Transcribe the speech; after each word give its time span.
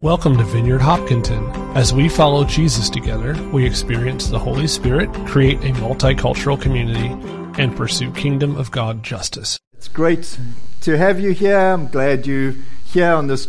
Welcome 0.00 0.36
to 0.36 0.44
Vineyard 0.44 0.80
Hopkinton. 0.80 1.44
As 1.76 1.92
we 1.92 2.08
follow 2.08 2.44
Jesus 2.44 2.88
together, 2.88 3.34
we 3.50 3.66
experience 3.66 4.28
the 4.28 4.38
Holy 4.38 4.68
Spirit, 4.68 5.12
create 5.26 5.58
a 5.64 5.72
multicultural 5.80 6.60
community, 6.62 7.08
and 7.60 7.76
pursue 7.76 8.12
kingdom 8.12 8.54
of 8.54 8.70
God 8.70 9.02
justice. 9.02 9.58
It's 9.76 9.88
great 9.88 10.38
to 10.82 10.96
have 10.96 11.18
you 11.18 11.32
here. 11.32 11.58
I'm 11.58 11.88
glad 11.88 12.28
you're 12.28 12.54
here 12.84 13.10
on 13.10 13.26
this 13.26 13.48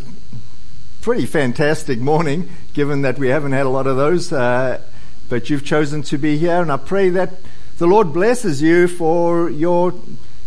pretty 1.02 1.24
fantastic 1.24 2.00
morning, 2.00 2.48
given 2.74 3.02
that 3.02 3.16
we 3.16 3.28
haven't 3.28 3.52
had 3.52 3.66
a 3.66 3.68
lot 3.68 3.86
of 3.86 3.96
those. 3.96 4.32
Uh, 4.32 4.82
but 5.28 5.50
you've 5.50 5.64
chosen 5.64 6.02
to 6.02 6.18
be 6.18 6.36
here, 6.36 6.60
and 6.60 6.72
I 6.72 6.78
pray 6.78 7.10
that 7.10 7.30
the 7.78 7.86
Lord 7.86 8.12
blesses 8.12 8.60
you 8.60 8.88
for 8.88 9.48
your, 9.50 9.94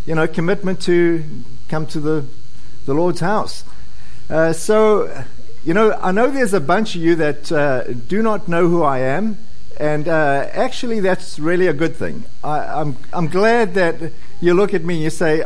you 0.06 0.16
know, 0.16 0.28
commitment 0.28 0.82
to 0.82 1.24
come 1.70 1.88
to 1.88 2.02
the 2.02 2.26
the 2.86 2.94
Lord's 2.94 3.22
house. 3.22 3.64
Uh, 4.30 4.52
so 4.52 5.26
you 5.66 5.74
know, 5.74 5.94
I 5.94 6.12
know 6.12 6.30
there's 6.30 6.54
a 6.54 6.60
bunch 6.60 6.96
of 6.96 7.02
you 7.02 7.16
that 7.16 7.52
uh, 7.52 7.84
do 7.84 8.22
not 8.22 8.48
know 8.48 8.68
who 8.68 8.84
I 8.84 9.00
am, 9.00 9.38
and 9.80 10.08
uh, 10.08 10.48
actually, 10.52 11.00
that's 11.00 11.40
really 11.40 11.68
a 11.68 11.74
good 11.74 11.96
thing. 11.96 12.26
I, 12.44 12.60
am 12.60 12.74
I'm, 12.74 12.98
I'm 13.14 13.28
glad 13.28 13.74
that 13.76 14.12
you 14.40 14.54
look 14.54 14.74
at 14.74 14.84
me 14.84 14.96
and 14.96 15.04
you 15.04 15.10
say, 15.10 15.44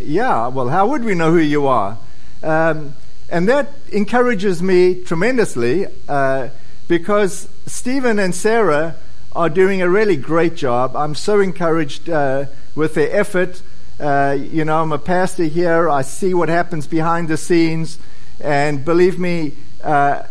Yeah, 0.00 0.48
well, 0.48 0.68
how 0.68 0.88
would 0.88 1.02
we 1.02 1.14
know 1.14 1.32
who 1.32 1.38
you 1.38 1.66
are? 1.66 1.98
Um, 2.42 2.94
and 3.30 3.48
that 3.48 3.70
encourages 3.90 4.62
me 4.62 5.02
tremendously 5.02 5.86
uh, 6.08 6.48
because 6.86 7.48
Stephen 7.66 8.18
and 8.18 8.34
Sarah 8.34 8.96
are 9.34 9.48
doing 9.48 9.82
a 9.82 9.88
really 9.88 10.16
great 10.16 10.54
job. 10.54 10.94
I'm 10.94 11.14
so 11.14 11.40
encouraged 11.40 12.08
uh, 12.08 12.46
with 12.74 12.94
their 12.94 13.10
effort. 13.10 13.62
Uh, 13.98 14.36
you 14.38 14.64
know, 14.64 14.82
I'm 14.82 14.92
a 14.92 14.98
pastor 14.98 15.44
here, 15.44 15.88
I 15.88 16.02
see 16.02 16.34
what 16.34 16.48
happens 16.48 16.86
behind 16.86 17.28
the 17.28 17.36
scenes. 17.36 17.98
And 18.40 18.84
believe 18.84 19.18
me, 19.18 19.52
uh, 19.82 20.24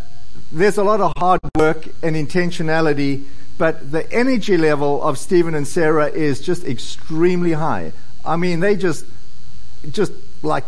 there's 0.52 0.78
a 0.78 0.84
lot 0.84 1.02
of 1.02 1.14
hard 1.18 1.40
work 1.56 1.88
and 2.04 2.16
intentionality, 2.16 3.24
but 3.58 3.92
the 3.92 4.12
energy 4.12 4.58
level 4.58 5.02
of 5.02 5.18
Stephen 5.18 5.56
and 5.56 5.68
Sarah 5.68 6.08
is 6.08 6.42
just 6.42 6.64
extremely 6.66 7.54
high. 7.54 7.94
I 8.26 8.36
mean, 8.36 8.60
they 8.60 8.76
just, 8.76 9.06
just 9.92 10.12
like 10.42 10.66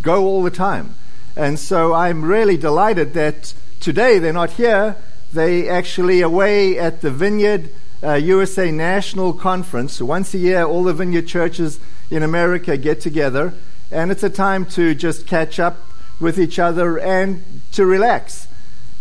go 0.00 0.24
all 0.24 0.42
the 0.42 0.50
time. 0.50 0.94
And 1.36 1.58
so 1.58 1.94
I'm 1.94 2.24
really 2.24 2.56
delighted 2.56 3.14
that 3.14 3.54
today 3.80 4.18
they're 4.18 4.32
not 4.32 4.50
here. 4.50 4.96
They 5.32 5.68
actually 5.68 6.20
away 6.20 6.78
at 6.78 7.00
the 7.00 7.10
Vineyard 7.10 7.70
uh, 8.02 8.14
USA 8.14 8.70
National 8.70 9.32
Conference. 9.32 10.00
Once 10.00 10.34
a 10.34 10.38
year, 10.38 10.64
all 10.64 10.84
the 10.84 10.94
Vineyard 10.94 11.26
churches 11.26 11.78
in 12.10 12.22
America 12.22 12.76
get 12.76 13.00
together, 13.00 13.52
and 13.90 14.10
it's 14.10 14.22
a 14.22 14.30
time 14.30 14.64
to 14.64 14.94
just 14.94 15.26
catch 15.26 15.58
up 15.58 15.76
with 16.20 16.38
each 16.38 16.58
other 16.58 16.98
and 16.98 17.44
to 17.72 17.86
relax. 17.86 18.48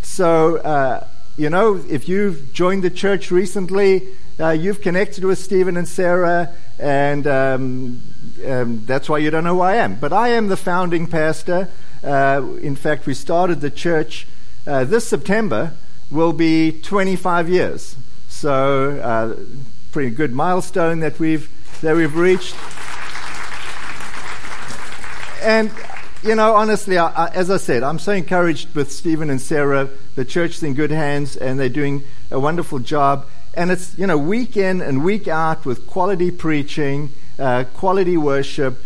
So, 0.02 0.58
uh, 0.58 1.08
you 1.38 1.50
know, 1.50 1.84
if 1.90 2.09
you've 2.09 2.54
joined 2.54 2.84
the 2.84 2.90
church 2.90 3.32
recently, 3.32 4.08
uh, 4.40 4.50
you've 4.50 4.82
connected 4.82 5.24
with 5.24 5.40
Stephen 5.40 5.78
and 5.78 5.88
Sarah, 5.88 6.54
and 6.80 7.26
um, 7.28 8.02
um, 8.46 8.86
that's 8.86 9.09
why 9.09 9.18
you 9.18 9.30
don't 9.32 9.44
know 9.44 9.56
who 9.56 9.62
I 9.62 9.76
am. 9.76 9.96
But 9.96 10.14
I 10.14 10.30
am 10.30 10.48
the 10.48 10.58
founding 10.58 11.08
pastor. 11.08 11.70
Uh, 12.04 12.56
in 12.62 12.76
fact, 12.76 13.06
we 13.06 13.14
started 13.14 13.62
the 13.62 13.72
church 13.72 14.28
uh, 14.68 14.84
this 14.84 15.08
September, 15.08 15.74
will 16.12 16.34
be 16.34 16.72
25 16.72 17.50
years. 17.50 17.96
So, 18.28 19.00
uh, 19.00 19.36
pretty 19.92 20.09
good 20.09 20.34
milestone 20.34 21.00
that 21.00 21.20
we've, 21.20 21.50
that 21.81 21.96
we've 21.96 22.16
reached. 22.16 22.56
And 25.42 25.72
you 26.23 26.36
know, 26.36 26.56
honestly, 26.56 26.98
I, 26.98 27.08
I, 27.08 27.28
as 27.30 27.52
I 27.52 27.58
said, 27.58 27.84
I'm 27.84 28.00
so 28.00 28.12
encouraged 28.12 28.73
with 28.76 28.92
Stephen 28.92 29.30
and 29.30 29.42
Sarah. 29.42 29.90
The 30.16 30.26
church 30.26 30.56
is 30.56 30.64
in 30.64 30.74
good 30.74 30.92
hands, 30.92 31.38
and 31.38 31.59
they're 31.59 31.70
doing 31.70 32.04
a 32.32 32.40
wonderful 32.40 32.80
job. 32.80 33.28
And 33.54 33.72
it's, 33.72 33.98
you 33.98 34.08
know, 34.08 34.18
week 34.18 34.58
in 34.58 34.82
and 34.82 35.04
week 35.04 35.28
out 35.28 35.66
with 35.66 35.88
quality 35.88 36.32
preaching, 36.32 37.12
uh, 37.40 37.66
quality 37.75 38.18
worship, 38.18 38.84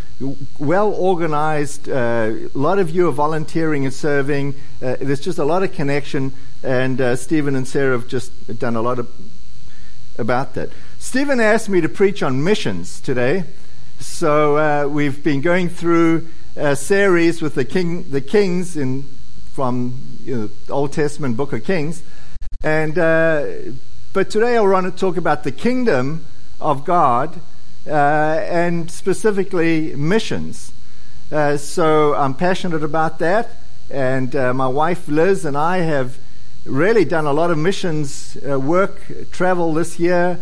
well 0.58 0.92
organized. 0.92 1.88
Uh, 1.88 2.32
a 2.54 2.58
lot 2.58 2.78
of 2.78 2.90
you 2.90 3.08
are 3.08 3.12
volunteering 3.12 3.84
and 3.84 3.94
serving. 3.94 4.54
Uh, 4.82 4.96
there's 5.00 5.20
just 5.20 5.38
a 5.38 5.44
lot 5.44 5.62
of 5.62 5.72
connection, 5.72 6.32
and 6.62 7.00
uh, 7.00 7.16
Stephen 7.16 7.56
and 7.56 7.66
Sarah 7.66 7.98
have 7.98 8.08
just 8.08 8.58
done 8.58 8.76
a 8.76 8.82
lot 8.82 8.98
of, 8.98 9.10
about 10.18 10.54
that. 10.54 10.70
Stephen 10.98 11.40
asked 11.40 11.68
me 11.68 11.80
to 11.80 11.88
preach 11.88 12.22
on 12.22 12.44
missions 12.44 13.00
today. 13.00 13.44
So 14.00 14.56
uh, 14.56 14.88
we've 14.88 15.22
been 15.22 15.40
going 15.40 15.68
through 15.68 16.28
uh, 16.56 16.74
series 16.74 17.40
with 17.40 17.54
the 17.54 17.64
king, 17.64 18.10
the 18.10 18.20
kings 18.20 18.76
in 18.76 19.04
from 19.52 20.18
you 20.24 20.36
know, 20.36 20.50
Old 20.70 20.92
Testament 20.92 21.36
Book 21.36 21.52
of 21.52 21.64
Kings, 21.64 22.02
and 22.62 22.98
uh, 22.98 23.46
but 24.12 24.30
today 24.30 24.56
I 24.56 24.60
want 24.60 24.86
to 24.86 24.98
talk 24.98 25.16
about 25.16 25.44
the 25.44 25.52
kingdom 25.52 26.24
of 26.60 26.84
God 26.84 27.40
uh, 27.86 27.90
and 27.90 28.90
specifically 28.90 29.94
missions. 29.94 30.72
Uh, 31.30 31.56
so 31.56 32.14
I'm 32.14 32.34
passionate 32.34 32.82
about 32.82 33.18
that, 33.18 33.50
and 33.90 34.34
uh, 34.36 34.52
my 34.54 34.68
wife 34.68 35.08
Liz 35.08 35.44
and 35.44 35.56
I 35.56 35.78
have 35.78 36.18
really 36.64 37.04
done 37.04 37.26
a 37.26 37.32
lot 37.32 37.50
of 37.50 37.58
missions 37.58 38.36
uh, 38.48 38.60
work, 38.60 39.30
travel 39.32 39.74
this 39.74 39.98
year. 39.98 40.38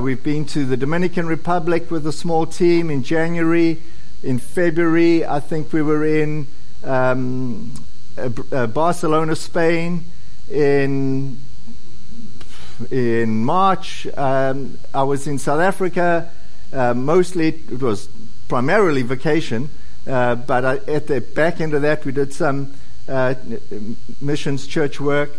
we've 0.00 0.22
been 0.22 0.44
to 0.46 0.64
the 0.64 0.76
Dominican 0.76 1.26
Republic 1.26 1.90
with 1.90 2.06
a 2.06 2.12
small 2.12 2.46
team 2.46 2.90
in 2.90 3.02
January. 3.02 3.82
In 4.22 4.38
February, 4.38 5.26
I 5.26 5.40
think 5.40 5.72
we 5.72 5.82
were 5.82 6.04
in 6.06 6.46
um, 6.84 7.72
uh, 8.16 8.30
uh, 8.52 8.66
Barcelona, 8.68 9.34
Spain. 9.34 10.04
In 10.48 11.38
in 12.90 13.44
March, 13.44 14.06
um, 14.16 14.78
I 14.94 15.02
was 15.02 15.26
in 15.26 15.38
South 15.38 15.60
Africa. 15.60 16.30
Uh, 16.72 16.94
mostly, 16.94 17.48
it 17.48 17.82
was 17.82 18.08
primarily 18.48 19.02
vacation, 19.02 19.68
uh, 20.06 20.36
but 20.36 20.64
I, 20.64 20.76
at 20.88 21.08
the 21.08 21.20
back 21.20 21.60
end 21.60 21.74
of 21.74 21.82
that, 21.82 22.04
we 22.04 22.12
did 22.12 22.32
some 22.32 22.74
uh, 23.08 23.34
missions 24.20 24.68
church 24.68 25.00
work. 25.00 25.30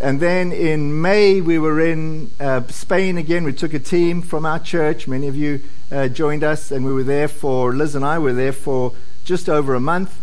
And 0.00 0.18
then 0.18 0.50
in 0.50 1.02
May, 1.02 1.42
we 1.42 1.58
were 1.58 1.78
in 1.78 2.30
uh, 2.40 2.66
Spain 2.68 3.18
again. 3.18 3.44
We 3.44 3.52
took 3.52 3.74
a 3.74 3.78
team 3.78 4.22
from 4.22 4.46
our 4.46 4.58
church. 4.58 5.06
Many 5.06 5.28
of 5.28 5.36
you 5.36 5.60
uh, 5.92 6.08
joined 6.08 6.42
us, 6.42 6.70
and 6.70 6.86
we 6.86 6.92
were 6.94 7.02
there 7.02 7.28
for, 7.28 7.74
Liz 7.74 7.94
and 7.94 8.02
I 8.02 8.18
were 8.18 8.32
there 8.32 8.54
for 8.54 8.94
just 9.24 9.50
over 9.50 9.74
a 9.74 9.80
month. 9.80 10.18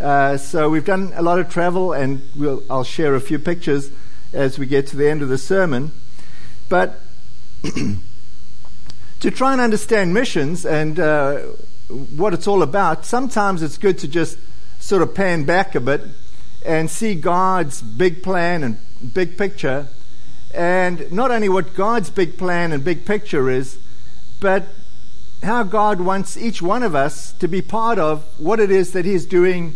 Uh, 0.00 0.38
so 0.38 0.70
we've 0.70 0.86
done 0.86 1.12
a 1.14 1.20
lot 1.20 1.38
of 1.38 1.50
travel, 1.50 1.92
and 1.92 2.22
we'll, 2.38 2.62
I'll 2.70 2.84
share 2.84 3.14
a 3.14 3.20
few 3.20 3.38
pictures 3.38 3.90
as 4.32 4.58
we 4.58 4.64
get 4.64 4.86
to 4.88 4.96
the 4.96 5.10
end 5.10 5.20
of 5.20 5.28
the 5.28 5.36
sermon. 5.36 5.92
But 6.70 6.98
to 9.20 9.30
try 9.30 9.52
and 9.52 9.60
understand 9.60 10.14
missions 10.14 10.64
and 10.64 10.98
uh, 10.98 11.36
what 12.16 12.32
it's 12.32 12.46
all 12.46 12.62
about, 12.62 13.04
sometimes 13.04 13.62
it's 13.62 13.76
good 13.76 13.98
to 13.98 14.08
just 14.08 14.38
sort 14.80 15.02
of 15.02 15.14
pan 15.14 15.44
back 15.44 15.74
a 15.74 15.80
bit 15.80 16.00
and 16.64 16.90
see 16.90 17.14
God's 17.14 17.82
big 17.82 18.22
plan 18.22 18.62
and 18.62 18.78
big 19.14 19.36
picture, 19.36 19.88
and 20.54 21.10
not 21.12 21.30
only 21.30 21.48
what 21.48 21.74
God's 21.74 22.10
big 22.10 22.38
plan 22.38 22.72
and 22.72 22.82
big 22.82 23.04
picture 23.04 23.50
is, 23.50 23.78
but 24.40 24.66
how 25.42 25.62
God 25.62 26.00
wants 26.00 26.36
each 26.36 26.60
one 26.60 26.82
of 26.82 26.94
us 26.94 27.32
to 27.34 27.48
be 27.48 27.62
part 27.62 27.98
of 27.98 28.24
what 28.38 28.60
it 28.60 28.70
is 28.70 28.92
that 28.92 29.04
He's 29.04 29.26
doing 29.26 29.74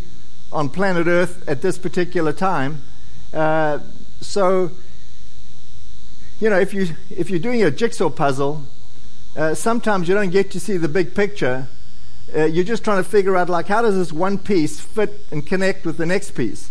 on 0.52 0.68
planet 0.68 1.06
Earth 1.06 1.48
at 1.48 1.62
this 1.62 1.78
particular 1.78 2.32
time. 2.32 2.82
Uh, 3.32 3.78
so, 4.20 4.70
you 6.40 6.50
know, 6.50 6.58
if 6.58 6.74
you 6.74 6.88
if 7.10 7.30
you're 7.30 7.38
doing 7.38 7.62
a 7.62 7.70
jigsaw 7.70 8.10
puzzle, 8.10 8.64
uh, 9.36 9.54
sometimes 9.54 10.08
you 10.08 10.14
don't 10.14 10.30
get 10.30 10.50
to 10.50 10.60
see 10.60 10.76
the 10.76 10.88
big 10.88 11.14
picture. 11.14 11.68
Uh, 12.34 12.44
you're 12.44 12.64
just 12.64 12.84
trying 12.84 13.02
to 13.02 13.08
figure 13.08 13.36
out 13.36 13.48
like 13.48 13.66
how 13.66 13.82
does 13.82 13.94
this 13.94 14.12
one 14.12 14.38
piece 14.38 14.80
fit 14.80 15.26
and 15.30 15.46
connect 15.46 15.84
with 15.84 15.96
the 15.96 16.06
next 16.06 16.32
piece. 16.32 16.70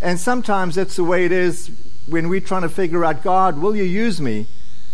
And 0.00 0.20
sometimes 0.20 0.74
that's 0.74 0.96
the 0.96 1.04
way 1.04 1.24
it 1.24 1.32
is 1.32 1.70
when 2.06 2.28
we're 2.28 2.40
trying 2.40 2.62
to 2.62 2.68
figure 2.68 3.04
out, 3.04 3.22
God, 3.22 3.58
will 3.58 3.74
you 3.74 3.84
use 3.84 4.20
me? 4.20 4.46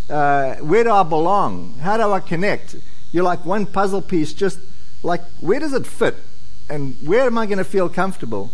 Uh, 0.09 0.57
where 0.57 0.85
do 0.85 0.91
I 0.91 1.03
belong? 1.03 1.75
How 1.81 1.97
do 1.97 2.13
I 2.13 2.21
connect? 2.21 2.77
You're 3.13 3.25
like 3.25 3.45
one 3.45 3.67
puzzle 3.67 4.03
piece, 4.03 4.33
just 4.33 4.59
like, 5.03 5.23
where 5.41 5.61
does 5.61 5.73
it 5.73 5.87
fit? 5.87 6.17
And 6.71 6.97
where 7.07 7.27
am 7.27 7.37
I 7.37 7.47
going 7.47 7.59
to 7.59 7.65
feel 7.65 7.89
comfortable? 7.89 8.51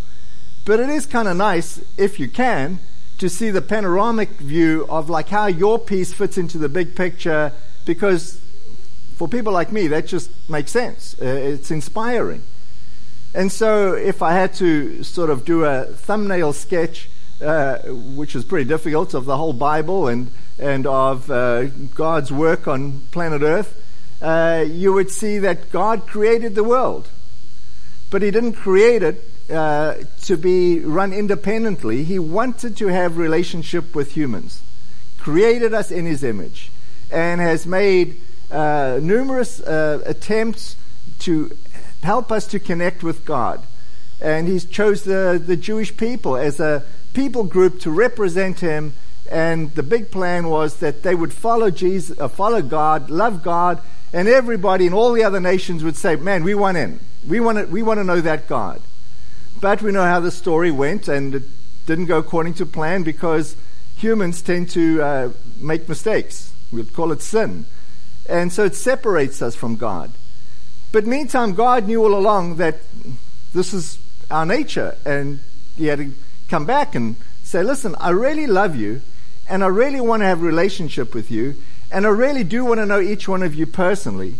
But 0.65 0.81
it 0.81 0.89
is 0.89 1.07
kind 1.07 1.29
of 1.29 1.37
nice, 1.37 1.81
if 1.97 2.19
you 2.19 2.29
can, 2.29 2.79
to 3.19 3.29
see 3.29 3.51
the 3.51 3.63
panoramic 3.63 4.31
view 4.31 4.87
of 4.89 5.11
like 5.11 5.29
how 5.29 5.47
your 5.47 5.79
piece 5.79 6.13
fits 6.13 6.39
into 6.39 6.59
the 6.59 6.69
big 6.69 6.95
picture 6.95 7.53
because 7.85 8.41
for 9.17 9.27
people 9.27 9.53
like 9.53 9.73
me, 9.73 9.89
that 9.89 10.07
just 10.07 10.31
makes 10.49 10.71
sense. 10.71 11.17
Uh, 11.21 11.25
it's 11.25 11.71
inspiring. 11.71 12.43
And 13.39 13.53
so, 13.53 13.93
if 13.93 14.21
I 14.21 14.33
had 14.33 14.55
to 14.55 15.05
sort 15.05 15.31
of 15.31 15.45
do 15.45 15.65
a 15.65 15.85
thumbnail 15.85 16.53
sketch, 16.53 17.09
uh, 17.41 17.79
which 17.87 18.35
is 18.35 18.45
pretty 18.45 18.69
difficult, 18.69 19.15
of 19.15 19.27
the 19.27 19.37
whole 19.37 19.53
Bible 19.53 20.09
and, 20.09 20.33
and 20.59 20.89
of 20.89 21.31
uh, 21.31 21.67
God's 21.95 22.33
work 22.33 22.67
on 22.67 23.03
planet 23.13 23.43
Earth, 23.43 23.81
uh, 24.21 24.65
you 24.69 24.93
would 24.93 25.13
see 25.13 25.39
that 25.39 25.71
God 25.71 26.05
created 26.05 26.57
the 26.57 26.65
world. 26.65 27.11
But 28.11 28.23
He 28.23 28.33
didn't 28.33 28.55
create 28.55 29.05
it 29.05 29.25
uh, 29.49 29.99
to 30.23 30.37
be 30.37 30.81
run 30.81 31.13
independently. 31.13 32.03
He 32.03 32.19
wanted 32.19 32.77
to 32.79 32.89
have 32.89 33.19
relationship 33.19 33.95
with 33.95 34.17
humans, 34.17 34.63
created 35.17 35.73
us 35.73 35.93
in 35.93 36.07
His 36.07 36.25
image, 36.25 36.73
and 37.09 37.41
has 37.41 37.69
made 37.69 38.21
uh, 38.51 38.99
numerous 39.01 39.61
uh, 39.61 40.03
attempts 40.05 40.75
to 41.21 41.57
help 42.03 42.31
us 42.31 42.47
to 42.49 42.59
connect 42.59 43.03
with 43.03 43.25
God. 43.25 43.65
And 44.21 44.49
He 44.49 44.59
chose 44.61 45.05
the, 45.05 45.43
the 45.45 45.57
Jewish 45.57 45.97
people 45.97 46.37
as 46.37 46.61
a 46.61 46.85
people 47.15 47.45
group 47.45 47.81
to 47.81 47.91
represent 47.91 48.61
Him. 48.61 48.95
And 49.31 49.75
the 49.75 49.83
big 49.83 50.11
plan 50.11 50.49
was 50.49 50.77
that 50.77 51.03
they 51.03 51.15
would 51.15 51.33
follow 51.33 51.71
Jesus, 51.71 52.19
uh, 52.19 52.29
follow 52.29 52.63
God, 52.63 53.11
love 53.11 53.43
God, 53.43 53.81
and 54.13 54.27
everybody 54.27 54.87
in 54.87 54.95
all 54.95 55.13
the 55.13 55.23
other 55.23 55.41
nations 55.41 55.85
would 55.85 55.97
say, 55.97 56.17
"Man, 56.17 56.45
we 56.45 56.55
want 56.55 56.79
in. 56.79 56.99
We 57.27 57.41
want 57.41 57.59
to, 57.59 57.67
we 57.67 57.83
want 57.83 57.99
to 57.99 58.05
know 58.05 58.23
that 58.23 58.49
God." 58.49 58.81
But 59.61 59.83
we 59.83 59.93
know 59.93 60.05
how 60.05 60.21
the 60.21 60.31
story 60.31 60.71
went, 60.71 61.09
and 61.09 61.35
it 61.35 61.43
didn't 61.85 62.07
go 62.07 62.19
according 62.19 62.55
to 62.55 62.67
plan 62.67 63.03
because 63.03 63.57
humans 63.97 64.41
tend 64.41 64.71
to 64.71 65.03
uh, 65.03 65.31
make 65.61 65.89
mistakes. 65.89 66.53
We'd 66.71 66.93
call 66.93 67.13
it 67.13 67.23
sin. 67.23 67.67
And 68.29 68.53
so 68.53 68.65
it 68.65 68.75
separates 68.75 69.43
us 69.43 69.57
from 69.57 69.77
God. 69.77 70.13
But 70.93 71.07
meantime, 71.07 71.55
God 71.55 71.87
knew 71.87 72.03
all 72.03 72.15
along 72.15 72.57
that 72.57 72.77
this 73.53 73.75
is 73.75 73.99
our 74.31 74.47
nature, 74.47 74.97
and 75.05 75.41
He 75.77 75.87
had 75.87 75.99
to 75.99 76.13
come 76.49 76.67
back 76.67 76.95
and 76.95 77.17
say, 77.43 77.63
Listen, 77.63 77.95
I 77.99 78.11
really 78.11 78.47
love 78.47 78.77
you, 78.77 79.03
and 79.49 79.63
I 79.63 79.69
really 79.69 80.01
want 80.01 80.23
to 80.23 80.27
have 80.27 80.43
a 80.43 80.47
relationship 80.47 81.15
with 81.15 81.31
you, 81.31 81.57
and 81.91 82.07
I 82.07 82.11
really 82.11 82.45
do 82.45 82.65
want 82.65 82.79
to 82.79 82.87
know 82.87 83.01
each 83.01 83.29
one 83.29 83.43
of 83.43 83.55
you 83.55 83.67
personally. 83.67 84.37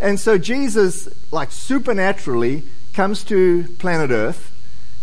And 0.00 0.18
so 0.18 0.38
Jesus, 0.38 1.08
like 1.30 1.52
supernaturally, 1.52 2.64
comes 2.94 3.22
to 3.24 3.64
planet 3.78 4.10
Earth 4.10 4.50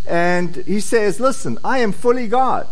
and 0.07 0.55
he 0.55 0.79
says, 0.79 1.19
Listen, 1.19 1.57
I 1.63 1.79
am 1.79 1.91
fully 1.91 2.27
God, 2.27 2.67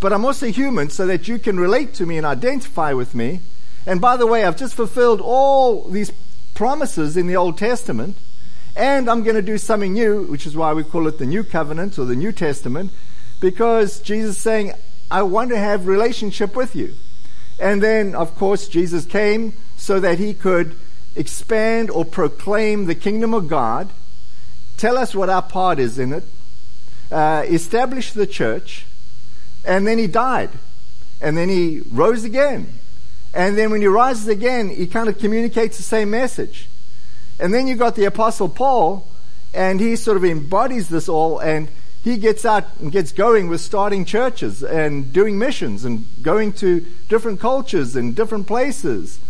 but 0.00 0.12
I'm 0.12 0.24
also 0.24 0.46
human 0.46 0.90
so 0.90 1.06
that 1.06 1.26
you 1.26 1.38
can 1.38 1.58
relate 1.58 1.94
to 1.94 2.06
me 2.06 2.18
and 2.18 2.26
identify 2.26 2.92
with 2.92 3.14
me. 3.14 3.40
And 3.86 4.00
by 4.00 4.16
the 4.16 4.26
way, 4.26 4.44
I've 4.44 4.56
just 4.56 4.74
fulfilled 4.74 5.20
all 5.20 5.84
these 5.88 6.12
promises 6.58 7.16
in 7.16 7.28
the 7.28 7.36
Old 7.36 7.56
Testament, 7.56 8.16
and 8.74 9.08
I'm 9.08 9.22
going 9.22 9.36
to 9.36 9.42
do 9.42 9.58
something 9.58 9.92
new, 9.92 10.24
which 10.24 10.44
is 10.44 10.56
why 10.56 10.72
we 10.72 10.82
call 10.82 11.06
it 11.06 11.16
the 11.18 11.24
New 11.24 11.44
Covenant 11.44 12.00
or 12.00 12.04
the 12.04 12.16
New 12.16 12.32
Testament, 12.32 12.90
because 13.38 14.00
Jesus 14.00 14.34
is 14.34 14.42
saying, 14.42 14.72
I 15.08 15.22
want 15.22 15.50
to 15.50 15.56
have 15.56 15.86
relationship 15.86 16.56
with 16.56 16.74
you. 16.74 16.94
And 17.60 17.80
then, 17.80 18.16
of 18.16 18.34
course, 18.34 18.66
Jesus 18.66 19.06
came 19.06 19.52
so 19.76 20.00
that 20.00 20.18
he 20.18 20.34
could 20.34 20.74
expand 21.14 21.90
or 21.90 22.04
proclaim 22.04 22.86
the 22.86 22.96
kingdom 22.96 23.34
of 23.34 23.46
God, 23.46 23.90
tell 24.76 24.98
us 24.98 25.14
what 25.14 25.30
our 25.30 25.42
part 25.42 25.78
is 25.78 25.96
in 25.96 26.12
it, 26.12 26.24
uh, 27.12 27.44
established 27.46 28.14
the 28.14 28.26
church, 28.26 28.84
and 29.64 29.86
then 29.86 29.96
he 29.96 30.08
died. 30.08 30.50
And 31.20 31.36
then 31.36 31.50
he 31.50 31.82
rose 31.88 32.24
again. 32.24 32.74
And 33.34 33.56
then 33.56 33.70
when 33.70 33.80
he 33.80 33.86
rises 33.86 34.28
again, 34.28 34.70
he 34.70 34.86
kind 34.86 35.08
of 35.08 35.18
communicates 35.18 35.76
the 35.76 35.82
same 35.82 36.10
message. 36.10 36.68
And 37.38 37.52
then 37.52 37.66
you've 37.66 37.78
got 37.78 37.94
the 37.94 38.04
Apostle 38.04 38.48
Paul, 38.48 39.06
and 39.54 39.80
he 39.80 39.96
sort 39.96 40.16
of 40.16 40.24
embodies 40.24 40.88
this 40.88 41.08
all, 41.08 41.38
and 41.38 41.68
he 42.02 42.16
gets 42.16 42.44
out 42.44 42.64
and 42.80 42.90
gets 42.90 43.12
going 43.12 43.48
with 43.48 43.60
starting 43.60 44.04
churches 44.04 44.62
and 44.62 45.12
doing 45.12 45.38
missions 45.38 45.84
and 45.84 46.06
going 46.22 46.52
to 46.54 46.80
different 47.08 47.40
cultures 47.40 47.96
and 47.96 48.14
different 48.14 48.46
places 48.46 49.20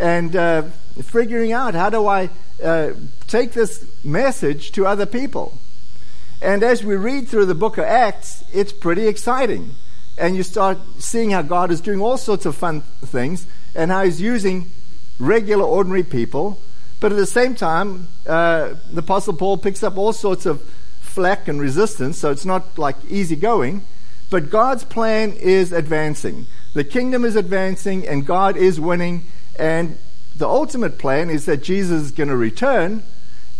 and 0.00 0.34
uh, 0.34 0.62
figuring 1.02 1.52
out 1.52 1.74
how 1.74 1.90
do 1.90 2.06
I 2.06 2.30
uh, 2.62 2.92
take 3.28 3.52
this 3.52 3.86
message 4.04 4.72
to 4.72 4.86
other 4.86 5.06
people. 5.06 5.58
And 6.42 6.62
as 6.62 6.84
we 6.84 6.96
read 6.96 7.28
through 7.28 7.46
the 7.46 7.54
book 7.54 7.78
of 7.78 7.84
Acts, 7.84 8.44
it's 8.52 8.72
pretty 8.72 9.06
exciting. 9.06 9.70
And 10.16 10.36
you 10.36 10.42
start 10.42 10.78
seeing 10.98 11.30
how 11.30 11.42
God 11.42 11.70
is 11.70 11.80
doing 11.80 12.00
all 12.00 12.16
sorts 12.16 12.46
of 12.46 12.54
fun 12.56 12.82
things 13.04 13.46
and 13.74 13.90
how 13.90 14.04
He's 14.04 14.20
using 14.20 14.70
regular, 15.18 15.64
ordinary 15.64 16.04
people. 16.04 16.60
But 17.00 17.12
at 17.12 17.16
the 17.16 17.26
same 17.26 17.54
time, 17.54 18.08
uh, 18.26 18.74
the 18.90 19.00
Apostle 19.00 19.34
Paul 19.34 19.58
picks 19.58 19.82
up 19.82 19.96
all 19.96 20.12
sorts 20.12 20.46
of 20.46 20.62
flack 21.00 21.48
and 21.48 21.60
resistance, 21.60 22.18
so 22.18 22.30
it's 22.30 22.46
not 22.46 22.78
like 22.78 22.96
easy 23.08 23.36
going. 23.36 23.82
But 24.30 24.50
God's 24.50 24.84
plan 24.84 25.32
is 25.32 25.72
advancing. 25.72 26.46
The 26.72 26.84
kingdom 26.84 27.24
is 27.24 27.36
advancing, 27.36 28.06
and 28.06 28.26
God 28.26 28.56
is 28.56 28.80
winning. 28.80 29.26
And 29.58 29.98
the 30.34 30.48
ultimate 30.48 30.98
plan 30.98 31.30
is 31.30 31.44
that 31.46 31.62
Jesus 31.62 32.02
is 32.02 32.12
going 32.12 32.30
to 32.30 32.36
return, 32.36 33.02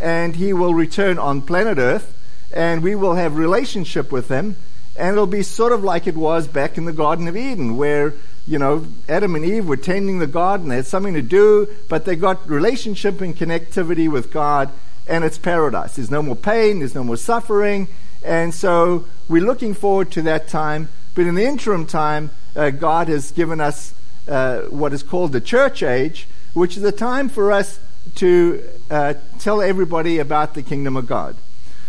and 0.01 0.37
He 0.37 0.53
will 0.53 0.75
return 0.75 1.19
on 1.19 1.43
planet 1.43 1.79
Earth 1.79 2.15
and 2.55 2.83
we 2.83 2.95
will 2.95 3.15
have 3.15 3.37
relationship 3.37 4.13
with 4.13 4.29
them 4.29 4.57
and 4.97 5.13
it'll 5.13 5.27
be 5.27 5.43
sort 5.43 5.73
of 5.73 5.83
like 5.83 6.07
it 6.07 6.17
was 6.17 6.47
back 6.47 6.79
in 6.79 6.85
the 6.85 6.93
Garden 6.93 7.27
of 7.29 7.37
Eden, 7.37 7.77
where 7.77 8.15
you 8.47 8.59
know 8.59 8.87
Adam 9.09 9.35
and 9.35 9.45
Eve 9.45 9.67
were 9.67 9.77
tending 9.77 10.19
the 10.19 10.27
garden, 10.27 10.69
they 10.69 10.77
had 10.77 10.87
something 10.87 11.15
to 11.15 11.23
do, 11.23 11.69
but 11.89 12.05
they 12.05 12.17
got 12.17 12.49
relationship 12.49 13.21
and 13.21 13.37
connectivity 13.37 14.11
with 14.11 14.33
God, 14.33 14.71
and 15.07 15.25
it's 15.25 15.39
paradise. 15.39 15.97
There's 15.97 16.11
no 16.11 16.23
more 16.23 16.37
pain, 16.37 16.79
there's 16.79 16.95
no 16.95 17.05
more 17.05 17.17
suffering, 17.17 17.89
and 18.23 18.55
so 18.55 19.07
we're 19.29 19.45
looking 19.45 19.75
forward 19.75 20.11
to 20.13 20.23
that 20.23 20.49
time. 20.49 20.89
But 21.15 21.27
in 21.27 21.35
the 21.37 21.45
interim 21.45 21.87
time, 21.87 22.31
uh, 22.57 22.71
God 22.71 23.09
has 23.09 23.31
given 23.31 23.61
us 23.61 23.95
uh, 24.27 24.63
what 24.63 24.93
is 24.93 25.03
called 25.03 25.33
the 25.33 25.41
church 25.41 25.83
age, 25.83 26.27
which 26.55 26.77
is 26.77 26.85
a 26.85 26.93
time 26.93 27.29
for 27.29 27.53
us 27.53 27.79
to 28.17 28.63
uh, 28.91 29.15
tell 29.39 29.61
everybody 29.61 30.19
about 30.19 30.55
the 30.55 30.63
kingdom 30.63 30.97
of 30.97 31.07
God. 31.07 31.37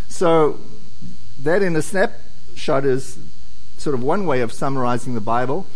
So, 0.08 0.60
that 1.40 1.62
in 1.62 1.76
a 1.76 1.82
snapshot 2.56 2.86
is 2.86 3.18
sort 3.76 3.94
of 3.94 4.02
one 4.02 4.26
way 4.26 4.40
of 4.40 4.50
summarizing 4.50 5.14
the 5.14 5.20
Bible. 5.20 5.66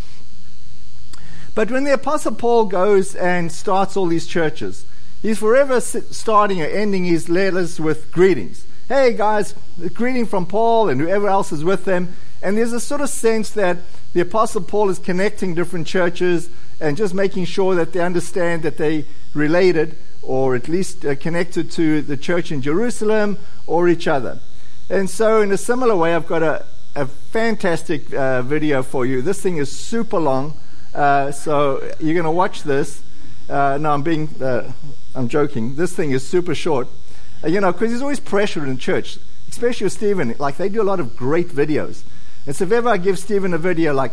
But 1.55 1.71
when 1.71 1.85
the 1.85 1.93
Apostle 1.93 2.35
Paul 2.35 2.65
goes 2.65 3.15
and 3.15 3.53
starts 3.53 3.97
all 3.97 4.07
these 4.07 4.27
churches, 4.27 4.87
he's 5.21 5.39
forever 5.39 5.81
starting 5.81 6.63
or 6.63 6.67
ending 6.67 7.05
his 7.05 7.29
letters 7.29 7.79
with 7.79 8.11
greetings. 8.11 8.65
Hey 8.89 9.13
guys, 9.13 9.55
greeting 9.93 10.27
from 10.27 10.47
Paul 10.47 10.89
and 10.89 11.01
whoever 11.01 11.29
else 11.29 11.53
is 11.53 11.63
with 11.63 11.85
them. 11.85 12.15
And 12.43 12.57
there's 12.57 12.73
a 12.73 12.81
sort 12.81 13.03
of 13.03 13.11
sense 13.11 13.51
that 13.51 13.77
the 14.15 14.23
Apostle 14.23 14.63
Paul 14.63 14.89
is 14.89 14.99
connecting 14.99 15.55
different 15.55 15.87
churches 15.87 16.49
and 16.81 16.97
just 16.97 17.13
making 17.13 17.45
sure 17.45 17.75
that 17.75 17.93
they 17.93 18.01
understand 18.01 18.63
that 18.63 18.79
they 18.79 19.05
related 19.35 19.99
or 20.23 20.57
at 20.57 20.67
least 20.67 21.05
uh, 21.05 21.15
connected 21.15 21.71
to 21.73 22.01
the 22.01 22.17
church 22.17 22.51
in 22.51 22.63
Jerusalem 22.63 23.37
or 23.67 23.89
each 23.89 24.09
other. 24.09 24.41
And 24.91 25.09
so, 25.09 25.41
in 25.41 25.53
a 25.53 25.57
similar 25.57 25.95
way, 25.95 26.17
I've 26.17 26.27
got 26.27 26.43
a, 26.43 26.67
a 26.97 27.07
fantastic 27.07 28.13
uh, 28.13 28.43
video 28.43 28.83
for 28.83 29.07
you. 29.07 29.23
This 29.23 29.41
thing 29.41 29.59
is 29.59 29.71
super 29.71 30.19
long, 30.19 30.55
uh, 30.93 31.31
so 31.31 31.81
you're 32.01 32.15
going 32.15 32.25
to 32.25 32.33
watch 32.33 32.65
this. 32.65 33.01
Uh, 33.49 33.79
no, 33.81 33.93
I'm 33.93 34.03
being, 34.03 34.29
uh, 34.43 34.73
I'm 35.15 35.29
joking. 35.29 35.77
This 35.77 35.95
thing 35.95 36.11
is 36.11 36.27
super 36.27 36.57
short. 36.57 36.89
Uh, 37.45 37.47
you 37.47 37.61
know, 37.61 37.71
because 37.71 37.91
there's 37.91 38.03
always 38.03 38.19
pressure 38.19 38.67
in 38.67 38.79
church, 38.79 39.21
especially 39.49 39.85
with 39.85 39.93
Stephen. 39.93 40.35
Like, 40.41 40.57
they 40.57 40.69
do 40.69 40.83
a 40.83 40.89
lot 40.91 40.99
of 40.99 41.17
great 41.17 41.51
videos. 41.51 42.03
And 42.45 42.57
so, 42.57 42.65
if 42.65 42.73
ever 42.73 42.89
I 42.89 42.97
give 42.97 43.17
Stephen 43.17 43.55
a 43.55 43.59
video 43.59 43.95
like, 43.95 44.13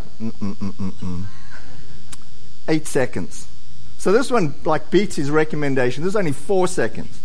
eight 2.67 2.85
seconds. 2.85 3.47
So 3.97 4.11
this 4.11 4.29
one 4.29 4.53
like 4.63 4.91
beats 4.91 5.15
his 5.15 5.31
recommendation. 5.31 6.03
This 6.03 6.11
is 6.11 6.15
only 6.15 6.33
four 6.33 6.67
seconds. 6.67 7.19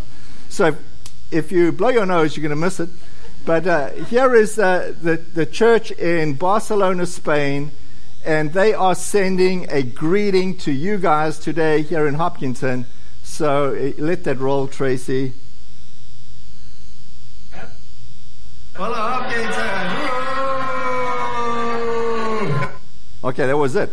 So 0.48 0.74
if 1.30 1.52
you 1.52 1.70
blow 1.70 1.90
your 1.90 2.06
nose, 2.06 2.34
you're 2.34 2.42
going 2.42 2.58
to 2.58 2.64
miss 2.64 2.80
it. 2.80 2.88
But 3.44 3.66
uh, 3.66 3.90
here 3.90 4.34
is 4.34 4.56
uh, 4.58 4.94
the, 5.00 5.16
the 5.16 5.46
church 5.46 5.90
in 5.90 6.34
Barcelona, 6.34 7.06
Spain, 7.06 7.72
and 8.24 8.52
they 8.52 8.72
are 8.72 8.94
sending 8.94 9.68
a 9.68 9.82
greeting 9.82 10.56
to 10.58 10.70
you 10.70 10.96
guys 10.96 11.40
today 11.40 11.82
here 11.82 12.06
in 12.06 12.14
Hopkinton. 12.14 12.86
So 13.24 13.74
uh, 13.74 13.92
let 14.00 14.22
that 14.24 14.38
roll, 14.38 14.68
Tracy. 14.68 15.32
Hello, 18.74 18.94
Hopkinton! 18.94 20.08
Okay, 23.24 23.46
that 23.46 23.56
was 23.56 23.76
it. 23.76 23.88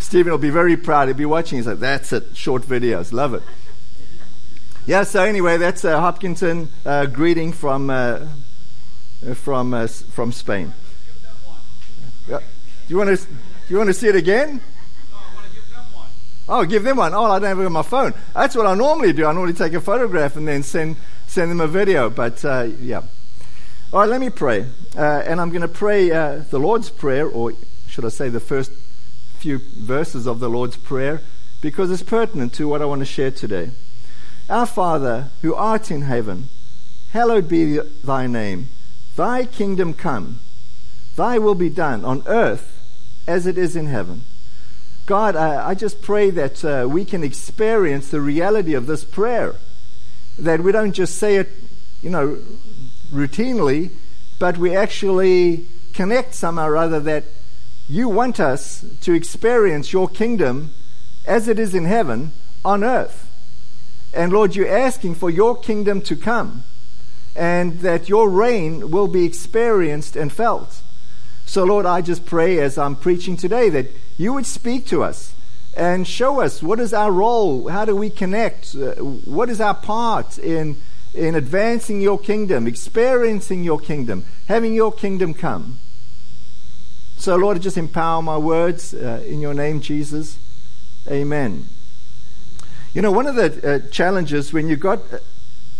Stephen 0.00 0.32
will 0.32 0.38
be 0.38 0.50
very 0.50 0.76
proud. 0.76 1.06
He'll 1.06 1.16
be 1.16 1.24
watching. 1.24 1.58
He's 1.58 1.68
like, 1.68 1.78
that's 1.78 2.12
it. 2.12 2.36
Short 2.36 2.62
videos. 2.62 3.12
Love 3.12 3.34
it. 3.34 3.44
Yeah, 4.86 5.04
so 5.04 5.24
anyway, 5.24 5.56
that's 5.56 5.82
a 5.84 5.98
Hopkinton 5.98 6.68
uh, 6.84 7.06
greeting 7.06 7.52
from, 7.52 7.88
uh, 7.88 8.26
from, 9.34 9.72
uh, 9.72 9.86
from 9.86 10.30
Spain. 10.30 10.74
Do 12.26 12.38
you 12.88 12.98
want 12.98 13.18
to, 13.18 13.24
do 13.24 13.34
you 13.68 13.78
want 13.78 13.88
to 13.88 13.94
see 13.94 14.08
it 14.08 14.16
again? 14.16 14.60
Oh, 16.46 16.66
give 16.66 16.82
them 16.82 16.98
one. 16.98 17.14
Oh, 17.14 17.24
I 17.24 17.38
don't 17.38 17.48
have 17.48 17.60
it 17.60 17.64
on 17.64 17.72
my 17.72 17.80
phone. 17.80 18.12
That's 18.34 18.54
what 18.54 18.66
I 18.66 18.74
normally 18.74 19.14
do. 19.14 19.24
I 19.24 19.32
normally 19.32 19.54
take 19.54 19.72
a 19.72 19.80
photograph 19.80 20.36
and 20.36 20.46
then 20.46 20.62
send 20.62 20.96
send 21.26 21.50
them 21.50 21.62
a 21.62 21.66
video. 21.66 22.10
But 22.10 22.44
uh, 22.44 22.68
yeah. 22.78 23.00
All 23.90 24.00
right, 24.00 24.08
let 24.08 24.20
me 24.20 24.28
pray. 24.28 24.66
Uh, 24.94 25.22
and 25.24 25.40
I'm 25.40 25.48
going 25.48 25.62
to 25.62 25.68
pray 25.68 26.10
uh, 26.10 26.42
the 26.50 26.58
Lord's 26.58 26.90
Prayer, 26.90 27.26
or 27.26 27.54
should 27.88 28.04
I 28.04 28.10
say 28.10 28.28
the 28.28 28.40
first 28.40 28.70
few 29.38 29.60
verses 29.78 30.26
of 30.26 30.40
the 30.40 30.50
Lord's 30.50 30.76
Prayer 30.76 31.22
because 31.62 31.90
it's 31.90 32.02
pertinent 32.02 32.52
to 32.54 32.68
what 32.68 32.82
I 32.82 32.84
want 32.84 33.00
to 33.00 33.06
share 33.06 33.30
today. 33.30 33.70
Our 34.48 34.66
Father, 34.66 35.30
who 35.40 35.54
art 35.54 35.90
in 35.90 36.02
heaven, 36.02 36.48
hallowed 37.12 37.48
be 37.48 37.78
thy 37.78 38.26
name. 38.26 38.68
Thy 39.16 39.46
kingdom 39.46 39.94
come. 39.94 40.40
Thy 41.16 41.38
will 41.38 41.54
be 41.54 41.70
done 41.70 42.04
on 42.04 42.22
earth 42.26 42.80
as 43.26 43.46
it 43.46 43.56
is 43.56 43.74
in 43.76 43.86
heaven. 43.86 44.22
God, 45.06 45.36
I, 45.36 45.70
I 45.70 45.74
just 45.74 46.02
pray 46.02 46.30
that 46.30 46.64
uh, 46.64 46.88
we 46.88 47.04
can 47.04 47.22
experience 47.22 48.10
the 48.10 48.20
reality 48.20 48.74
of 48.74 48.86
this 48.86 49.04
prayer. 49.04 49.54
That 50.38 50.60
we 50.60 50.72
don't 50.72 50.92
just 50.92 51.16
say 51.16 51.36
it, 51.36 51.50
you 52.02 52.10
know, 52.10 52.38
routinely, 53.10 53.92
but 54.38 54.58
we 54.58 54.74
actually 54.74 55.66
connect 55.92 56.34
somehow 56.34 56.66
or 56.66 56.76
other 56.76 57.00
that 57.00 57.24
you 57.88 58.08
want 58.08 58.40
us 58.40 58.84
to 59.02 59.12
experience 59.12 59.92
your 59.92 60.08
kingdom 60.08 60.72
as 61.26 61.48
it 61.48 61.58
is 61.58 61.74
in 61.74 61.84
heaven 61.84 62.32
on 62.64 62.82
earth. 62.82 63.23
And 64.14 64.32
Lord, 64.32 64.54
you're 64.54 64.68
asking 64.68 65.16
for 65.16 65.28
your 65.28 65.56
kingdom 65.56 66.00
to 66.02 66.14
come 66.14 66.64
and 67.34 67.80
that 67.80 68.08
your 68.08 68.28
reign 68.28 68.90
will 68.90 69.08
be 69.08 69.24
experienced 69.24 70.14
and 70.14 70.32
felt. 70.32 70.82
So, 71.46 71.64
Lord, 71.64 71.84
I 71.84 72.00
just 72.00 72.24
pray 72.24 72.58
as 72.60 72.78
I'm 72.78 72.96
preaching 72.96 73.36
today 73.36 73.68
that 73.70 73.86
you 74.16 74.32
would 74.32 74.46
speak 74.46 74.86
to 74.86 75.02
us 75.02 75.34
and 75.76 76.06
show 76.06 76.40
us 76.40 76.62
what 76.62 76.78
is 76.78 76.94
our 76.94 77.10
role, 77.10 77.68
how 77.68 77.84
do 77.84 77.96
we 77.96 78.08
connect, 78.08 78.74
uh, 78.76 78.94
what 78.94 79.50
is 79.50 79.60
our 79.60 79.74
part 79.74 80.38
in, 80.38 80.76
in 81.12 81.34
advancing 81.34 82.00
your 82.00 82.18
kingdom, 82.18 82.66
experiencing 82.66 83.64
your 83.64 83.80
kingdom, 83.80 84.24
having 84.46 84.72
your 84.72 84.92
kingdom 84.92 85.34
come. 85.34 85.78
So, 87.16 87.36
Lord, 87.36 87.60
just 87.60 87.76
empower 87.76 88.22
my 88.22 88.38
words 88.38 88.94
uh, 88.94 89.24
in 89.26 89.40
your 89.40 89.54
name, 89.54 89.80
Jesus. 89.80 90.38
Amen. 91.08 91.66
You 92.94 93.02
know, 93.02 93.10
one 93.10 93.26
of 93.26 93.34
the 93.34 93.68
uh, 93.68 93.90
challenges 93.90 94.52
when 94.52 94.68
you've 94.68 94.78
got 94.78 95.00
uh, 95.12 95.18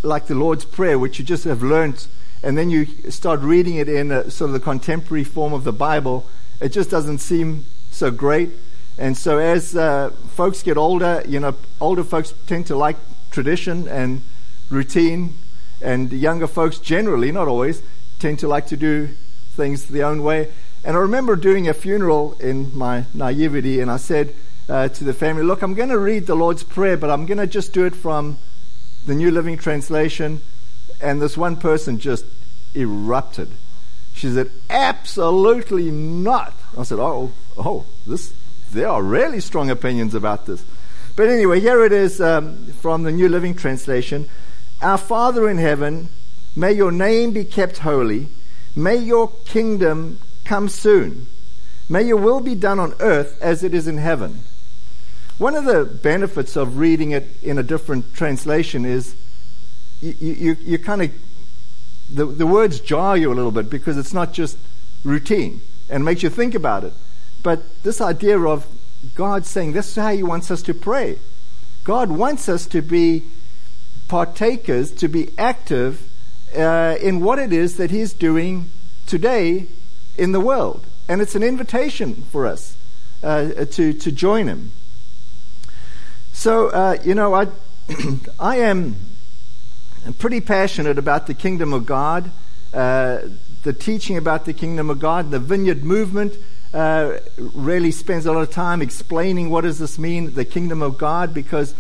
like 0.03 0.27
the 0.27 0.35
Lord's 0.35 0.65
Prayer, 0.65 0.99
which 0.99 1.21
you 1.21 1.25
just 1.25 1.45
have 1.45 1.63
learned, 1.63 2.09
and 2.43 2.59
then 2.59 2.71
you 2.71 2.87
start 3.09 3.39
reading 3.39 3.77
it 3.77 3.89
in 3.89 4.11
a, 4.11 4.29
sort 4.33 4.49
of 4.49 4.53
the 4.55 4.59
contemporary 4.59 5.23
form 5.23 5.53
of 5.53 5.63
the 5.63 5.73
Bible, 5.73 6.27
it 6.61 6.71
just 6.71 6.91
doesn't 6.91 7.19
seem 7.19 7.67
so 7.93 8.11
great. 8.11 8.51
And 8.99 9.17
so 9.17 9.39
as 9.39 9.77
uh, 9.77 10.11
folks 10.35 10.65
get 10.65 10.77
older, 10.77 11.23
you 11.25 11.39
know, 11.39 11.55
older 11.81 12.03
folks 12.03 12.35
tend 12.49 12.67
to 12.67 12.77
like 12.77 12.97
tradition 13.31 13.87
and 13.87 14.23
routine, 14.69 15.35
and 15.81 16.13
younger 16.13 16.49
folks 16.49 16.81
generally, 16.81 17.31
not 17.31 17.47
always, 17.47 17.81
tend 18.19 18.41
to 18.41 18.49
like 18.49 18.67
to 18.67 18.77
do 18.77 19.11
things 19.53 19.85
their 19.85 20.07
own 20.07 20.25
way. 20.25 20.51
And 20.83 20.97
I 20.97 21.01
remember 21.01 21.37
doing 21.37 21.69
a 21.69 21.75
funeral 21.75 22.37
in 22.41 22.77
my 22.77 23.05
naivety, 23.15 23.79
and 23.79 23.89
I 23.89 23.99
said 23.99 24.35
uh, 24.69 24.89
to 24.89 25.05
the 25.05 25.15
family, 25.15 25.43
Look, 25.43 25.63
I'm 25.63 25.75
going 25.75 25.91
to 25.91 25.99
read 25.99 26.27
the 26.27 26.35
Lord's 26.35 26.63
Prayer, 26.63 26.97
but 26.97 27.11
I'm 27.11 27.27
going 27.27 27.39
to 27.39 27.47
just 27.47 27.73
do 27.73 27.85
it 27.85 27.95
from 27.95 28.39
the 29.07 29.15
New 29.15 29.31
Living 29.31 29.59
Translation. 29.59 30.41
And 31.01 31.21
this 31.21 31.37
one 31.37 31.57
person 31.57 31.99
just 31.99 32.25
erupted. 32.75 33.51
She 34.15 34.31
said, 34.31 34.51
Absolutely 34.71 35.91
not. 35.91 36.55
I 36.79 36.85
said, 36.85 36.99
Oh, 36.99 37.33
oh, 37.57 37.85
this, 38.07 38.33
there 38.73 38.89
are 38.89 39.03
really 39.03 39.41
strong 39.41 39.71
opinions 39.71 40.15
about 40.15 40.47
this. 40.47 40.65
But 41.17 41.29
anyway, 41.29 41.61
here 41.61 41.85
it 41.85 41.93
is 41.93 42.21
um, 42.21 42.67
from 42.81 43.03
the 43.03 43.13
New 43.13 43.29
Living 43.29 43.55
Translation. 43.55 44.29
Our 44.83 44.99
Father 44.99 45.49
in 45.49 45.59
heaven, 45.59 46.09
may 46.57 46.73
your 46.73 46.91
name 46.91 47.33
be 47.33 47.45
kept 47.45 47.79
holy. 47.79 48.29
May 48.75 48.97
your 48.97 49.31
kingdom 49.45 50.19
come 50.45 50.69
soon. 50.69 51.27
May 51.89 52.03
your 52.03 52.17
will 52.17 52.41
be 52.41 52.55
done 52.55 52.81
on 52.81 52.95
earth 53.01 53.41
as 53.41 53.63
it 53.63 53.75
is 53.75 53.87
in 53.87 53.99
heaven. 53.99 54.41
One 55.39 55.57
of 55.57 55.65
the 55.65 55.85
benefits 55.85 56.55
of 56.55 56.79
reading 56.79 57.11
it 57.11 57.29
in 57.43 57.59
a 57.59 57.63
different 57.63 58.15
translation 58.15 58.85
is 58.85 59.17
you, 60.01 60.15
you, 60.21 60.57
you 60.61 60.79
kind 60.79 61.03
of, 61.03 61.13
the, 62.09 62.27
the 62.27 62.47
words 62.47 62.79
jar 62.79 63.17
you 63.17 63.33
a 63.33 63.35
little 63.35 63.51
bit 63.51 63.69
because 63.69 63.99
it's 63.99 64.13
not 64.13 64.33
just 64.33 64.57
routine 65.03 65.61
and 65.91 66.05
makes 66.05 66.23
you 66.23 66.31
think 66.31 66.55
about 66.55 66.85
it. 66.85 66.93
But 67.43 67.83
this 67.83 68.01
idea 68.01 68.39
of 68.39 68.67
God 69.15 69.45
saying 69.45 69.73
this 69.73 69.89
is 69.89 69.97
how 69.97 70.13
He 70.13 70.23
wants 70.23 70.51
us 70.51 70.63
to 70.63 70.75
pray. 70.75 71.19
God 71.83 72.11
wants 72.11 72.49
us 72.49 72.67
to 72.67 72.81
be 72.81 73.25
partakers, 74.07 74.93
to 74.93 75.09
be 75.09 75.37
active 75.37 76.11
uh, 76.57 76.97
in 77.01 77.21
what 77.21 77.39
it 77.41 77.53
is 77.53 77.77
that 77.77 77.91
He's 77.91 78.13
doing 78.13 78.71
today 79.07 79.67
in 80.17 80.31
the 80.31 80.41
world. 80.41 80.87
And 81.09 81.21
it's 81.21 81.35
an 81.35 81.43
invitation 81.43 82.23
for 82.31 82.47
us 82.47 82.77
uh, 83.23 83.65
to, 83.65 83.93
to 83.93 84.13
join 84.13 84.47
Him. 84.47 84.73
So, 86.35 86.69
uh, 86.69 86.99
you 87.03 87.15
know, 87.15 87.33
I, 87.33 87.47
I 88.41 88.57
am 88.57 88.97
pretty 90.19 90.41
passionate 90.41 90.99
about 90.99 91.27
the 91.27 91.33
kingdom 91.33 91.73
of 91.73 91.87
God, 91.87 92.31
uh, 92.75 93.21
the 93.63 93.73
teaching 93.73 94.19
about 94.19 94.45
the 94.45 94.53
kingdom 94.53 94.91
of 94.91 94.99
God. 94.99 95.31
The 95.31 95.39
vineyard 95.39 95.85
movement 95.85 96.35
uh, 96.75 97.19
really 97.39 97.93
spends 97.93 98.27
a 98.27 98.33
lot 98.33 98.43
of 98.43 98.51
time 98.51 98.83
explaining 98.83 99.49
what 99.49 99.63
does 99.63 99.79
this 99.79 99.97
mean, 99.97 100.35
the 100.35 100.45
kingdom 100.45 100.83
of 100.83 100.99
God, 100.99 101.33
because 101.33 101.73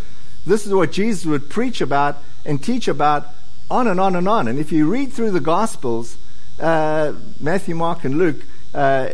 this 0.46 0.66
is 0.66 0.72
what 0.72 0.92
Jesus 0.92 1.26
would 1.26 1.50
preach 1.50 1.80
about 1.80 2.16
and 2.46 2.62
teach 2.62 2.86
about 2.86 3.26
on 3.68 3.88
and 3.88 3.98
on 3.98 4.14
and 4.14 4.28
on. 4.28 4.46
And 4.46 4.58
if 4.58 4.70
you 4.70 4.88
read 4.88 5.12
through 5.12 5.32
the 5.32 5.40
Gospels, 5.40 6.16
uh, 6.60 7.12
Matthew, 7.40 7.74
Mark, 7.74 8.04
and 8.04 8.16
Luke, 8.16 8.46
uh, 8.72 9.08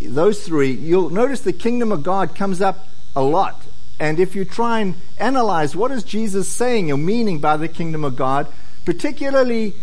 those 0.00 0.46
three, 0.46 0.70
you'll 0.70 1.10
notice 1.10 1.40
the 1.40 1.52
kingdom 1.52 1.90
of 1.90 2.04
God 2.04 2.36
comes 2.36 2.62
up 2.62 2.88
a 3.16 3.22
lot. 3.22 3.66
And 3.98 4.20
if 4.20 4.34
you 4.34 4.44
try 4.44 4.80
and 4.80 4.94
analyze 5.18 5.74
what 5.74 5.90
is 5.90 6.04
Jesus 6.04 6.48
saying 6.48 6.92
or 6.92 6.96
meaning 6.96 7.38
by 7.40 7.56
the 7.56 7.68
kingdom 7.68 8.04
of 8.04 8.16
God, 8.16 8.46
particularly 8.84 9.74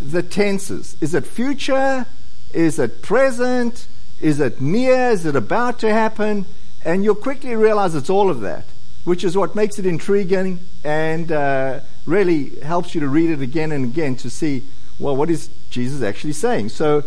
the 0.00 0.22
tenses. 0.22 0.96
Is 1.00 1.14
it 1.14 1.26
future? 1.26 2.06
Is 2.52 2.78
it 2.78 3.02
present? 3.02 3.86
Is 4.20 4.40
it 4.40 4.60
near? 4.60 5.10
Is 5.10 5.26
it 5.26 5.36
about 5.36 5.78
to 5.80 5.92
happen? 5.92 6.46
And 6.84 7.04
you'll 7.04 7.14
quickly 7.14 7.54
realize 7.54 7.94
it's 7.94 8.10
all 8.10 8.30
of 8.30 8.40
that, 8.40 8.64
which 9.04 9.24
is 9.24 9.36
what 9.36 9.54
makes 9.54 9.78
it 9.78 9.86
intriguing 9.86 10.60
and 10.84 11.30
uh, 11.30 11.80
really 12.06 12.60
helps 12.60 12.94
you 12.94 13.00
to 13.00 13.08
read 13.08 13.30
it 13.30 13.40
again 13.40 13.72
and 13.72 13.84
again 13.84 14.16
to 14.16 14.30
see, 14.30 14.64
well, 14.98 15.16
what 15.16 15.30
is 15.30 15.48
Jesus 15.70 16.02
actually 16.02 16.32
saying? 16.32 16.70
So 16.70 17.04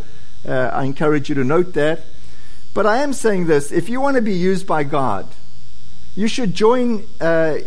uh, 0.47 0.51
I 0.51 0.83
encourage 0.85 1.29
you 1.29 1.35
to 1.35 1.43
note 1.43 1.73
that. 1.73 2.01
But 2.73 2.85
I 2.85 2.97
am 2.97 3.13
saying 3.13 3.47
this 3.47 3.71
if 3.71 3.89
you 3.89 4.01
want 4.01 4.15
to 4.15 4.21
be 4.21 4.33
used 4.33 4.67
by 4.67 4.83
God, 4.83 5.27
you 6.15 6.27
should 6.27 6.53
join 6.53 7.05
uh, 7.19 7.57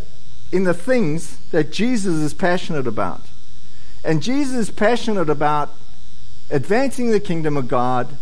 in 0.50 0.64
the 0.64 0.74
things 0.74 1.38
that 1.50 1.70
Jesus 1.70 2.16
is 2.16 2.34
passionate 2.34 2.86
about. 2.86 3.20
And 4.04 4.22
Jesus 4.22 4.56
is 4.56 4.70
passionate 4.70 5.28
about 5.28 5.74
advancing 6.50 7.10
the 7.10 7.20
kingdom 7.20 7.56
of 7.56 7.68
God 7.68 8.16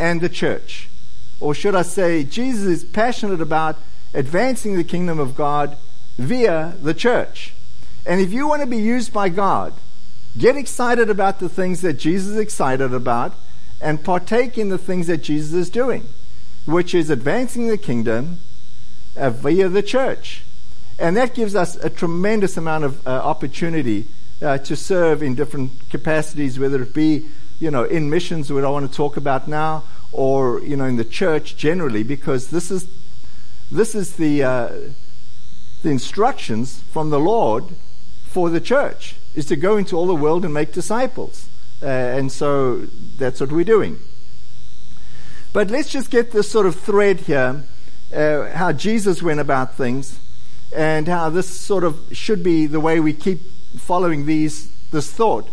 and 0.00 0.20
the 0.20 0.28
church. 0.28 0.88
Or 1.40 1.54
should 1.54 1.74
I 1.74 1.82
say, 1.82 2.24
Jesus 2.24 2.64
is 2.64 2.84
passionate 2.84 3.40
about 3.40 3.78
advancing 4.12 4.76
the 4.76 4.84
kingdom 4.84 5.18
of 5.18 5.36
God 5.36 5.76
via 6.18 6.74
the 6.80 6.94
church. 6.94 7.52
And 8.06 8.20
if 8.20 8.32
you 8.32 8.46
want 8.46 8.62
to 8.62 8.66
be 8.66 8.78
used 8.78 9.12
by 9.12 9.28
God, 9.28 9.72
get 10.36 10.56
excited 10.56 11.10
about 11.10 11.38
the 11.38 11.48
things 11.48 11.80
that 11.82 11.94
Jesus 11.94 12.32
is 12.32 12.38
excited 12.38 12.92
about 12.92 13.34
and 13.80 14.04
partake 14.04 14.58
in 14.58 14.68
the 14.68 14.78
things 14.78 15.06
that 15.06 15.18
Jesus 15.18 15.52
is 15.52 15.70
doing, 15.70 16.08
which 16.64 16.94
is 16.94 17.10
advancing 17.10 17.68
the 17.68 17.78
kingdom 17.78 18.40
uh, 19.16 19.30
via 19.30 19.68
the 19.68 19.82
church. 19.82 20.42
And 20.98 21.16
that 21.16 21.34
gives 21.34 21.54
us 21.54 21.76
a 21.76 21.90
tremendous 21.90 22.56
amount 22.56 22.84
of 22.84 23.06
uh, 23.06 23.10
opportunity 23.10 24.06
uh, 24.40 24.58
to 24.58 24.76
serve 24.76 25.22
in 25.22 25.34
different 25.34 25.88
capacities, 25.90 26.58
whether 26.58 26.82
it 26.82 26.94
be, 26.94 27.26
you 27.58 27.70
know, 27.70 27.84
in 27.84 28.10
missions, 28.10 28.52
what 28.52 28.64
I 28.64 28.70
want 28.70 28.90
to 28.90 28.96
talk 28.96 29.16
about 29.16 29.48
now, 29.48 29.84
or, 30.12 30.60
you 30.60 30.76
know, 30.76 30.84
in 30.84 30.96
the 30.96 31.04
church 31.04 31.56
generally, 31.56 32.02
because 32.02 32.50
this 32.50 32.70
is, 32.70 32.86
this 33.70 33.94
is 33.94 34.16
the, 34.16 34.42
uh, 34.42 34.68
the 35.82 35.90
instructions 35.90 36.80
from 36.92 37.10
the 37.10 37.18
Lord 37.18 37.64
for 38.26 38.50
the 38.50 38.60
church, 38.60 39.16
is 39.34 39.46
to 39.46 39.56
go 39.56 39.76
into 39.76 39.96
all 39.96 40.06
the 40.06 40.14
world 40.14 40.44
and 40.44 40.54
make 40.54 40.72
disciples. 40.72 41.48
Uh, 41.82 41.86
and 41.86 42.30
so 42.30 42.86
that's 43.18 43.40
what 43.40 43.50
we're 43.50 43.64
doing. 43.64 43.98
But 45.52 45.70
let's 45.70 45.88
just 45.88 46.10
get 46.10 46.32
this 46.32 46.50
sort 46.50 46.66
of 46.66 46.78
thread 46.78 47.20
here 47.20 47.64
uh, 48.14 48.50
how 48.56 48.72
Jesus 48.72 49.22
went 49.22 49.40
about 49.40 49.74
things 49.74 50.18
and 50.74 51.08
how 51.08 51.30
this 51.30 51.48
sort 51.48 51.84
of 51.84 51.98
should 52.12 52.42
be 52.42 52.66
the 52.66 52.80
way 52.80 53.00
we 53.00 53.12
keep 53.12 53.40
following 53.76 54.26
these 54.26 54.70
this 54.90 55.12
thought. 55.12 55.48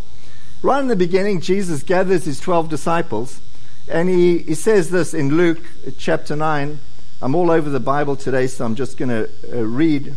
Right 0.62 0.80
in 0.80 0.88
the 0.88 0.96
beginning, 0.96 1.42
Jesus 1.42 1.84
gathers 1.84 2.26
his 2.26 2.40
12 2.40 2.70
disciples 2.70 3.42
and 3.88 4.10
he, 4.10 4.40
he 4.40 4.56
says 4.56 4.92
this 4.92 5.14
in 5.14 5.36
Luke 5.36 5.60
chapter 5.98 6.36
9. 6.36 6.80
I'm 7.22 7.36
all 7.36 7.52
over 7.52 7.70
the 7.70 7.80
Bible 7.80 8.16
today, 8.16 8.48
so 8.48 8.66
I'm 8.66 8.76
just 8.76 8.98
going 8.98 9.10
to 9.10 9.30
uh, 9.52 9.64
read. 9.64 10.16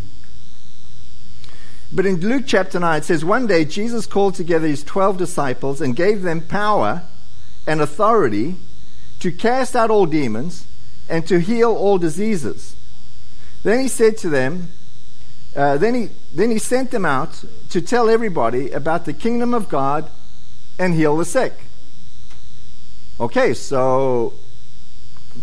But 1.92 2.06
in 2.06 2.20
Luke 2.20 2.44
chapter 2.46 2.80
9, 2.80 2.98
it 2.98 3.04
says, 3.04 3.24
One 3.24 3.46
day 3.46 3.64
Jesus 3.64 4.06
called 4.06 4.34
together 4.34 4.66
his 4.66 4.82
12 4.84 5.16
disciples 5.16 5.80
and 5.80 5.96
gave 5.96 6.22
them 6.22 6.40
power 6.40 7.02
and 7.66 7.80
authority 7.80 8.56
to 9.20 9.32
cast 9.32 9.74
out 9.74 9.90
all 9.90 10.06
demons 10.06 10.66
and 11.08 11.26
to 11.26 11.40
heal 11.40 11.70
all 11.70 11.99
diseases. 11.99 12.76
Then 13.62 13.80
he 13.80 13.88
said 13.88 14.16
to 14.18 14.28
them, 14.28 14.68
uh, 15.56 15.76
then, 15.78 15.94
he, 15.94 16.08
then 16.32 16.50
he 16.50 16.58
sent 16.58 16.90
them 16.90 17.04
out 17.04 17.44
to 17.70 17.80
tell 17.80 18.08
everybody 18.08 18.70
about 18.70 19.04
the 19.04 19.12
kingdom 19.12 19.54
of 19.54 19.68
God 19.68 20.11
and 20.78 20.94
heal 20.94 21.16
the 21.16 21.25
sick. 21.25 21.54
Okay, 23.20 23.54
so 23.54 24.34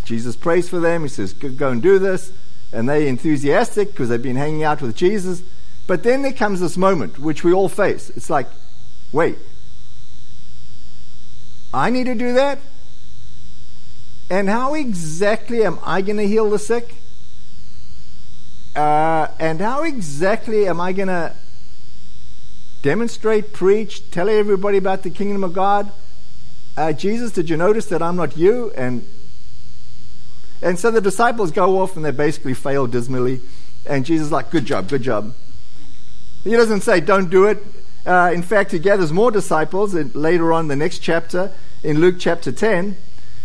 Jesus 0.04 0.36
prays 0.36 0.68
for 0.68 0.80
them. 0.80 1.04
He 1.04 1.08
says, 1.08 1.34
Go 1.34 1.70
and 1.70 1.82
do 1.82 2.00
this. 2.00 2.34
And 2.74 2.88
they're 2.88 3.02
enthusiastic 3.02 3.92
because 3.92 4.10
they've 4.10 4.22
been 4.22 4.36
hanging 4.36 4.64
out 4.64 4.82
with 4.82 4.96
Jesus. 4.96 5.44
But 5.88 6.04
then 6.04 6.22
there 6.22 6.34
comes 6.34 6.60
this 6.60 6.78
moment 6.78 7.20
which 7.20 7.44
we 7.44 7.54
all 7.54 7.70
face. 7.70 8.10
It's 8.12 8.30
like, 8.30 8.48
wait, 9.12 9.38
I 11.74 11.90
need 11.90 12.06
to 12.06 12.16
do 12.16 12.34
that? 12.34 12.60
And 14.32 14.48
how 14.48 14.76
exactly 14.76 15.66
am 15.66 15.78
I 15.84 16.02
going 16.02 16.16
to 16.16 16.26
heal 16.26 16.50
the 16.50 16.58
sick? 16.58 16.96
Uh, 18.74 19.28
and 19.38 19.60
how 19.60 19.84
exactly 19.84 20.70
am 20.70 20.80
I 20.80 20.94
going 20.94 21.10
to 21.10 21.36
demonstrate, 22.82 23.52
preach, 23.52 24.10
tell 24.10 24.30
everybody 24.30 24.78
about 24.78 25.04
the 25.04 25.10
kingdom 25.10 25.44
of 25.44 25.52
God? 25.52 25.92
Uh, 26.78 26.94
Jesus, 26.94 27.34
did 27.34 27.50
you 27.50 27.58
notice 27.58 27.88
that 27.88 28.02
I'm 28.02 28.16
not 28.16 28.38
you? 28.38 28.72
And 28.72 29.06
and 30.62 30.80
so 30.80 30.92
the 30.92 31.02
disciples 31.02 31.52
go 31.52 31.82
off 31.82 31.98
and 31.98 32.06
they 32.06 32.12
basically 32.12 32.54
fail 32.54 32.88
dismally. 32.88 33.42
And 33.86 34.06
Jesus 34.06 34.28
is 34.28 34.32
like, 34.32 34.50
good 34.50 34.64
job, 34.64 34.88
good 34.88 35.02
job. 35.02 35.36
He 36.46 36.52
doesn't 36.52 36.82
say, 36.82 37.02
don't 37.02 37.30
do 37.30 37.48
it. 37.48 37.62
Uh, 38.06 38.32
in 38.34 38.44
fact, 38.44 38.72
he 38.72 38.80
gathers 38.80 39.12
more 39.12 39.30
disciples 39.30 39.94
later 39.94 40.54
on 40.54 40.70
the 40.70 40.78
next 40.78 41.00
chapter 41.00 41.52
in 41.84 42.00
Luke 42.00 42.16
chapter 42.18 42.54
10. 42.54 42.96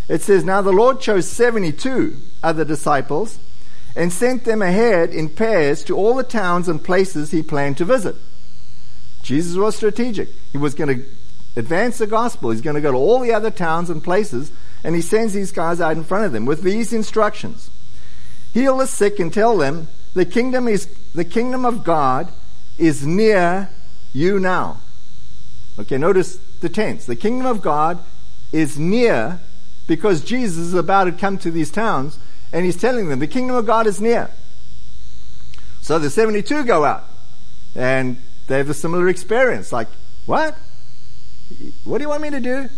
It 0.09 0.23
says, 0.23 0.45
Now 0.45 0.63
the 0.63 0.73
Lord 0.73 1.01
chose 1.01 1.29
72 1.29 2.17
other 2.43 2.65
disciples 2.65 3.39
and 3.97 4.13
sent 4.13 4.45
them 4.45 4.63
ahead 4.63 5.11
in 5.11 5.31
pairs 5.31 5.83
to 5.85 5.97
all 5.97 6.15
the 6.15 6.23
towns 6.23 6.69
and 6.69 6.83
places 6.83 7.31
he 7.31 7.43
planned 7.43 7.79
to 7.79 7.85
visit. 7.85 8.15
Jesus 9.23 9.57
was 9.57 9.75
strategic. 9.75 10.29
He 10.53 10.59
was 10.59 10.75
going 10.75 11.01
to 11.01 11.07
advance 11.57 11.99
the 11.99 12.07
gospel. 12.07 12.51
He's 12.51 12.61
going 12.61 12.77
to 12.77 12.83
go 12.83 12.93
to 12.93 12.99
all 12.99 13.21
the 13.21 13.33
other 13.33 13.51
towns 13.51 13.91
and 13.91 14.05
places, 14.05 14.53
and 14.85 14.95
he 14.95 15.01
sends 15.01 15.33
these 15.33 15.51
guys 15.51 15.81
out 15.81 15.97
in 15.97 16.05
front 16.05 16.27
of 16.27 16.33
them 16.33 16.45
with 16.45 16.63
these 16.63 16.93
instructions. 16.93 17.71
Heal 18.53 18.77
the 18.77 18.87
sick 18.87 19.19
and 19.19 19.33
tell 19.33 19.57
them 19.57 19.89
the 20.15 20.25
kingdom 20.25 20.69
is 20.69 20.87
the 21.15 21.25
kingdom 21.25 21.65
of 21.65 21.83
God 21.83 22.33
is 22.79 23.07
near 23.07 23.71
you 24.13 24.39
now. 24.39 24.79
Okay, 25.79 25.99
notice 25.99 26.37
the 26.61 26.69
tense. 26.69 27.05
The 27.05 27.17
kingdom 27.17 27.47
of 27.47 27.63
God 27.63 27.99
is 28.53 28.79
near 28.79 29.41
because 29.87 30.23
Jesus 30.23 30.59
is 30.59 30.75
about 30.75 31.05
to 31.05 31.13
come 31.13 31.39
to 31.39 31.51
these 31.51 31.71
towns 31.71 32.19
and 32.53 32.65
he's 32.65 32.77
telling 32.77 33.09
them 33.09 33.19
the 33.19 33.27
kingdom 33.27 33.57
of 33.57 33.67
God 33.67 33.87
is 33.87 34.01
near. 34.01 34.31
So 35.81 35.99
the 35.99 36.11
72 36.11 36.65
go 36.65 36.85
out 36.85 37.05
and 37.75 38.17
they 38.47 38.59
have 38.59 38.71
a 38.71 38.75
similar 38.75 39.09
experience. 39.09 39.73
Like, 39.73 39.89
what? 40.27 40.57
What 41.85 41.99
do 41.99 42.03
you 42.03 42.09
want 42.09 42.23
me 42.23 42.31
to 42.31 42.41
do? 42.41 42.69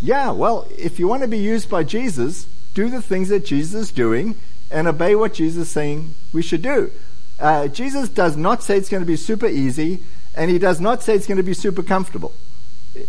Yeah, 0.00 0.30
well, 0.30 0.66
if 0.78 0.98
you 0.98 1.08
want 1.08 1.22
to 1.22 1.28
be 1.28 1.38
used 1.38 1.68
by 1.68 1.84
Jesus, 1.84 2.46
do 2.74 2.88
the 2.88 3.02
things 3.02 3.28
that 3.28 3.44
Jesus 3.44 3.74
is 3.74 3.92
doing 3.92 4.36
and 4.70 4.86
obey 4.86 5.14
what 5.14 5.34
Jesus 5.34 5.66
is 5.66 5.70
saying 5.70 6.14
we 6.32 6.42
should 6.42 6.62
do. 6.62 6.90
Uh, 7.38 7.68
Jesus 7.68 8.08
does 8.08 8.36
not 8.36 8.62
say 8.62 8.76
it's 8.76 8.88
going 8.88 9.02
to 9.02 9.06
be 9.06 9.16
super 9.16 9.46
easy, 9.46 10.00
and 10.34 10.50
he 10.50 10.58
does 10.58 10.80
not 10.80 11.02
say 11.02 11.14
it's 11.14 11.26
going 11.26 11.38
to 11.38 11.42
be 11.42 11.54
super 11.54 11.82
comfortable. 11.82 12.32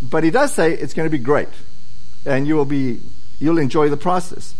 But 0.02 0.24
he 0.24 0.32
does 0.32 0.54
say 0.54 0.74
it's 0.74 0.94
going 0.94 1.06
to 1.06 1.18
be 1.18 1.24
great, 1.24 1.50
and 2.26 2.48
you 2.48 2.56
will 2.56 2.66
be, 2.66 3.00
you'll 3.40 3.58
enjoy 3.58 3.90
the 3.90 3.98
process. 3.98 4.54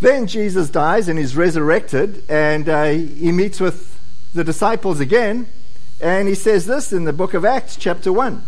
Then 0.00 0.26
Jesus 0.26 0.70
dies 0.70 1.08
and 1.08 1.18
is 1.18 1.36
resurrected, 1.36 2.24
and 2.28 2.68
uh, 2.68 2.86
he 2.86 3.32
meets 3.32 3.60
with 3.60 3.98
the 4.34 4.44
disciples 4.44 4.98
again, 4.98 5.46
and 6.00 6.26
he 6.26 6.34
says 6.34 6.66
this 6.66 6.92
in 6.92 7.04
the 7.04 7.12
book 7.12 7.34
of 7.34 7.44
Acts, 7.44 7.76
chapter 7.76 8.12
1. 8.12 8.42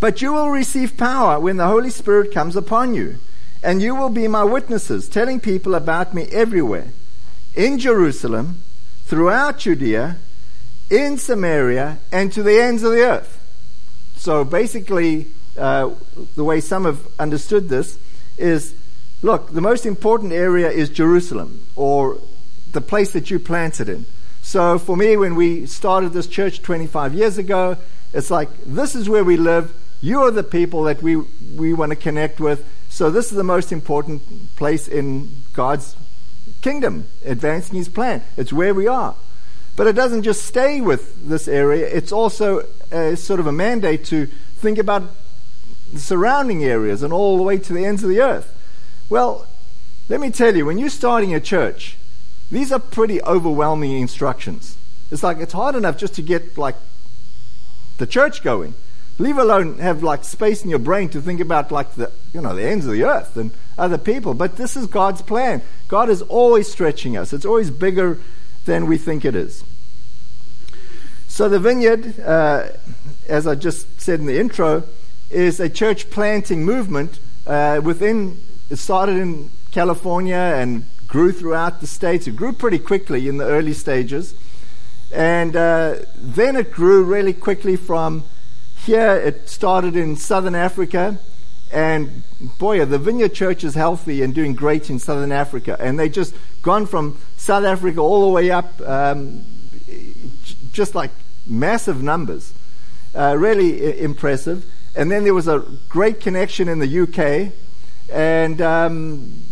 But 0.00 0.22
you 0.22 0.32
will 0.32 0.50
receive 0.50 0.96
power 0.96 1.38
when 1.38 1.58
the 1.58 1.66
Holy 1.66 1.90
Spirit 1.90 2.32
comes 2.32 2.56
upon 2.56 2.94
you, 2.94 3.18
and 3.62 3.82
you 3.82 3.94
will 3.94 4.10
be 4.10 4.26
my 4.26 4.44
witnesses, 4.44 5.08
telling 5.08 5.40
people 5.40 5.74
about 5.74 6.14
me 6.14 6.24
everywhere 6.32 6.88
in 7.54 7.78
Jerusalem, 7.78 8.62
throughout 9.04 9.58
Judea, 9.58 10.16
in 10.90 11.18
Samaria, 11.18 11.98
and 12.10 12.32
to 12.32 12.42
the 12.42 12.60
ends 12.60 12.82
of 12.82 12.92
the 12.92 13.02
earth. 13.02 13.40
So 14.16 14.44
basically, 14.44 15.26
uh, 15.58 15.90
the 16.34 16.44
way 16.44 16.60
some 16.60 16.84
have 16.84 17.06
understood 17.18 17.68
this 17.68 17.98
is 18.36 18.74
look, 19.22 19.52
the 19.52 19.60
most 19.60 19.86
important 19.86 20.32
area 20.32 20.70
is 20.70 20.90
Jerusalem, 20.90 21.66
or 21.76 22.18
the 22.72 22.80
place 22.80 23.12
that 23.12 23.30
you 23.30 23.38
planted 23.38 23.88
in. 23.88 24.04
So 24.42 24.78
for 24.78 24.96
me, 24.96 25.16
when 25.16 25.34
we 25.34 25.64
started 25.64 26.12
this 26.12 26.26
church 26.26 26.60
25 26.60 27.14
years 27.14 27.38
ago, 27.38 27.78
it's 28.12 28.30
like, 28.30 28.50
this 28.64 28.94
is 28.94 29.08
where 29.08 29.24
we 29.24 29.36
live. 29.38 29.74
You 30.02 30.22
are 30.22 30.30
the 30.30 30.42
people 30.42 30.82
that 30.84 31.02
we, 31.02 31.16
we 31.16 31.72
want 31.72 31.90
to 31.90 31.96
connect 31.96 32.38
with. 32.38 32.66
So 32.90 33.10
this 33.10 33.30
is 33.30 33.36
the 33.36 33.42
most 33.42 33.72
important 33.72 34.54
place 34.56 34.86
in 34.86 35.30
God's 35.54 35.96
kingdom, 36.60 37.06
advancing 37.24 37.76
his 37.76 37.88
plan. 37.88 38.22
It's 38.36 38.52
where 38.52 38.74
we 38.74 38.86
are. 38.86 39.14
But 39.76 39.86
it 39.86 39.94
doesn't 39.94 40.22
just 40.22 40.44
stay 40.44 40.80
with 40.80 41.28
this 41.28 41.48
area, 41.48 41.86
it's 41.86 42.12
also 42.12 42.64
a, 42.92 43.16
sort 43.16 43.40
of 43.40 43.46
a 43.46 43.52
mandate 43.52 44.04
to 44.06 44.26
think 44.26 44.78
about 44.78 45.04
the 45.94 46.00
surrounding 46.00 46.64
areas 46.64 47.02
and 47.02 47.12
all 47.12 47.36
the 47.36 47.42
way 47.42 47.58
to 47.58 47.72
the 47.72 47.84
ends 47.84 48.02
of 48.02 48.10
the 48.10 48.20
earth. 48.20 48.54
Well, 49.08 49.46
let 50.08 50.20
me 50.20 50.30
tell 50.30 50.54
you, 50.54 50.66
when 50.66 50.78
you're 50.78 50.90
starting 50.90 51.34
a 51.34 51.40
church, 51.40 51.96
these 52.50 52.70
are 52.70 52.78
pretty 52.78 53.22
overwhelming 53.22 53.92
instructions. 53.92 54.76
It's 55.10 55.22
like 55.22 55.38
it's 55.38 55.52
hard 55.52 55.74
enough 55.74 55.96
just 55.96 56.14
to 56.14 56.22
get 56.22 56.58
like 56.58 56.76
the 57.98 58.06
church 58.06 58.42
going. 58.42 58.74
Leave 59.18 59.38
alone 59.38 59.78
have 59.78 60.02
like 60.02 60.24
space 60.24 60.64
in 60.64 60.70
your 60.70 60.78
brain 60.78 61.08
to 61.10 61.20
think 61.20 61.40
about 61.40 61.70
like 61.70 61.94
the 61.94 62.10
you 62.32 62.40
know 62.40 62.54
the 62.54 62.64
ends 62.64 62.84
of 62.84 62.92
the 62.92 63.04
earth 63.04 63.36
and 63.36 63.52
other 63.78 63.98
people. 63.98 64.34
But 64.34 64.56
this 64.56 64.76
is 64.76 64.86
God's 64.86 65.22
plan. 65.22 65.62
God 65.88 66.08
is 66.10 66.22
always 66.22 66.70
stretching 66.70 67.16
us. 67.16 67.32
It's 67.32 67.46
always 67.46 67.70
bigger 67.70 68.18
than 68.64 68.86
we 68.86 68.98
think 68.98 69.24
it 69.24 69.34
is. 69.34 69.62
So 71.28 71.48
the 71.48 71.58
vineyard, 71.58 72.20
uh, 72.20 72.68
as 73.28 73.46
I 73.46 73.54
just 73.54 74.00
said 74.00 74.20
in 74.20 74.26
the 74.26 74.38
intro, 74.38 74.84
is 75.34 75.60
a 75.60 75.68
church 75.68 76.10
planting 76.10 76.64
movement 76.64 77.18
uh, 77.46 77.80
within. 77.82 78.38
It 78.70 78.76
started 78.76 79.16
in 79.16 79.50
California 79.72 80.36
and 80.36 80.84
grew 81.06 81.32
throughout 81.32 81.80
the 81.80 81.86
states. 81.86 82.26
It 82.26 82.36
grew 82.36 82.52
pretty 82.52 82.78
quickly 82.78 83.28
in 83.28 83.36
the 83.36 83.44
early 83.44 83.74
stages, 83.74 84.34
and 85.12 85.54
uh, 85.54 85.96
then 86.16 86.56
it 86.56 86.72
grew 86.72 87.04
really 87.04 87.32
quickly 87.32 87.76
from 87.76 88.24
here. 88.76 89.14
It 89.16 89.48
started 89.48 89.96
in 89.96 90.16
southern 90.16 90.54
Africa 90.54 91.18
and 91.74 92.22
boy, 92.58 92.84
the 92.84 92.98
Vineyard 92.98 93.34
Church 93.34 93.64
is 93.64 93.74
healthy 93.74 94.22
and 94.22 94.32
doing 94.32 94.54
great 94.54 94.90
in 94.90 95.00
Southern 95.00 95.32
Africa. 95.32 95.76
And 95.80 95.98
they 95.98 96.08
just 96.08 96.32
gone 96.62 96.86
from 96.86 97.18
South 97.36 97.64
Africa 97.64 98.00
all 98.00 98.22
the 98.22 98.28
way 98.28 98.52
up, 98.52 98.80
um, 98.82 99.44
just 100.70 100.94
like 100.94 101.10
massive 101.46 102.00
numbers. 102.00 102.54
Uh, 103.12 103.34
really 103.36 103.84
I- 103.84 103.96
impressive. 103.96 104.64
And 104.96 105.10
then 105.10 105.24
there 105.24 105.34
was 105.34 105.48
a 105.48 105.64
great 105.88 106.20
connection 106.20 106.68
in 106.68 106.78
the 106.78 107.00
UK. 107.00 107.52
And 108.12 108.60
um, 108.60 109.42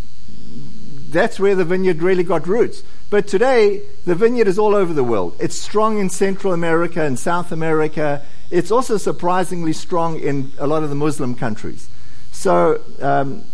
that's 1.09 1.39
where 1.41 1.55
the 1.55 1.65
vineyard 1.65 2.03
really 2.03 2.25
got 2.25 2.47
roots. 2.47 2.83
But 3.11 3.27
today, 3.27 3.83
the 4.07 4.15
vineyard 4.15 4.47
is 4.49 4.59
all 4.59 4.75
over 4.75 4.95
the 4.95 5.05
world. 5.05 5.37
It's 5.39 5.59
strong 5.59 5.99
in 5.99 6.09
Central 6.09 6.53
America 6.53 7.03
and 7.03 7.19
South 7.19 7.53
America. 7.53 8.23
It's 8.51 8.71
also 8.71 8.97
surprisingly 8.97 9.73
strong 9.73 10.19
in 10.19 10.53
a 10.59 10.67
lot 10.67 10.83
of 10.83 10.89
the 10.89 10.95
Muslim 10.95 11.35
countries. 11.35 11.89
So 12.31 12.83
um, 13.01 13.45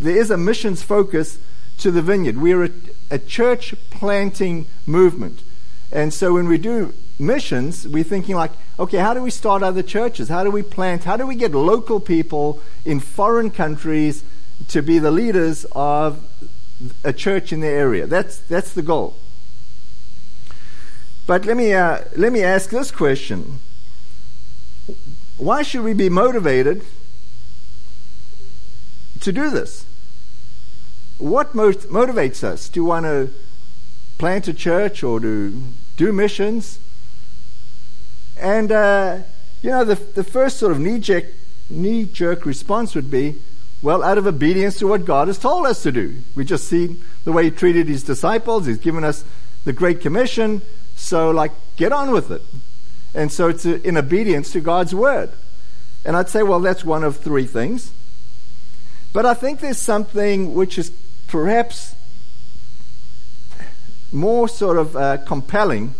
there 0.00 0.16
is 0.16 0.30
a 0.30 0.36
missions 0.36 0.82
focus 0.82 1.38
to 1.78 1.90
the 1.90 2.02
vineyard. 2.02 2.38
We're 2.38 2.64
a, 2.64 2.70
a 3.10 3.18
church 3.18 3.74
planting 3.90 4.66
movement. 4.86 5.42
And 5.92 6.12
so 6.12 6.34
when 6.34 6.48
we 6.48 6.58
do 6.58 6.92
missions, 7.18 7.86
we're 7.88 8.04
thinking 8.04 8.36
like, 8.36 8.52
okay, 8.78 8.98
how 8.98 9.14
do 9.14 9.22
we 9.22 9.30
start 9.30 9.62
other 9.62 9.82
churches? 9.82 10.28
How 10.28 10.44
do 10.44 10.50
we 10.50 10.62
plant? 10.62 11.04
How 11.04 11.16
do 11.16 11.26
we 11.26 11.34
get 11.34 11.52
local 11.52 12.00
people 12.00 12.60
in 12.84 13.00
foreign 13.00 13.50
countries 13.50 14.24
to 14.68 14.82
be 14.82 14.98
the 14.98 15.10
leaders 15.10 15.66
of 15.72 16.22
a 17.04 17.12
church 17.12 17.52
in 17.52 17.60
the 17.60 17.68
area? 17.68 18.06
That's 18.06 18.38
that's 18.38 18.72
the 18.72 18.82
goal. 18.82 19.16
But 21.26 21.44
let 21.44 21.56
me 21.56 21.72
uh, 21.72 22.00
let 22.16 22.32
me 22.32 22.42
ask 22.42 22.70
this 22.70 22.90
question: 22.90 23.60
Why 25.38 25.62
should 25.62 25.82
we 25.82 25.94
be 25.94 26.08
motivated 26.08 26.84
to 29.20 29.32
do 29.32 29.50
this? 29.50 29.86
What 31.18 31.54
most 31.54 31.88
motivates 31.88 32.44
us 32.44 32.68
to 32.68 32.84
want 32.84 33.06
to 33.06 33.30
plant 34.18 34.48
a 34.48 34.54
church 34.54 35.02
or 35.02 35.18
to 35.18 35.62
do 35.96 36.12
missions? 36.12 36.78
And, 38.38 38.70
uh, 38.70 39.18
you 39.62 39.70
know, 39.70 39.84
the, 39.84 39.94
the 39.94 40.24
first 40.24 40.58
sort 40.58 40.72
of 40.72 40.78
knee 40.78 40.98
jerk, 40.98 41.24
knee 41.70 42.04
jerk 42.04 42.44
response 42.44 42.94
would 42.94 43.10
be, 43.10 43.36
well, 43.82 44.02
out 44.02 44.18
of 44.18 44.26
obedience 44.26 44.78
to 44.78 44.86
what 44.86 45.04
God 45.04 45.28
has 45.28 45.38
told 45.38 45.66
us 45.66 45.82
to 45.82 45.92
do. 45.92 46.16
We 46.34 46.44
just 46.44 46.68
see 46.68 47.00
the 47.24 47.32
way 47.32 47.44
He 47.44 47.50
treated 47.50 47.88
His 47.88 48.02
disciples. 48.02 48.66
He's 48.66 48.78
given 48.78 49.04
us 49.04 49.24
the 49.64 49.72
Great 49.72 50.00
Commission, 50.00 50.62
so 50.94 51.30
like 51.30 51.52
get 51.76 51.92
on 51.92 52.10
with 52.10 52.30
it. 52.30 52.42
And 53.14 53.32
so 53.32 53.48
it's 53.48 53.64
in 53.64 53.96
obedience 53.96 54.52
to 54.52 54.60
God's 54.60 54.94
word. 54.94 55.30
And 56.04 56.16
I'd 56.16 56.28
say, 56.28 56.42
well, 56.42 56.60
that's 56.60 56.84
one 56.84 57.02
of 57.02 57.16
three 57.16 57.46
things. 57.46 57.92
But 59.12 59.26
I 59.26 59.34
think 59.34 59.60
there's 59.60 59.78
something 59.78 60.54
which 60.54 60.78
is 60.78 60.90
perhaps 61.26 61.94
more 64.12 64.48
sort 64.48 64.78
of 64.78 64.96
uh, 64.96 65.16
compelling, 65.18 65.94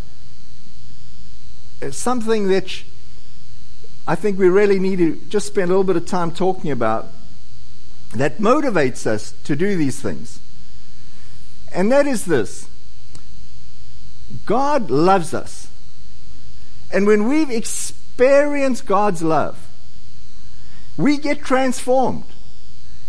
Uh, 1.83 1.91
something 1.91 2.49
that 2.49 2.83
I 4.07 4.15
think 4.15 4.39
we 4.39 4.49
really 4.49 4.79
need 4.79 4.97
to 4.99 5.17
just 5.29 5.47
spend 5.49 5.65
a 5.65 5.75
little 5.75 5.85
bit 5.85 5.97
of 5.97 6.07
time 6.07 6.31
talking 6.31 6.71
about 6.71 7.09
that 8.15 8.39
motivates 8.39 9.07
us 9.07 9.35
to 9.45 9.57
do 9.57 9.77
these 9.77 10.01
things. 10.01 10.39
And 11.73 11.91
that 11.93 12.07
is 12.07 12.25
this 12.25 12.69
God 14.45 14.91
loves 14.91 15.35
us. 15.35 15.69
And 16.93 17.07
when 17.07 17.27
we've 17.27 17.51
experienced 17.51 18.87
God's 18.87 19.23
love, 19.23 19.69
we 20.97 21.19
get 21.19 21.43
transformed. 21.43 22.25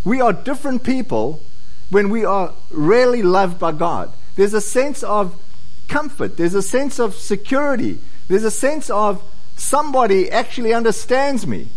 We 0.03 0.19
are 0.19 0.33
different 0.33 0.83
people 0.83 1.41
when 1.89 2.09
we 2.09 2.25
are 2.25 2.53
really 2.69 3.21
loved 3.21 3.59
by 3.59 3.71
God. 3.71 4.11
There's 4.35 4.53
a 4.53 4.61
sense 4.61 5.03
of 5.03 5.39
comfort, 5.87 6.37
there's 6.37 6.53
a 6.53 6.61
sense 6.61 6.99
of 6.99 7.15
security, 7.15 7.99
there's 8.27 8.43
a 8.43 8.51
sense 8.51 8.89
of 8.89 9.23
somebody 9.55 10.31
actually 10.31 10.73
understands 10.73 11.47
me. 11.47 11.67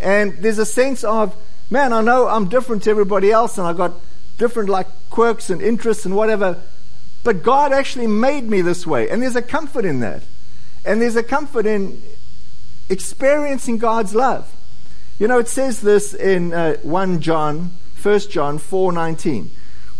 And 0.00 0.38
there's 0.38 0.58
a 0.58 0.66
sense 0.66 1.04
of, 1.04 1.34
man, 1.70 1.92
I 1.92 2.00
know 2.00 2.28
I'm 2.28 2.48
different 2.48 2.82
to 2.84 2.90
everybody 2.90 3.30
else 3.30 3.58
and 3.58 3.66
I've 3.66 3.76
got 3.76 3.92
different 4.38 4.68
like 4.68 4.88
quirks 5.10 5.50
and 5.50 5.62
interests 5.62 6.04
and 6.04 6.16
whatever, 6.16 6.60
but 7.22 7.42
God 7.42 7.72
actually 7.72 8.06
made 8.06 8.48
me 8.48 8.60
this 8.60 8.86
way. 8.86 9.08
And 9.08 9.22
there's 9.22 9.36
a 9.36 9.42
comfort 9.42 9.84
in 9.84 10.00
that. 10.00 10.22
And 10.84 11.00
there's 11.00 11.16
a 11.16 11.22
comfort 11.22 11.64
in 11.64 12.02
experiencing 12.90 13.78
God's 13.78 14.14
love. 14.14 14.52
You 15.18 15.28
know, 15.28 15.38
it 15.38 15.48
says 15.48 15.80
this 15.80 16.12
in 16.12 16.52
uh, 16.52 16.76
1 16.82 17.20
John, 17.20 17.70
1 18.02 18.18
John 18.30 18.58
4:19. 18.58 19.48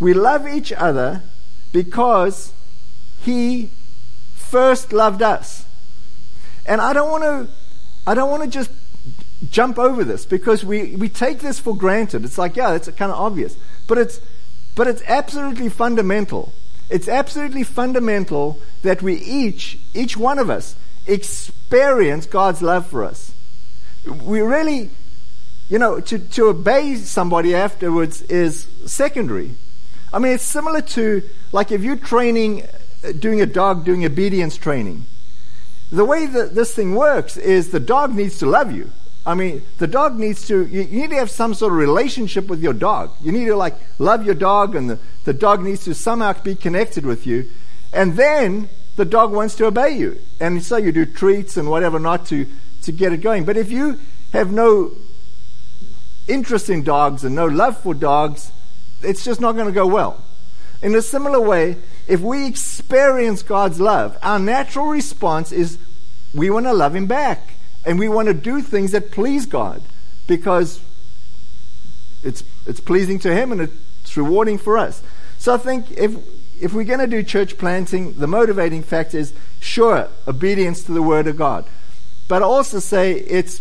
We 0.01 0.13
love 0.13 0.47
each 0.47 0.73
other 0.73 1.23
because 1.73 2.53
he 3.23 3.71
first 4.35 4.93
loved 4.93 5.23
us. 5.23 5.65
And 6.67 6.81
I 6.81 6.93
don't 6.93 7.11
want 7.11 7.25
to 7.25 7.49
I 8.07 8.15
don't 8.15 8.31
want 8.31 8.43
to 8.43 8.49
just 8.49 8.71
jump 9.51 9.79
over 9.79 10.05
this 10.05 10.25
because 10.25 10.65
we, 10.65 10.97
we 10.97 11.09
take 11.09 11.41
this 11.41 11.59
for 11.59 11.77
granted. 11.77 12.25
It's 12.25 12.39
like, 12.39 12.57
yeah, 12.57 12.75
it's 12.75 12.89
kind 12.91 13.13
of 13.13 13.19
obvious. 13.19 13.57
But 13.87 13.99
it's 13.99 14.21
but 14.75 14.87
it's 14.87 15.03
absolutely 15.07 15.69
fundamental. 15.69 16.53
It's 16.91 17.09
absolutely 17.09 17.63
fundamental 17.63 18.61
that 18.83 19.03
we 19.03 19.15
each, 19.15 19.79
each 19.95 20.17
one 20.17 20.39
of 20.39 20.51
us, 20.51 20.77
experience 21.07 22.27
God's 22.27 22.61
love 22.61 22.87
for 22.87 23.05
us. 23.05 23.33
We 24.23 24.41
really 24.41 24.91
you 25.69 25.79
know, 25.79 26.01
to, 26.01 26.19
to 26.19 26.49
obey 26.49 26.97
somebody 26.97 27.55
afterwards 27.55 28.23
is 28.23 28.67
secondary. 28.87 29.55
I 30.13 30.19
mean, 30.19 30.33
it's 30.33 30.45
similar 30.45 30.83
to 30.83 31.23
like 31.53 31.73
if 31.73 31.83
you're 31.83 31.97
training, 31.97 32.65
uh, 33.03 33.13
doing 33.13 33.41
a 33.41 33.47
dog 33.47 33.85
doing 33.85 34.05
obedience 34.05 34.57
training. 34.57 35.05
The 35.95 36.05
way 36.05 36.27
that 36.27 36.57
this 36.57 36.75
thing 36.75 36.97
works 36.97 37.37
is 37.37 37.71
the 37.71 37.79
dog 37.79 38.17
needs 38.17 38.39
to 38.39 38.47
love 38.47 38.73
you. 38.73 38.91
I 39.25 39.35
mean, 39.35 39.63
the 39.79 39.87
dog 39.87 40.19
needs 40.19 40.45
to, 40.49 40.67
you, 40.67 40.83
you 40.83 41.03
need 41.03 41.11
to 41.11 41.17
have 41.17 41.31
some 41.31 41.55
sort 41.55 41.73
of 41.73 41.79
relationship 41.79 42.49
with 42.49 42.61
your 42.61 42.73
dog. 42.73 43.13
You 43.21 43.31
need 43.31 43.45
to 43.45 43.55
like 43.55 43.77
love 44.01 44.27
your 44.27 44.35
dog 44.35 44.75
and 44.75 44.91
the, 44.91 44.99
the 45.23 45.33
dog 45.33 45.63
needs 45.63 45.85
to 45.85 45.95
somehow 45.95 46.33
be 46.33 46.57
connected 46.57 47.07
with 47.07 47.29
you. 47.29 47.49
And 47.93 48.17
then 48.17 48.69
the 48.97 49.05
dog 49.05 49.31
wants 49.31 49.55
to 49.55 49.67
obey 49.67 49.97
you. 49.97 50.19
And 50.41 50.65
so 50.65 50.79
you 50.79 50.91
do 50.91 51.07
treats 51.07 51.57
and 51.57 51.71
whatever 51.71 52.01
not 52.01 52.27
to, 52.27 52.45
to 52.83 52.91
get 52.91 53.13
it 53.13 53.19
going. 53.19 53.45
But 53.45 53.57
if 53.57 53.71
you 53.71 54.01
have 54.33 54.51
no 54.51 54.91
interest 56.27 56.71
in 56.71 56.83
dogs 56.83 57.23
and 57.23 57.37
no 57.37 57.47
love 57.47 57.79
for 57.79 57.95
dogs, 57.95 58.51
it's 59.01 59.23
just 59.23 59.41
not 59.41 59.53
going 59.53 59.69
to 59.69 59.73
go 59.73 59.87
well. 59.87 60.25
In 60.83 60.93
a 60.97 61.03
similar 61.03 61.41
way, 61.41 61.77
if 62.07 62.21
we 62.21 62.47
experience 62.47 63.43
God's 63.43 63.81
love, 63.81 64.19
our 64.23 64.39
natural 64.39 64.87
response 64.87 65.53
is 65.53 65.79
we 66.35 66.51
want 66.51 66.67
to 66.67 66.73
love 66.73 66.95
Him 66.95 67.07
back. 67.07 67.55
And 67.87 67.99
we 67.99 68.09
want 68.09 68.29
to 68.29 68.35
do 68.35 68.63
things 68.63 68.93
that 68.93 69.11
please 69.11 69.47
God 69.47 69.83
because 70.27 70.81
it's, 72.23 72.43
it's 72.67 72.81
pleasing 72.81 73.19
to 73.21 73.35
Him 73.35 73.53
and 73.53 73.61
it's 73.61 74.17
rewarding 74.17 74.59
for 74.59 74.79
us. 74.79 75.03
So 75.39 75.55
I 75.55 75.59
think 75.59 75.91
if, 75.93 76.17
if 76.61 76.73
we're 76.73 76.85
going 76.85 77.01
to 77.01 77.07
do 77.07 77.23
church 77.23 77.59
planting, 77.59 78.15
the 78.15 78.27
motivating 78.27 78.83
factor 78.83 79.19
is 79.19 79.35
sure, 79.61 80.09
obedience 80.27 80.83
to 80.85 80.93
the 80.93 81.03
Word 81.03 81.27
of 81.27 81.37
God. 81.37 81.67
But 82.27 82.43
I 82.43 82.47
also 82.47 82.79
say 82.79 83.13
it's 83.13 83.61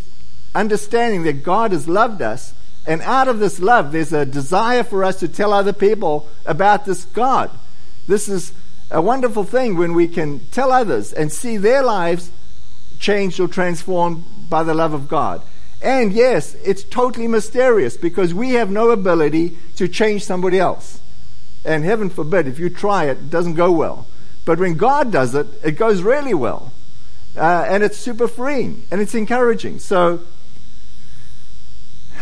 understanding 0.55 1.23
that 1.23 1.43
God 1.43 1.73
has 1.73 1.89
loved 1.89 2.21
us, 2.21 2.53
and 2.85 3.01
out 3.01 3.27
of 3.27 3.39
this 3.39 3.59
love, 3.59 3.91
there's 3.91 4.13
a 4.13 4.25
desire 4.25 4.83
for 4.83 5.03
us 5.03 5.19
to 5.19 5.27
tell 5.27 5.51
other 5.51 5.73
people 5.73 6.29
about 6.45 6.85
this 6.85 7.05
God. 7.05 7.49
This 8.07 8.27
is 8.27 8.53
a 8.91 9.01
wonderful 9.01 9.43
thing 9.43 9.75
when 9.75 9.93
we 9.93 10.07
can 10.07 10.45
tell 10.51 10.71
others 10.71 11.13
and 11.13 11.31
see 11.31 11.57
their 11.57 11.83
lives 11.83 12.31
changed 12.99 13.39
or 13.39 13.47
transformed 13.47 14.23
by 14.49 14.63
the 14.63 14.73
love 14.73 14.93
of 14.93 15.07
God. 15.07 15.41
And 15.81 16.13
yes, 16.13 16.55
it's 16.63 16.83
totally 16.83 17.27
mysterious 17.27 17.97
because 17.97 18.33
we 18.33 18.51
have 18.51 18.71
no 18.71 18.91
ability 18.91 19.57
to 19.75 19.87
change 19.87 20.23
somebody 20.23 20.59
else. 20.59 21.01
And 21.65 21.83
heaven 21.83 22.09
forbid, 22.09 22.47
if 22.47 22.59
you 22.59 22.69
try 22.69 23.05
it, 23.05 23.17
it 23.17 23.29
doesn't 23.29 23.55
go 23.55 23.71
well. 23.71 24.07
But 24.45 24.59
when 24.59 24.75
God 24.75 25.11
does 25.11 25.35
it, 25.35 25.47
it 25.63 25.71
goes 25.71 26.01
really 26.01 26.33
well. 26.33 26.71
Uh, 27.35 27.65
and 27.67 27.83
it's 27.83 27.97
super 27.97 28.27
freeing 28.27 28.83
and 28.91 29.01
it's 29.01 29.15
encouraging. 29.15 29.79
So, 29.79 30.21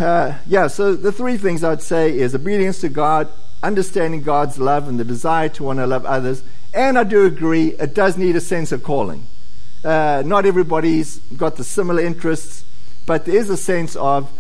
uh, 0.02 0.38
yeah, 0.48 0.68
so 0.68 0.96
the 0.96 1.12
three 1.12 1.38
things 1.38 1.64
I'd 1.64 1.82
say 1.82 2.18
is 2.18 2.36
obedience 2.36 2.82
to 2.82 2.90
God, 2.90 3.30
understanding 3.62 4.24
God's 4.24 4.58
love, 4.58 4.88
and 4.88 5.00
the 5.00 5.06
desire 5.06 5.50
to 5.50 5.64
want 5.64 5.80
to 5.80 5.88
love 5.88 6.06
others. 6.06 6.44
And 6.74 6.98
I 6.98 7.04
do 7.04 7.26
agree, 7.26 7.74
it 7.74 7.94
does 7.94 8.18
need 8.18 8.36
a 8.36 8.42
sense 8.42 8.72
of 8.72 8.84
calling. 8.84 9.28
Uh, 9.84 10.24
not 10.26 10.46
everybody's 10.46 11.18
got 11.38 11.56
the 11.56 11.64
similar 11.64 12.02
interests, 12.02 12.66
but 13.06 13.26
there 13.26 13.36
is 13.36 13.50
a 13.50 13.58
sense 13.58 13.96
of, 13.96 14.32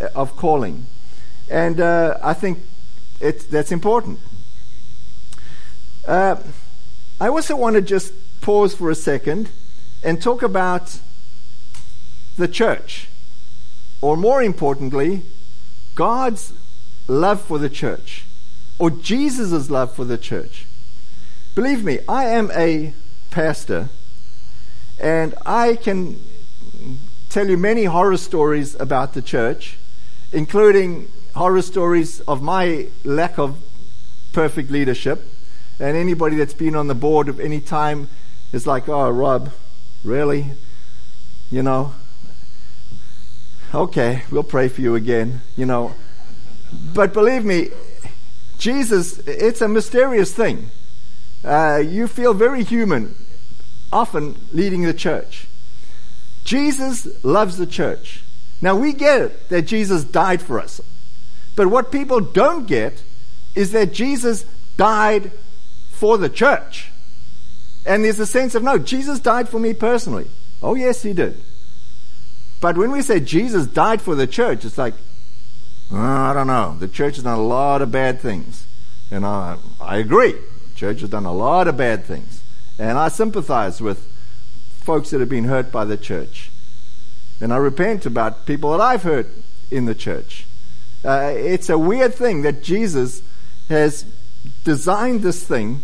uh, 0.00 0.08
of 0.14 0.36
calling. 0.36 0.86
And 1.50 1.80
uh, 1.80 2.18
I 2.22 2.34
think 2.34 2.58
it, 3.20 3.50
that's 3.50 3.72
important. 3.72 4.18
Uh, 6.06 6.36
I 7.20 7.28
also 7.28 7.56
want 7.56 7.74
to 7.76 7.82
just 7.82 8.12
pause 8.40 8.74
for 8.74 8.90
a 8.90 8.94
second 8.94 9.50
and 10.02 10.22
talk 10.22 10.42
about 10.42 11.00
the 12.36 12.48
church 12.48 13.08
or 14.00 14.16
more 14.16 14.42
importantly, 14.42 15.22
God's 15.94 16.52
love 17.06 17.40
for 17.40 17.58
the 17.58 17.70
church, 17.70 18.24
or 18.78 18.90
Jesus' 18.90 19.70
love 19.70 19.94
for 19.94 20.04
the 20.04 20.18
church. 20.18 20.66
Believe 21.54 21.84
me, 21.84 21.98
I 22.08 22.26
am 22.26 22.50
a 22.54 22.92
pastor, 23.30 23.88
and 25.00 25.34
I 25.44 25.76
can 25.76 26.20
tell 27.28 27.48
you 27.48 27.56
many 27.56 27.84
horror 27.84 28.16
stories 28.16 28.74
about 28.78 29.14
the 29.14 29.22
church, 29.22 29.78
including 30.32 31.08
horror 31.34 31.62
stories 31.62 32.20
of 32.20 32.42
my 32.42 32.88
lack 33.04 33.38
of 33.38 33.58
perfect 34.32 34.70
leadership. 34.70 35.24
And 35.80 35.96
anybody 35.96 36.36
that's 36.36 36.54
been 36.54 36.74
on 36.74 36.88
the 36.88 36.94
board 36.94 37.28
of 37.28 37.38
any 37.38 37.60
time 37.60 38.08
is 38.52 38.66
like, 38.66 38.88
oh, 38.88 39.10
Rob, 39.10 39.52
really? 40.02 40.52
You 41.50 41.62
know, 41.62 41.94
okay, 43.74 44.22
we'll 44.30 44.42
pray 44.42 44.68
for 44.68 44.80
you 44.80 44.94
again, 44.94 45.40
you 45.56 45.66
know. 45.66 45.94
But 46.94 47.12
believe 47.12 47.44
me, 47.44 47.70
Jesus, 48.58 49.18
it's 49.20 49.60
a 49.60 49.68
mysterious 49.68 50.32
thing. 50.32 50.70
Uh, 51.44 51.82
you 51.84 52.08
feel 52.08 52.34
very 52.34 52.64
human, 52.64 53.14
often 53.92 54.36
leading 54.52 54.82
the 54.82 54.94
church. 54.94 55.46
Jesus 56.44 57.24
loves 57.24 57.58
the 57.58 57.66
church. 57.66 58.24
Now 58.60 58.74
we 58.74 58.92
get 58.92 59.20
it 59.20 59.48
that 59.50 59.62
Jesus 59.62 60.04
died 60.04 60.42
for 60.42 60.58
us. 60.58 60.80
But 61.54 61.68
what 61.68 61.92
people 61.92 62.20
don't 62.20 62.66
get 62.66 63.02
is 63.54 63.72
that 63.72 63.92
Jesus 63.92 64.44
died 64.76 65.32
for 65.90 66.18
the 66.18 66.28
church. 66.28 66.90
And 67.84 68.04
there's 68.04 68.20
a 68.20 68.26
sense 68.26 68.54
of, 68.54 68.62
no, 68.62 68.78
Jesus 68.78 69.18
died 69.18 69.48
for 69.48 69.58
me 69.58 69.74
personally. 69.74 70.26
Oh, 70.62 70.74
yes, 70.74 71.02
he 71.02 71.12
did. 71.12 71.40
But 72.60 72.76
when 72.76 72.90
we 72.90 73.02
say 73.02 73.20
Jesus 73.20 73.66
died 73.66 74.02
for 74.02 74.14
the 74.14 74.26
church, 74.26 74.64
it's 74.64 74.78
like, 74.78 74.94
oh, 75.92 75.96
I 75.96 76.32
don't 76.32 76.46
know. 76.46 76.76
The 76.78 76.88
church 76.88 77.16
has 77.16 77.24
done 77.24 77.38
a 77.38 77.42
lot 77.42 77.82
of 77.82 77.92
bad 77.92 78.20
things. 78.20 78.66
And 79.10 79.24
I, 79.24 79.56
I 79.80 79.98
agree. 79.98 80.32
The 80.32 80.74
church 80.74 81.00
has 81.00 81.10
done 81.10 81.24
a 81.24 81.32
lot 81.32 81.68
of 81.68 81.76
bad 81.76 82.04
things. 82.04 82.42
And 82.78 82.98
I 82.98 83.08
sympathize 83.08 83.80
with 83.80 84.12
folks 84.80 85.10
that 85.10 85.20
have 85.20 85.28
been 85.28 85.44
hurt 85.44 85.70
by 85.70 85.84
the 85.84 85.96
church. 85.96 86.50
And 87.40 87.52
I 87.52 87.56
repent 87.56 88.06
about 88.06 88.46
people 88.46 88.72
that 88.72 88.80
I've 88.80 89.02
hurt 89.02 89.28
in 89.70 89.84
the 89.84 89.94
church. 89.94 90.46
Uh, 91.04 91.32
it's 91.34 91.68
a 91.68 91.78
weird 91.78 92.14
thing 92.14 92.42
that 92.42 92.62
Jesus 92.62 93.22
has 93.68 94.04
designed 94.64 95.22
this 95.22 95.44
thing 95.44 95.80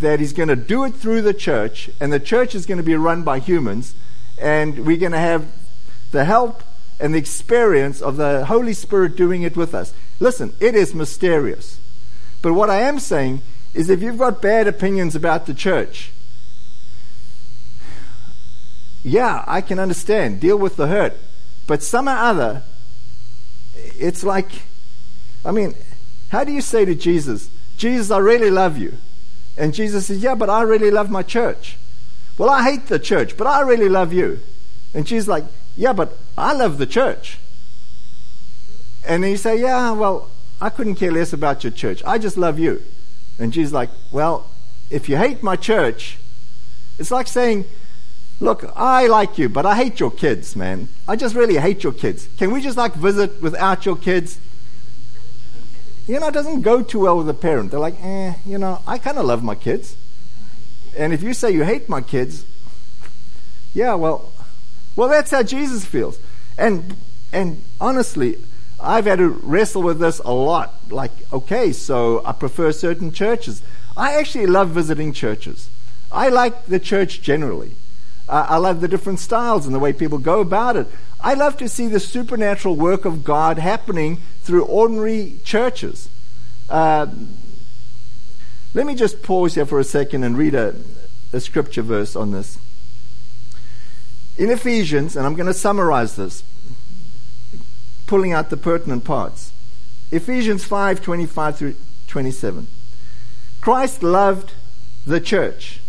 that 0.00 0.20
He's 0.20 0.32
going 0.32 0.48
to 0.48 0.56
do 0.56 0.84
it 0.84 0.94
through 0.94 1.22
the 1.22 1.34
church, 1.34 1.90
and 2.00 2.12
the 2.12 2.20
church 2.20 2.54
is 2.54 2.66
going 2.66 2.78
to 2.78 2.84
be 2.84 2.94
run 2.94 3.22
by 3.22 3.38
humans, 3.38 3.94
and 4.40 4.86
we're 4.86 4.96
going 4.96 5.12
to 5.12 5.18
have 5.18 5.46
the 6.14 6.24
help 6.24 6.62
and 6.98 7.12
the 7.12 7.18
experience 7.18 8.00
of 8.00 8.16
the 8.16 8.46
Holy 8.46 8.72
Spirit 8.72 9.16
doing 9.16 9.42
it 9.42 9.56
with 9.56 9.74
us. 9.74 9.92
Listen, 10.20 10.54
it 10.60 10.74
is 10.74 10.94
mysterious. 10.94 11.78
But 12.40 12.54
what 12.54 12.70
I 12.70 12.80
am 12.80 12.98
saying 12.98 13.42
is 13.74 13.90
if 13.90 14.00
you've 14.00 14.18
got 14.18 14.40
bad 14.40 14.66
opinions 14.66 15.14
about 15.14 15.44
the 15.44 15.52
church, 15.52 16.12
yeah, 19.02 19.44
I 19.46 19.60
can 19.60 19.78
understand. 19.78 20.40
Deal 20.40 20.56
with 20.56 20.76
the 20.76 20.86
hurt. 20.86 21.14
But 21.66 21.82
some 21.82 22.08
or 22.08 22.12
other, 22.12 22.62
it's 23.74 24.22
like, 24.22 24.50
I 25.44 25.50
mean, 25.50 25.74
how 26.30 26.44
do 26.44 26.52
you 26.52 26.62
say 26.62 26.84
to 26.84 26.94
Jesus, 26.94 27.50
Jesus, 27.76 28.10
I 28.10 28.18
really 28.18 28.50
love 28.50 28.78
you? 28.78 28.96
And 29.56 29.74
Jesus 29.74 30.06
says, 30.06 30.22
Yeah, 30.22 30.34
but 30.34 30.48
I 30.48 30.62
really 30.62 30.90
love 30.90 31.10
my 31.10 31.22
church. 31.22 31.76
Well, 32.38 32.50
I 32.50 32.62
hate 32.62 32.86
the 32.86 32.98
church, 32.98 33.36
but 33.36 33.46
I 33.46 33.60
really 33.60 33.88
love 33.88 34.12
you. 34.12 34.40
And 34.94 35.08
she's 35.08 35.28
like, 35.28 35.44
Yeah, 35.76 35.92
but 35.92 36.16
I 36.36 36.52
love 36.52 36.78
the 36.78 36.86
church. 36.86 37.38
And 39.06 39.24
he 39.24 39.36
say, 39.36 39.60
Yeah, 39.60 39.92
well, 39.92 40.30
I 40.60 40.70
couldn't 40.70 40.96
care 40.96 41.12
less 41.12 41.32
about 41.32 41.64
your 41.64 41.72
church. 41.72 42.02
I 42.04 42.18
just 42.18 42.36
love 42.36 42.58
you. 42.58 42.82
And 43.38 43.52
Jesus 43.52 43.72
like, 43.72 43.90
Well, 44.12 44.48
if 44.90 45.08
you 45.08 45.16
hate 45.16 45.42
my 45.42 45.56
church, 45.56 46.18
it's 46.98 47.10
like 47.10 47.26
saying, 47.26 47.64
Look, 48.40 48.64
I 48.74 49.06
like 49.06 49.38
you, 49.38 49.48
but 49.48 49.64
I 49.64 49.76
hate 49.76 50.00
your 50.00 50.10
kids, 50.10 50.56
man. 50.56 50.88
I 51.06 51.16
just 51.16 51.34
really 51.34 51.56
hate 51.56 51.82
your 51.84 51.92
kids. 51.92 52.28
Can 52.36 52.50
we 52.50 52.60
just 52.60 52.76
like 52.76 52.94
visit 52.94 53.40
without 53.40 53.86
your 53.86 53.96
kids? 53.96 54.40
You 56.06 56.20
know, 56.20 56.28
it 56.28 56.34
doesn't 56.34 56.60
go 56.62 56.82
too 56.82 57.00
well 57.00 57.16
with 57.16 57.28
a 57.28 57.34
parent. 57.34 57.70
They're 57.70 57.80
like, 57.80 57.96
eh, 58.02 58.34
you 58.44 58.58
know, 58.58 58.82
I 58.86 58.98
kind 58.98 59.18
of 59.18 59.24
love 59.24 59.42
my 59.42 59.54
kids. 59.54 59.96
And 60.96 61.12
if 61.12 61.22
you 61.22 61.32
say 61.32 61.50
you 61.50 61.64
hate 61.64 61.88
my 61.88 62.02
kids, 62.02 62.44
yeah, 63.72 63.94
well, 63.94 64.32
well, 64.96 65.08
that's 65.08 65.30
how 65.30 65.42
Jesus 65.42 65.84
feels. 65.84 66.18
And 66.56 66.96
and 67.32 67.62
honestly, 67.80 68.36
I've 68.80 69.06
had 69.06 69.18
to 69.18 69.28
wrestle 69.28 69.82
with 69.82 69.98
this 69.98 70.20
a 70.20 70.32
lot. 70.32 70.74
Like, 70.90 71.10
okay, 71.32 71.72
so 71.72 72.24
I 72.24 72.32
prefer 72.32 72.70
certain 72.70 73.12
churches. 73.12 73.62
I 73.96 74.14
actually 74.14 74.46
love 74.46 74.70
visiting 74.70 75.12
churches. 75.12 75.68
I 76.12 76.28
like 76.28 76.66
the 76.66 76.78
church 76.78 77.22
generally. 77.22 77.72
Uh, 78.28 78.46
I 78.48 78.56
love 78.56 78.80
the 78.80 78.88
different 78.88 79.18
styles 79.18 79.66
and 79.66 79.74
the 79.74 79.78
way 79.78 79.92
people 79.92 80.18
go 80.18 80.40
about 80.40 80.76
it. 80.76 80.86
I 81.20 81.34
love 81.34 81.56
to 81.58 81.68
see 81.68 81.88
the 81.88 82.00
supernatural 82.00 82.76
work 82.76 83.04
of 83.04 83.24
God 83.24 83.58
happening 83.58 84.20
through 84.42 84.64
ordinary 84.64 85.38
churches. 85.44 86.08
Uh, 86.68 87.06
let 88.74 88.86
me 88.86 88.94
just 88.94 89.22
pause 89.22 89.54
here 89.54 89.66
for 89.66 89.78
a 89.78 89.84
second 89.84 90.24
and 90.24 90.38
read 90.38 90.54
a, 90.54 90.74
a 91.32 91.40
scripture 91.40 91.82
verse 91.82 92.16
on 92.16 92.30
this. 92.30 92.58
In 94.36 94.50
Ephesians, 94.50 95.16
and 95.16 95.26
I'm 95.26 95.34
going 95.34 95.46
to 95.46 95.54
summarize 95.54 96.16
this, 96.16 96.42
pulling 98.06 98.32
out 98.32 98.50
the 98.50 98.56
pertinent 98.56 99.04
parts. 99.04 99.52
Ephesians 100.10 100.64
5 100.64 101.02
25 101.02 101.56
through 101.56 101.74
27. 102.08 102.66
Christ 103.60 104.02
loved 104.02 104.52
the 105.06 105.20
church 105.20 105.80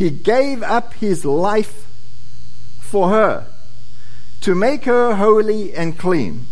he 0.00 0.08
gave 0.08 0.62
up 0.62 0.94
his 0.94 1.26
life 1.26 1.86
for 2.78 3.10
her 3.10 3.48
to 4.40 4.54
make 4.54 4.86
her 4.86 5.16
holy 5.16 5.74
and 5.74 5.98
clean, 5.98 6.46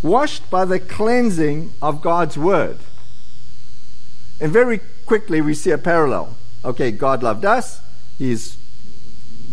washed 0.00 0.48
by 0.48 0.64
the 0.64 0.78
cleansing 0.78 1.72
of 1.82 2.00
God's 2.00 2.38
word. 2.38 2.78
And 4.40 4.52
very 4.52 4.78
quickly 5.06 5.40
we 5.40 5.54
see 5.54 5.72
a 5.72 5.76
parallel. 5.76 6.36
Okay, 6.64 6.92
God 6.92 7.24
loved 7.24 7.44
us. 7.44 7.80
He's 8.16 8.56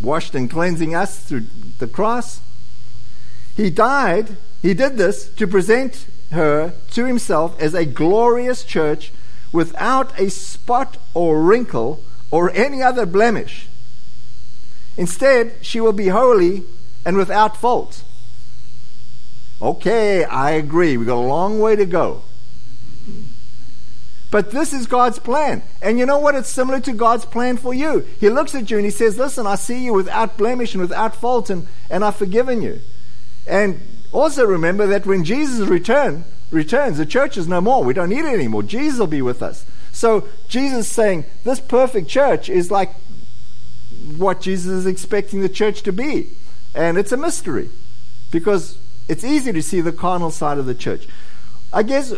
washed 0.02 0.36
and 0.36 0.50
cleansing 0.50 0.96
us 0.96 1.20
through 1.20 1.46
the 1.80 1.88
cross. 1.88 2.42
He 3.56 3.70
died, 3.70 4.38
he 4.62 4.74
did 4.74 4.98
this 4.98 5.30
to 5.36 5.48
present 5.48 6.06
her 6.32 6.74
to 6.92 7.06
himself 7.06 7.60
as 7.60 7.74
a 7.74 7.86
glorious 7.86 8.64
church 8.64 9.12
without 9.52 10.18
a 10.20 10.30
spot 10.30 10.98
or 11.14 11.42
wrinkle 11.42 12.04
or 12.32 12.52
any 12.52 12.82
other 12.82 13.06
blemish. 13.06 13.68
Instead, 14.98 15.56
she 15.62 15.80
will 15.80 15.94
be 15.94 16.10
holy 16.10 16.64
and 17.06 17.18
without 17.18 17.58
fault. 17.58 18.04
Okay, 19.62 20.24
I 20.24 20.52
agree. 20.52 20.98
We've 20.98 21.08
got 21.08 21.16
a 21.16 21.28
long 21.28 21.60
way 21.60 21.76
to 21.76 21.86
go. 21.86 22.24
But 24.32 24.52
this 24.52 24.74
is 24.74 24.86
God's 24.86 25.18
plan. 25.18 25.64
And 25.82 25.98
you 25.98 26.06
know 26.06 26.20
what? 26.20 26.36
It's 26.36 26.50
similar 26.50 26.80
to 26.82 26.94
God's 26.94 27.26
plan 27.26 27.58
for 27.58 27.74
you. 27.74 28.06
He 28.20 28.30
looks 28.30 28.54
at 28.54 28.70
you 28.70 28.78
and 28.78 28.86
he 28.86 28.92
says, 28.92 29.18
Listen, 29.18 29.48
I 29.48 29.56
see 29.56 29.84
you 29.84 29.94
without 29.94 30.38
blemish 30.38 30.74
and 30.74 30.82
without 30.82 31.16
fault, 31.16 31.50
and, 31.50 31.68
and 31.90 32.06
I've 32.06 32.16
forgiven 32.16 32.62
you. 32.62 32.80
And 33.48 33.82
also 34.12 34.46
remember 34.46 34.86
that 34.88 35.08
when 35.08 35.24
Jesus 35.24 35.68
return, 35.68 36.26
returns, 36.52 36.98
the 36.98 37.06
church 37.06 37.38
is 37.38 37.48
no 37.48 37.62
more. 37.62 37.84
We 37.84 37.94
don't 37.94 38.10
need 38.10 38.26
it 38.26 38.34
anymore. 38.34 38.64
Jesus 38.64 39.00
will 39.00 39.08
be 39.08 39.22
with 39.22 39.42
us. 39.42 39.66
So 39.92 40.28
Jesus 40.48 40.88
saying 40.88 41.26
this 41.44 41.60
perfect 41.60 42.08
church 42.08 42.50
is 42.50 42.70
like 42.70 42.94
what 44.18 44.42
Jesus 44.42 44.72
is 44.72 44.86
expecting 44.86 45.42
the 45.42 45.50
church 45.50 45.82
to 45.84 45.92
be. 45.92 46.30
And 46.76 46.98
it's 46.98 47.12
a 47.12 47.18
mystery 47.18 47.70
because 48.32 48.78
it's 49.08 49.24
easy 49.24 49.52
to 49.52 49.64
see 49.64 49.82
the 49.82 49.92
carnal 49.92 50.30
side 50.30 50.60
of 50.60 50.68
the 50.68 50.76
church. 50.76 51.08
I 51.74 51.84
guess 51.84 52.14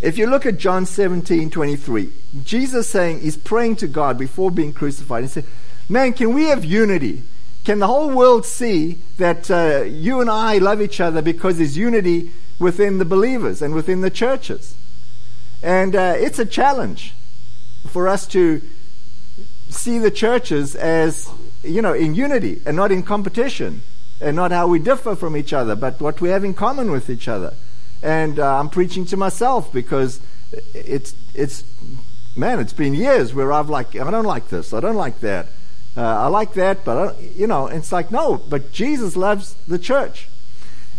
if 0.00 0.16
you 0.16 0.26
look 0.26 0.46
at 0.46 0.58
John 0.58 0.86
17 0.86 1.50
23, 1.50 2.12
Jesus 2.44 2.88
saying 2.88 3.20
he's 3.20 3.36
praying 3.36 3.76
to 3.76 3.88
God 3.88 4.16
before 4.16 4.50
being 4.50 4.72
crucified. 4.72 5.24
He 5.24 5.28
said, 5.28 5.44
Man, 5.88 6.12
can 6.12 6.34
we 6.34 6.44
have 6.44 6.64
unity? 6.64 7.24
Can 7.64 7.80
the 7.80 7.86
whole 7.86 8.10
world 8.10 8.46
see 8.46 8.98
that 9.18 9.50
uh, 9.50 9.82
you 9.82 10.20
and 10.20 10.30
I 10.30 10.58
love 10.58 10.80
each 10.80 11.00
other 11.00 11.20
because 11.20 11.58
there's 11.58 11.76
unity 11.76 12.32
within 12.58 12.98
the 12.98 13.04
believers 13.04 13.60
and 13.60 13.74
within 13.74 14.00
the 14.00 14.10
churches? 14.10 14.76
And 15.62 15.96
uh, 15.96 16.14
it's 16.16 16.38
a 16.38 16.46
challenge 16.46 17.14
for 17.88 18.08
us 18.08 18.26
to 18.28 18.62
see 19.68 19.98
the 19.98 20.10
churches 20.10 20.76
as, 20.76 21.28
you 21.62 21.82
know, 21.82 21.92
in 21.92 22.14
unity 22.14 22.62
and 22.64 22.76
not 22.76 22.92
in 22.92 23.02
competition 23.02 23.82
and 24.20 24.36
not 24.36 24.50
how 24.50 24.66
we 24.66 24.78
differ 24.78 25.14
from 25.14 25.36
each 25.36 25.52
other, 25.52 25.74
but 25.74 26.00
what 26.00 26.20
we 26.20 26.28
have 26.30 26.44
in 26.44 26.54
common 26.54 26.90
with 26.90 27.10
each 27.10 27.28
other. 27.28 27.54
And 28.02 28.38
uh, 28.38 28.58
I'm 28.58 28.70
preaching 28.70 29.04
to 29.06 29.16
myself 29.16 29.72
because 29.72 30.20
it's, 30.74 31.14
it's, 31.34 31.64
man, 32.36 32.60
it's 32.60 32.72
been 32.72 32.94
years 32.94 33.34
where 33.34 33.52
I've 33.52 33.68
like, 33.68 33.96
I 33.96 34.10
don't 34.10 34.24
like 34.24 34.48
this, 34.48 34.72
I 34.72 34.80
don't 34.80 34.96
like 34.96 35.20
that. 35.20 35.46
Uh, 35.96 36.02
I 36.02 36.26
like 36.28 36.54
that, 36.54 36.84
but, 36.84 37.20
you 37.34 37.48
know, 37.48 37.66
it's 37.66 37.90
like, 37.90 38.12
no, 38.12 38.36
but 38.36 38.70
Jesus 38.70 39.16
loves 39.16 39.54
the 39.66 39.78
church. 39.78 40.28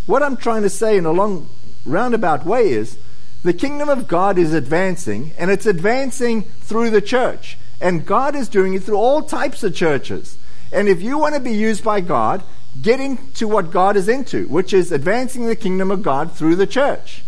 What 0.07 0.21
I'm 0.21 0.35
trying 0.35 0.63
to 0.63 0.69
say 0.69 0.97
in 0.97 1.05
a 1.05 1.11
long, 1.11 1.47
roundabout 1.85 2.45
way 2.45 2.69
is 2.69 2.97
the 3.43 3.53
kingdom 3.53 3.87
of 3.87 4.07
God 4.07 4.37
is 4.37 4.53
advancing, 4.53 5.31
and 5.37 5.49
it's 5.49 5.65
advancing 5.65 6.43
through 6.43 6.89
the 6.89 7.01
church. 7.01 7.57
And 7.79 8.05
God 8.05 8.35
is 8.35 8.49
doing 8.49 8.73
it 8.73 8.83
through 8.83 8.97
all 8.97 9.21
types 9.21 9.63
of 9.63 9.73
churches. 9.73 10.37
And 10.73 10.89
if 10.89 11.01
you 11.01 11.17
want 11.17 11.35
to 11.35 11.39
be 11.39 11.53
used 11.53 11.83
by 11.83 12.01
God, 12.01 12.43
get 12.81 12.99
to 13.35 13.47
what 13.47 13.71
God 13.71 13.95
is 13.97 14.07
into, 14.07 14.47
which 14.47 14.73
is 14.73 14.91
advancing 14.91 15.45
the 15.45 15.55
kingdom 15.55 15.91
of 15.91 16.03
God 16.03 16.31
through 16.31 16.55
the 16.55 16.67
church. 16.67 17.23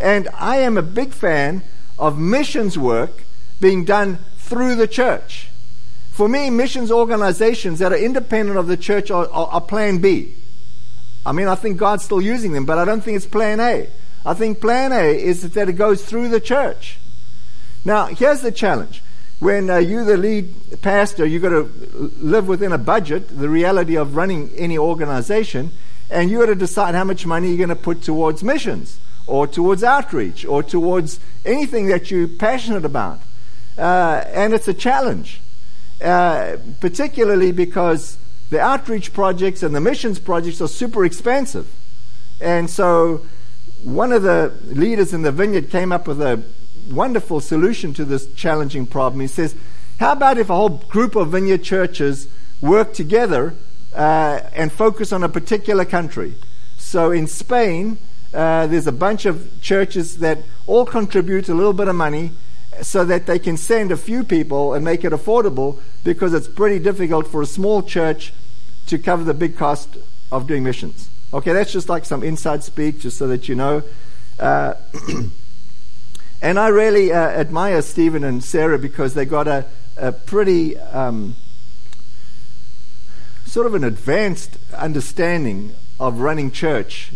And 0.00 0.28
I 0.34 0.58
am 0.58 0.76
a 0.76 0.82
big 0.82 1.12
fan 1.12 1.62
of 1.98 2.18
missions 2.18 2.78
work 2.78 3.24
being 3.60 3.84
done 3.84 4.18
through 4.36 4.76
the 4.76 4.86
church. 4.86 5.48
For 6.10 6.28
me, 6.28 6.50
missions 6.50 6.90
organizations 6.90 7.78
that 7.78 7.92
are 7.92 7.98
independent 7.98 8.58
of 8.58 8.66
the 8.66 8.76
church 8.76 9.10
are, 9.10 9.26
are, 9.30 9.46
are 9.46 9.60
plan 9.60 9.98
B. 9.98 10.34
I 11.24 11.32
mean, 11.32 11.48
I 11.48 11.54
think 11.54 11.76
God's 11.76 12.04
still 12.04 12.20
using 12.20 12.52
them, 12.52 12.64
but 12.64 12.78
I 12.78 12.84
don't 12.84 13.02
think 13.02 13.16
it's 13.16 13.26
plan 13.26 13.60
A. 13.60 13.88
I 14.24 14.34
think 14.34 14.60
plan 14.60 14.92
A 14.92 15.16
is 15.16 15.42
that 15.42 15.68
it 15.68 15.74
goes 15.74 16.04
through 16.04 16.28
the 16.28 16.40
church. 16.40 16.98
Now, 17.84 18.06
here's 18.06 18.40
the 18.40 18.52
challenge. 18.52 19.02
When 19.40 19.70
uh, 19.70 19.76
you, 19.76 20.04
the 20.04 20.16
lead 20.16 20.82
pastor, 20.82 21.24
you've 21.24 21.42
got 21.42 21.50
to 21.50 21.70
live 22.18 22.48
within 22.48 22.72
a 22.72 22.78
budget, 22.78 23.28
the 23.28 23.48
reality 23.48 23.96
of 23.96 24.16
running 24.16 24.50
any 24.56 24.76
organization, 24.76 25.70
and 26.10 26.30
you've 26.30 26.40
got 26.40 26.46
to 26.46 26.54
decide 26.56 26.94
how 26.94 27.04
much 27.04 27.24
money 27.24 27.48
you're 27.48 27.56
going 27.56 27.68
to 27.68 27.76
put 27.76 28.02
towards 28.02 28.42
missions 28.42 28.98
or 29.28 29.46
towards 29.46 29.84
outreach 29.84 30.44
or 30.44 30.62
towards 30.62 31.20
anything 31.44 31.86
that 31.86 32.10
you're 32.10 32.26
passionate 32.26 32.84
about. 32.84 33.20
Uh, 33.76 34.24
and 34.32 34.54
it's 34.54 34.66
a 34.66 34.74
challenge, 34.74 35.40
uh, 36.02 36.56
particularly 36.80 37.52
because 37.52 38.18
the 38.50 38.58
outreach 38.58 39.12
projects 39.12 39.62
and 39.62 39.74
the 39.74 39.80
missions 39.80 40.18
projects 40.18 40.60
are 40.60 40.68
super 40.68 41.04
expensive. 41.04 41.72
And 42.40 42.68
so 42.68 43.26
one 43.84 44.12
of 44.12 44.22
the 44.22 44.52
leaders 44.64 45.12
in 45.12 45.22
the 45.22 45.30
vineyard 45.30 45.70
came 45.70 45.92
up 45.92 46.08
with 46.08 46.20
a 46.20 46.42
wonderful 46.90 47.40
solution 47.40 47.94
to 47.94 48.04
this 48.04 48.32
challenging 48.34 48.86
problem. 48.86 49.20
He 49.20 49.26
says, 49.26 49.54
How 49.98 50.12
about 50.12 50.38
if 50.38 50.50
a 50.50 50.54
whole 50.54 50.78
group 50.88 51.16
of 51.16 51.32
vineyard 51.32 51.62
churches 51.62 52.28
work 52.60 52.92
together 52.92 53.54
uh, 53.94 54.40
and 54.54 54.72
focus 54.72 55.12
on 55.12 55.22
a 55.22 55.28
particular 55.28 55.84
country? 55.84 56.34
So 56.76 57.10
in 57.10 57.26
Spain, 57.26 57.98
Uh, 58.28 58.66
there's 58.66 58.86
a 58.86 58.92
bunch 58.92 59.24
of 59.24 59.60
churches 59.62 60.18
that 60.18 60.38
all 60.66 60.84
contribute 60.84 61.48
a 61.48 61.54
little 61.54 61.72
bit 61.72 61.88
of 61.88 61.96
money 61.96 62.30
so 62.82 63.02
that 63.02 63.24
they 63.24 63.38
can 63.38 63.56
send 63.56 63.90
a 63.90 63.96
few 63.96 64.22
people 64.22 64.74
and 64.74 64.84
make 64.84 65.02
it 65.02 65.12
affordable 65.12 65.80
because 66.04 66.34
it's 66.34 66.46
pretty 66.46 66.78
difficult 66.78 67.26
for 67.26 67.40
a 67.40 67.46
small 67.46 67.82
church 67.82 68.32
to 68.86 68.98
cover 68.98 69.24
the 69.24 69.32
big 69.32 69.56
cost 69.56 69.96
of 70.30 70.46
doing 70.46 70.62
missions. 70.62 71.08
Okay, 71.32 71.52
that's 71.54 71.72
just 71.72 71.88
like 71.88 72.04
some 72.04 72.22
inside 72.22 72.62
speak, 72.62 73.00
just 73.00 73.16
so 73.16 73.26
that 73.28 73.48
you 73.48 73.54
know. 73.54 73.82
Uh, 74.38 74.74
and 76.40 76.58
I 76.58 76.68
really 76.68 77.12
uh, 77.12 77.16
admire 77.16 77.82
Stephen 77.82 78.24
and 78.24 78.42
Sarah 78.42 78.78
because 78.78 79.14
they 79.14 79.24
got 79.24 79.48
a, 79.48 79.66
a 79.96 80.12
pretty 80.12 80.78
um, 80.78 81.34
sort 83.46 83.66
of 83.66 83.74
an 83.74 83.84
advanced 83.84 84.58
understanding 84.74 85.74
of 85.98 86.20
running 86.20 86.50
church. 86.50 87.12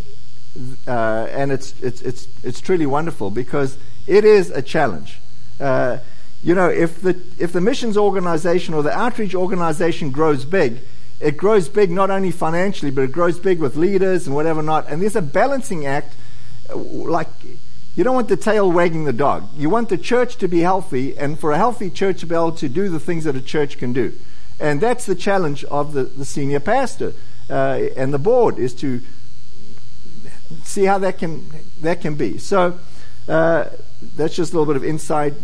Uh, 0.86 1.26
and 1.30 1.52
it's, 1.52 1.74
it's, 1.80 2.02
it's, 2.02 2.26
it's 2.42 2.60
truly 2.60 2.86
wonderful 2.86 3.30
because 3.30 3.78
it 4.06 4.24
is 4.24 4.50
a 4.50 4.60
challenge. 4.60 5.20
Uh, 5.60 5.98
you 6.42 6.54
know, 6.54 6.68
if 6.68 7.00
the, 7.00 7.20
if 7.38 7.52
the 7.52 7.60
missions 7.60 7.96
organization 7.96 8.74
or 8.74 8.82
the 8.82 8.92
outreach 8.92 9.34
organization 9.34 10.10
grows 10.10 10.44
big, 10.44 10.80
it 11.20 11.36
grows 11.36 11.68
big 11.68 11.90
not 11.90 12.10
only 12.10 12.32
financially, 12.32 12.90
but 12.90 13.02
it 13.02 13.12
grows 13.12 13.38
big 13.38 13.60
with 13.60 13.76
leaders 13.76 14.26
and 14.26 14.34
whatever 14.34 14.60
not. 14.60 14.88
And 14.88 15.00
there's 15.00 15.14
a 15.14 15.22
balancing 15.22 15.86
act. 15.86 16.14
Uh, 16.68 16.76
like, 16.76 17.28
you 17.94 18.04
don't 18.04 18.14
want 18.14 18.28
the 18.28 18.36
tail 18.36 18.70
wagging 18.70 19.04
the 19.04 19.12
dog. 19.12 19.48
You 19.56 19.68
want 19.68 19.88
the 19.88 19.98
church 19.98 20.36
to 20.36 20.48
be 20.48 20.60
healthy, 20.60 21.16
and 21.16 21.38
for 21.38 21.52
a 21.52 21.56
healthy 21.56 21.90
church 21.90 22.20
to 22.20 22.26
be 22.26 22.34
able 22.34 22.52
to 22.52 22.68
do 22.68 22.88
the 22.88 23.00
things 23.00 23.24
that 23.24 23.36
a 23.36 23.42
church 23.42 23.78
can 23.78 23.92
do. 23.92 24.12
And 24.58 24.80
that's 24.80 25.06
the 25.06 25.14
challenge 25.14 25.64
of 25.64 25.92
the, 25.92 26.04
the 26.04 26.24
senior 26.24 26.60
pastor 26.60 27.14
uh, 27.50 27.88
and 27.96 28.14
the 28.14 28.18
board 28.18 28.58
is 28.58 28.74
to 28.74 29.02
see 30.64 30.84
how 30.84 30.98
that 30.98 31.18
can 31.18 31.50
that 31.80 32.00
can 32.00 32.14
be. 32.14 32.38
So 32.38 32.78
uh, 33.28 33.66
that's 34.16 34.34
just 34.34 34.52
a 34.52 34.58
little 34.58 34.72
bit 34.72 34.76
of 34.76 34.84
inside 34.84 35.36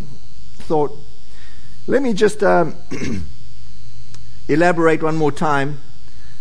thought. 0.56 0.96
Let 1.86 2.02
me 2.02 2.12
just 2.12 2.42
um, 2.42 2.76
elaborate 4.48 5.02
one 5.02 5.16
more 5.16 5.32
time. 5.32 5.80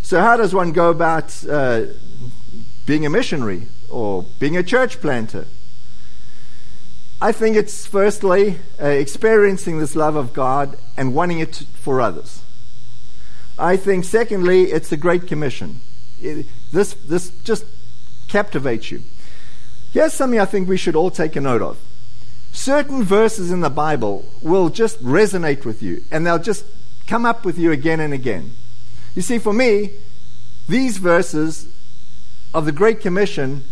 So, 0.02 0.20
how 0.20 0.36
does 0.36 0.54
one 0.54 0.72
go 0.72 0.90
about 0.90 1.44
uh, 1.46 1.86
being 2.86 3.04
a 3.04 3.10
missionary 3.10 3.68
or 3.90 4.24
being 4.38 4.56
a 4.56 4.62
church 4.62 5.00
planter? 5.00 5.46
I 7.20 7.32
think 7.32 7.56
it's 7.56 7.84
firstly 7.84 8.60
uh, 8.80 8.86
experiencing 8.86 9.80
this 9.80 9.96
love 9.96 10.14
of 10.14 10.32
God 10.32 10.78
and 10.96 11.14
wanting 11.14 11.40
it 11.40 11.64
for 11.74 12.00
others. 12.00 12.42
I 13.58 13.76
think, 13.76 14.04
secondly, 14.04 14.64
it's 14.64 14.88
the 14.88 14.96
Great 14.96 15.26
Commission. 15.26 15.80
It, 16.20 16.46
this, 16.72 16.94
this 16.94 17.30
just 17.40 17.64
captivates 18.28 18.92
you. 18.92 19.02
Here's 19.90 20.12
something 20.12 20.38
I 20.38 20.44
think 20.44 20.68
we 20.68 20.76
should 20.76 20.94
all 20.94 21.10
take 21.10 21.34
a 21.34 21.40
note 21.40 21.62
of. 21.62 21.78
Certain 22.52 23.02
verses 23.02 23.50
in 23.50 23.62
the 23.62 23.70
Bible 23.70 24.24
will 24.40 24.68
just 24.68 25.02
resonate 25.02 25.64
with 25.64 25.82
you, 25.82 26.04
and 26.12 26.24
they'll 26.24 26.38
just 26.38 26.64
come 27.08 27.24
up 27.24 27.44
with 27.44 27.58
you 27.58 27.72
again 27.72 27.98
and 27.98 28.14
again. 28.14 28.52
You 29.16 29.22
see, 29.22 29.38
for 29.38 29.52
me, 29.52 29.90
these 30.68 30.98
verses 30.98 31.66
of 32.54 32.64
the 32.64 32.72
Great 32.72 33.00
Commission 33.00 33.64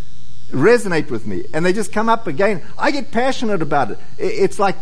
resonate 0.51 1.09
with 1.09 1.25
me, 1.25 1.43
and 1.53 1.65
they 1.65 1.73
just 1.73 1.91
come 1.91 2.09
up 2.09 2.27
again. 2.27 2.61
I 2.77 2.91
get 2.91 3.11
passionate 3.11 3.61
about 3.61 3.91
it. 3.91 3.99
It's 4.17 4.59
like 4.59 4.77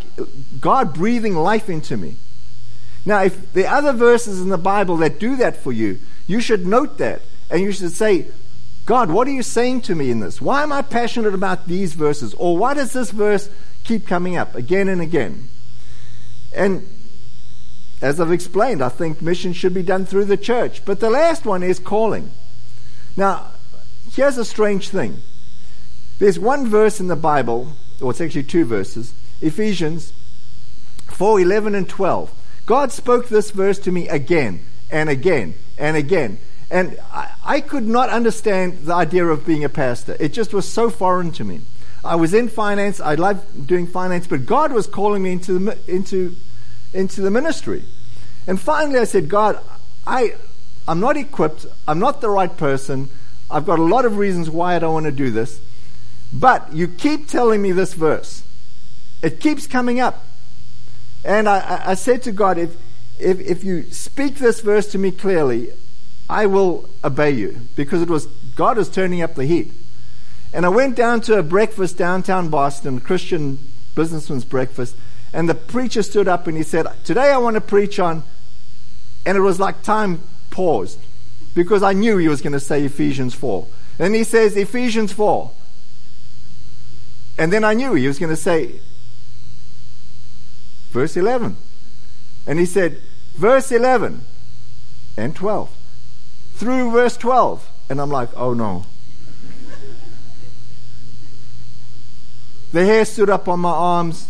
God 0.60 0.94
breathing 0.94 1.34
life 1.34 1.68
into 1.68 1.96
me. 1.96 2.16
Now, 3.04 3.22
if 3.22 3.52
there 3.52 3.68
are 3.68 3.78
other 3.78 3.92
verses 3.92 4.40
in 4.40 4.48
the 4.48 4.58
Bible 4.58 4.96
that 4.98 5.18
do 5.18 5.36
that 5.36 5.56
for 5.56 5.72
you, 5.72 5.98
you 6.26 6.40
should 6.40 6.66
note 6.66 6.98
that. 6.98 7.22
And 7.50 7.60
you 7.60 7.70
should 7.70 7.92
say, 7.92 8.26
God, 8.84 9.10
what 9.10 9.28
are 9.28 9.32
you 9.32 9.42
saying 9.42 9.82
to 9.82 9.94
me 9.94 10.10
in 10.10 10.20
this? 10.20 10.40
Why 10.40 10.62
am 10.62 10.72
I 10.72 10.82
passionate 10.82 11.34
about 11.34 11.66
these 11.66 11.94
verses? 11.94 12.34
Or 12.34 12.56
why 12.56 12.74
does 12.74 12.92
this 12.92 13.10
verse 13.12 13.48
keep 13.84 14.06
coming 14.06 14.36
up 14.36 14.54
again 14.54 14.88
and 14.88 15.00
again? 15.00 15.48
And 16.54 16.88
as 18.02 18.20
I've 18.20 18.32
explained, 18.32 18.82
I 18.82 18.88
think 18.88 19.22
mission 19.22 19.52
should 19.52 19.74
be 19.74 19.82
done 19.82 20.04
through 20.04 20.26
the 20.26 20.36
church. 20.36 20.84
But 20.84 21.00
the 21.00 21.10
last 21.10 21.44
one 21.44 21.62
is 21.62 21.78
calling. 21.78 22.30
Now, 23.16 23.52
here's 24.12 24.38
a 24.38 24.44
strange 24.44 24.88
thing. 24.88 25.18
There's 26.18 26.38
one 26.38 26.68
verse 26.68 27.00
in 27.00 27.08
the 27.08 27.16
Bible, 27.16 27.72
or 28.00 28.10
it's 28.10 28.20
actually 28.20 28.44
two 28.44 28.64
verses, 28.64 29.12
Ephesians 29.40 30.12
4 31.08 31.40
11 31.40 31.74
and 31.74 31.88
12 31.88 32.32
God 32.66 32.90
spoke 32.90 33.28
this 33.28 33.52
verse 33.52 33.78
to 33.80 33.92
me 33.92 34.08
again 34.08 34.60
and 34.90 35.08
again 35.08 35.54
and 35.78 35.96
again. 35.96 36.38
And 36.68 36.98
I, 37.12 37.30
I, 37.44 37.60
could 37.60 37.86
not 37.86 38.10
understand 38.10 38.80
the 38.86 38.92
idea 38.92 39.24
of 39.24 39.46
being 39.46 39.62
a 39.62 39.68
pastor. 39.68 40.16
It 40.18 40.32
just 40.32 40.52
was 40.52 40.68
so 40.68 40.90
foreign 40.90 41.30
to 41.32 41.44
me. 41.44 41.60
I 42.04 42.16
was 42.16 42.34
in 42.34 42.48
finance. 42.48 43.00
I 43.00 43.14
loved 43.14 43.68
doing 43.68 43.86
finance, 43.86 44.26
but 44.26 44.46
God 44.46 44.72
was 44.72 44.88
calling 44.88 45.22
me 45.22 45.32
into 45.32 45.60
the, 45.60 45.78
into, 45.86 46.34
into 46.92 47.20
the 47.20 47.30
ministry. 47.30 47.84
And 48.48 48.60
finally, 48.60 48.98
I 48.98 49.04
said, 49.04 49.28
God, 49.28 49.60
I, 50.04 50.34
I'm 50.88 50.98
not 50.98 51.16
equipped. 51.16 51.66
I'm 51.86 52.00
not 52.00 52.20
the 52.20 52.30
right 52.30 52.54
person. 52.56 53.08
I've 53.48 53.64
got 53.64 53.78
a 53.78 53.84
lot 53.84 54.04
of 54.04 54.18
reasons 54.18 54.50
why 54.50 54.74
I 54.74 54.80
don't 54.80 54.92
want 54.92 55.06
to 55.06 55.12
do 55.12 55.30
this. 55.30 55.60
But 56.32 56.72
you 56.72 56.88
keep 56.88 57.28
telling 57.28 57.62
me 57.62 57.72
this 57.72 57.94
verse. 57.94 58.42
It 59.22 59.40
keeps 59.40 59.66
coming 59.66 60.00
up. 60.00 60.24
And 61.24 61.48
I, 61.48 61.82
I 61.90 61.94
said 61.94 62.22
to 62.24 62.32
God, 62.32 62.58
if, 62.58 62.76
if, 63.18 63.40
if 63.40 63.64
you 63.64 63.84
speak 63.90 64.36
this 64.36 64.60
verse 64.60 64.90
to 64.92 64.98
me 64.98 65.10
clearly, 65.10 65.70
I 66.28 66.46
will 66.46 66.88
obey 67.04 67.30
you. 67.30 67.60
Because 67.74 68.02
it 68.02 68.10
was 68.10 68.26
God 68.54 68.78
is 68.78 68.88
turning 68.88 69.22
up 69.22 69.34
the 69.34 69.44
heat. 69.44 69.72
And 70.52 70.64
I 70.64 70.68
went 70.68 70.96
down 70.96 71.20
to 71.22 71.38
a 71.38 71.42
breakfast 71.42 71.98
downtown 71.98 72.48
Boston, 72.48 73.00
Christian 73.00 73.58
businessman's 73.94 74.44
breakfast, 74.44 74.96
and 75.32 75.48
the 75.48 75.54
preacher 75.54 76.02
stood 76.02 76.28
up 76.28 76.46
and 76.46 76.56
he 76.56 76.62
said, 76.62 76.86
Today 77.04 77.30
I 77.32 77.38
want 77.38 77.54
to 77.54 77.60
preach 77.60 77.98
on, 77.98 78.22
and 79.26 79.36
it 79.36 79.40
was 79.40 79.58
like 79.58 79.82
time 79.82 80.20
paused 80.50 80.98
because 81.54 81.82
I 81.82 81.92
knew 81.92 82.16
he 82.16 82.28
was 82.28 82.40
going 82.40 82.52
to 82.52 82.60
say 82.60 82.84
Ephesians 82.84 83.34
4. 83.34 83.66
And 83.98 84.14
he 84.14 84.24
says, 84.24 84.56
Ephesians 84.56 85.12
4. 85.12 85.50
And 87.38 87.52
then 87.52 87.64
I 87.64 87.74
knew 87.74 87.94
he 87.94 88.06
was 88.06 88.18
going 88.18 88.30
to 88.30 88.36
say 88.36 88.80
verse 90.90 91.16
11. 91.16 91.56
And 92.46 92.58
he 92.58 92.66
said, 92.66 93.00
verse 93.34 93.70
11 93.70 94.22
and 95.16 95.34
12. 95.36 95.70
Through 96.54 96.90
verse 96.90 97.16
12. 97.16 97.70
And 97.90 98.00
I'm 98.00 98.10
like, 98.10 98.30
oh 98.36 98.54
no. 98.54 98.86
the 102.72 102.84
hair 102.84 103.04
stood 103.04 103.30
up 103.30 103.48
on 103.48 103.60
my 103.60 103.70
arms. 103.70 104.28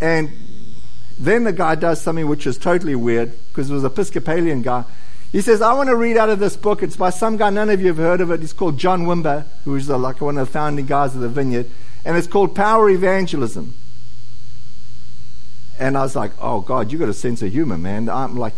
And 0.00 0.30
then 1.18 1.44
the 1.44 1.52
guy 1.52 1.74
does 1.74 2.00
something 2.00 2.28
which 2.28 2.46
is 2.46 2.58
totally 2.58 2.94
weird 2.94 3.32
because 3.48 3.70
it 3.70 3.74
was 3.74 3.84
an 3.84 3.90
Episcopalian 3.90 4.62
guy. 4.62 4.84
He 5.32 5.40
says, 5.40 5.60
I 5.60 5.72
want 5.74 5.88
to 5.88 5.96
read 5.96 6.16
out 6.16 6.30
of 6.30 6.38
this 6.38 6.56
book. 6.56 6.82
It's 6.82 6.96
by 6.96 7.10
some 7.10 7.36
guy, 7.36 7.50
none 7.50 7.68
of 7.68 7.80
you 7.80 7.88
have 7.88 7.96
heard 7.96 8.20
of 8.20 8.30
it. 8.30 8.40
He's 8.40 8.52
called 8.52 8.78
John 8.78 9.02
Wimber, 9.02 9.44
who 9.64 9.74
is 9.74 9.88
like 9.88 10.20
one 10.20 10.38
of 10.38 10.46
the 10.46 10.52
founding 10.52 10.86
guys 10.86 11.14
of 11.14 11.20
the 11.20 11.28
Vineyard. 11.28 11.70
And 12.04 12.16
it's 12.16 12.26
called 12.26 12.54
Power 12.54 12.88
Evangelism. 12.88 13.74
And 15.78 15.98
I 15.98 16.02
was 16.02 16.16
like, 16.16 16.32
oh, 16.40 16.60
God, 16.60 16.90
you 16.90 16.98
got 16.98 17.08
a 17.08 17.14
sense 17.14 17.42
of 17.42 17.52
humor, 17.52 17.76
man. 17.76 18.08
I'm 18.08 18.36
like, 18.36 18.54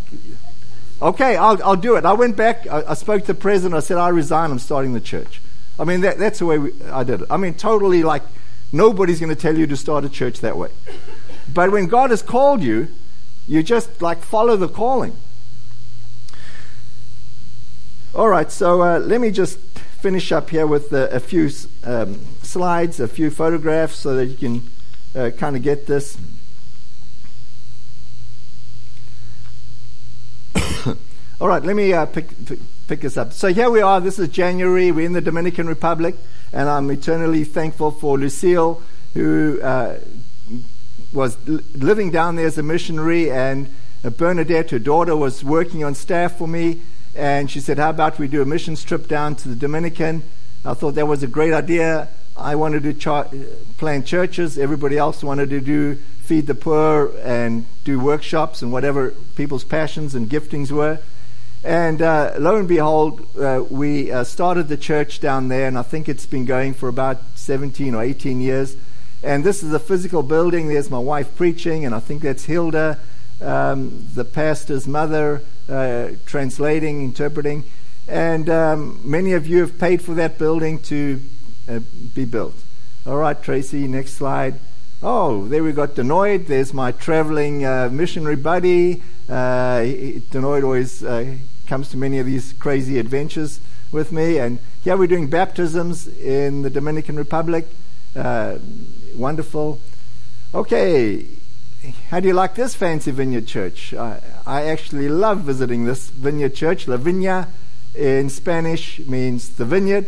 okay, 1.02 1.37
I'll, 1.37 1.61
I'll 1.64 1.76
do 1.76 1.96
it. 1.96 2.04
I 2.04 2.12
went 2.12 2.37
back, 2.37 2.66
I, 2.68 2.85
I, 2.88 2.94
spoke 2.94 3.22
to 3.22 3.28
the 3.28 3.35
president, 3.35 3.74
I 3.74 3.81
said, 3.81 3.96
I 3.98 4.09
resign, 4.09 4.50
I'm 4.50 4.59
starting 4.59 4.92
the 4.92 5.00
church. 5.00 5.40
I 5.78 5.85
mean, 5.85 6.02
that, 6.02 6.18
that's 6.18 6.40
the 6.40 6.46
way 6.46 6.59
we, 6.59 6.83
I 6.85 7.02
did 7.02 7.22
it. 7.22 7.26
I 7.31 7.37
mean, 7.37 7.54
totally 7.54 8.02
like, 8.02 8.22
nobody's 8.72 9.18
going 9.18 9.35
to 9.35 9.40
tell 9.40 9.57
you 9.57 9.66
to 9.66 9.76
start 9.76 10.04
a 10.04 10.09
church 10.09 10.40
that 10.40 10.57
way. 10.57 10.70
But 11.52 11.72
when 11.72 11.87
God 11.87 12.11
has 12.11 12.22
called 12.22 12.62
you, 12.62 12.88
you 13.46 13.62
just 13.62 14.02
like 14.02 14.18
follow 14.18 14.57
the 14.57 14.68
calling. 14.68 15.16
All 18.18 18.28
right, 18.28 18.50
so 18.50 18.83
uh, 18.83 18.98
let 18.98 19.20
me 19.20 19.31
just 19.31 19.61
finish 20.00 20.33
up 20.33 20.50
here 20.50 20.66
with 20.66 20.92
uh, 20.92 21.07
a 21.12 21.20
few 21.20 21.50
um, 21.85 22.18
slides, 22.42 22.98
a 22.98 23.07
few 23.07 23.31
photographs, 23.31 23.94
so 23.94 24.16
that 24.16 24.26
you 24.26 24.37
can 24.37 24.62
uh, 25.14 25.31
kind 25.38 25.54
of 25.54 25.62
get 25.62 25.87
this. 25.87 26.19
All 31.40 31.46
right, 31.46 31.62
let 31.62 31.77
me 31.77 31.92
uh, 31.92 32.06
pick, 32.06 32.44
pick, 32.44 32.58
pick 32.88 33.02
this 33.02 33.16
up. 33.16 33.33
So 33.33 33.52
here 33.52 33.71
we 33.71 33.83
are. 33.83 34.00
This 34.00 34.19
is 34.19 34.29
January. 34.31 34.90
We're 34.90 35.06
in 35.06 35.12
the 35.12 35.21
Dominican 35.21 35.69
Republic, 35.69 36.16
and 36.52 36.69
I'm 36.69 36.90
eternally 36.90 37.44
thankful 37.44 37.92
for 37.92 38.19
Lucille, 38.19 38.83
who 39.14 39.60
uh, 39.62 40.00
was 41.12 41.37
l- 41.48 41.60
living 41.73 42.10
down 42.10 42.35
there 42.35 42.48
as 42.48 42.58
a 42.58 42.64
missionary, 42.64 43.31
and 43.31 43.73
Bernadette, 44.02 44.73
her 44.73 44.81
daughter, 44.81 45.14
was 45.14 45.44
working 45.44 45.85
on 45.85 45.94
staff 45.94 46.37
for 46.37 46.48
me. 46.48 46.81
And 47.19 47.50
she 47.50 47.58
said, 47.58 47.79
How 47.79 47.90
about 47.90 48.21
we 48.21 48.29
do 48.29 48.40
a 48.40 48.44
missions 48.44 48.85
trip 48.85 49.08
down 49.08 49.35
to 49.37 49.48
the 49.48 49.56
Dominican? 49.56 50.23
I 50.64 50.75
thought 50.75 50.94
that 50.94 51.06
was 51.06 51.25
a 51.25 51.27
great 51.27 51.52
idea. 51.52 52.08
I 52.37 52.54
wanted 52.54 52.85
to 52.85 52.94
char- 52.94 53.29
plant 53.77 54.06
churches. 54.06 54.56
Everybody 54.56 54.96
else 54.96 55.25
wanted 55.25 55.50
to 55.50 55.60
do 55.60 55.96
feed 55.96 56.46
the 56.46 56.54
poor 56.54 57.10
and 57.25 57.66
do 57.83 57.98
workshops 57.98 58.62
and 58.62 58.71
whatever 58.71 59.10
people's 59.35 59.64
passions 59.64 60.14
and 60.14 60.31
giftings 60.31 60.71
were. 60.71 61.00
And 61.64 62.00
uh, 62.00 62.35
lo 62.38 62.56
and 62.56 62.69
behold, 62.69 63.27
uh, 63.37 63.64
we 63.69 64.12
uh, 64.12 64.23
started 64.23 64.69
the 64.69 64.77
church 64.77 65.19
down 65.19 65.48
there, 65.48 65.66
and 65.66 65.77
I 65.77 65.83
think 65.83 66.08
it's 66.08 66.27
been 66.27 66.44
going 66.44 66.73
for 66.73 66.88
about 66.88 67.19
17 67.35 67.96
or 67.96 68.02
18 68.02 68.40
years. 68.40 68.77
And 69.25 69.42
this 69.42 69.64
is 69.64 69.73
a 69.73 69.81
physical 69.81 70.23
building. 70.23 70.69
There's 70.69 70.88
my 70.88 71.00
wife 71.00 71.35
preaching, 71.35 71.85
and 71.85 71.92
I 71.92 71.98
think 71.98 72.23
that's 72.23 72.44
Hilda, 72.44 73.00
um, 73.40 74.06
the 74.14 74.25
pastor's 74.25 74.87
mother, 74.87 75.42
uh, 75.69 76.10
translating, 76.27 77.02
interpreting. 77.02 77.64
And 78.06 78.48
um, 78.48 79.00
many 79.04 79.33
of 79.33 79.46
you 79.46 79.60
have 79.60 79.79
paid 79.79 80.00
for 80.02 80.14
that 80.14 80.38
building 80.38 80.81
to 80.85 81.21
uh, 81.69 81.81
be 82.14 82.25
built. 82.25 82.54
All 83.06 83.16
right, 83.16 83.40
Tracy, 83.40 83.87
next 83.87 84.14
slide. 84.14 84.54
Oh, 85.02 85.46
there 85.46 85.62
we 85.62 85.73
got 85.73 85.94
Denoid. 85.94 86.46
There's 86.46 86.75
my 86.75 86.92
traveling 86.92 87.64
uh, 87.64 87.88
missionary 87.92 88.37
buddy. 88.37 89.02
Uh, 89.29 89.83
Denoid 90.31 90.64
always 90.64 91.04
uh, 91.04 91.37
comes 91.66 91.90
to 91.90 91.96
many 91.96 92.19
of 92.19 92.27
these 92.27 92.52
crazy 92.54 92.98
adventures 92.98 93.60
with 93.92 94.10
me. 94.10 94.38
And 94.38 94.58
here 94.83 94.96
we're 94.96 95.06
doing 95.06 95.29
baptisms 95.29 96.08
in 96.08 96.62
the 96.62 96.71
Dominican 96.71 97.16
Republic. 97.16 97.66
Uh, 98.16 98.58
wonderful. 99.14 99.81
Okay, 100.54 101.27
how 102.10 102.20
do 102.20 102.29
you 102.29 102.35
like 102.35 102.54
this 102.54 102.74
fancy 102.74 103.10
vineyard 103.10 103.46
church? 103.46 103.94
I, 103.94 104.20
I 104.46 104.64
actually 104.64 105.08
love 105.08 105.40
visiting 105.40 105.85
this 105.85 106.10
vineyard 106.10 106.54
church. 106.54 106.88
La 106.88 106.96
Viña 106.96 107.48
in 107.94 108.31
Spanish 108.31 108.98
means 109.00 109.50
the 109.50 109.64
vineyard. 109.64 110.06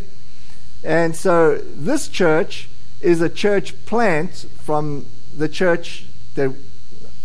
And 0.83 1.15
so 1.15 1.59
this 1.59 2.09
church 2.09 2.69
is 3.01 3.21
a 3.21 3.29
church 3.29 3.85
plant 3.87 4.47
from 4.59 5.07
the 5.37 5.49
church 5.49 6.07
that 6.35 6.55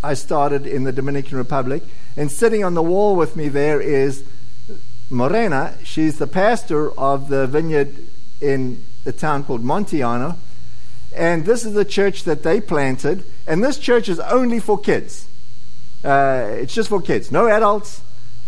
I 0.03 0.13
started 0.13 0.67
in 0.67 0.83
the 0.83 0.91
Dominican 0.91 1.37
Republic. 1.37 1.83
And 2.15 2.31
sitting 2.31 2.63
on 2.63 2.75
the 2.75 2.83
wall 2.83 3.15
with 3.15 3.35
me 3.35 3.47
there 3.47 3.81
is 3.81 4.23
Morena. 5.09 5.77
She's 5.83 6.17
the 6.17 6.27
pastor 6.27 6.91
of 6.99 7.29
the 7.29 7.47
vineyard 7.47 7.95
in 8.41 8.83
a 9.05 9.11
town 9.11 9.43
called 9.43 9.63
Montiano. 9.63 10.37
And 11.15 11.45
this 11.45 11.65
is 11.65 11.73
the 11.73 11.85
church 11.85 12.23
that 12.25 12.43
they 12.43 12.59
planted. 12.59 13.23
And 13.47 13.63
this 13.63 13.79
church 13.79 14.09
is 14.09 14.19
only 14.19 14.59
for 14.59 14.77
kids. 14.77 15.27
Uh, 16.03 16.47
it's 16.51 16.73
just 16.73 16.89
for 16.89 17.01
kids, 17.01 17.31
no 17.31 17.47
adults. 17.47 18.01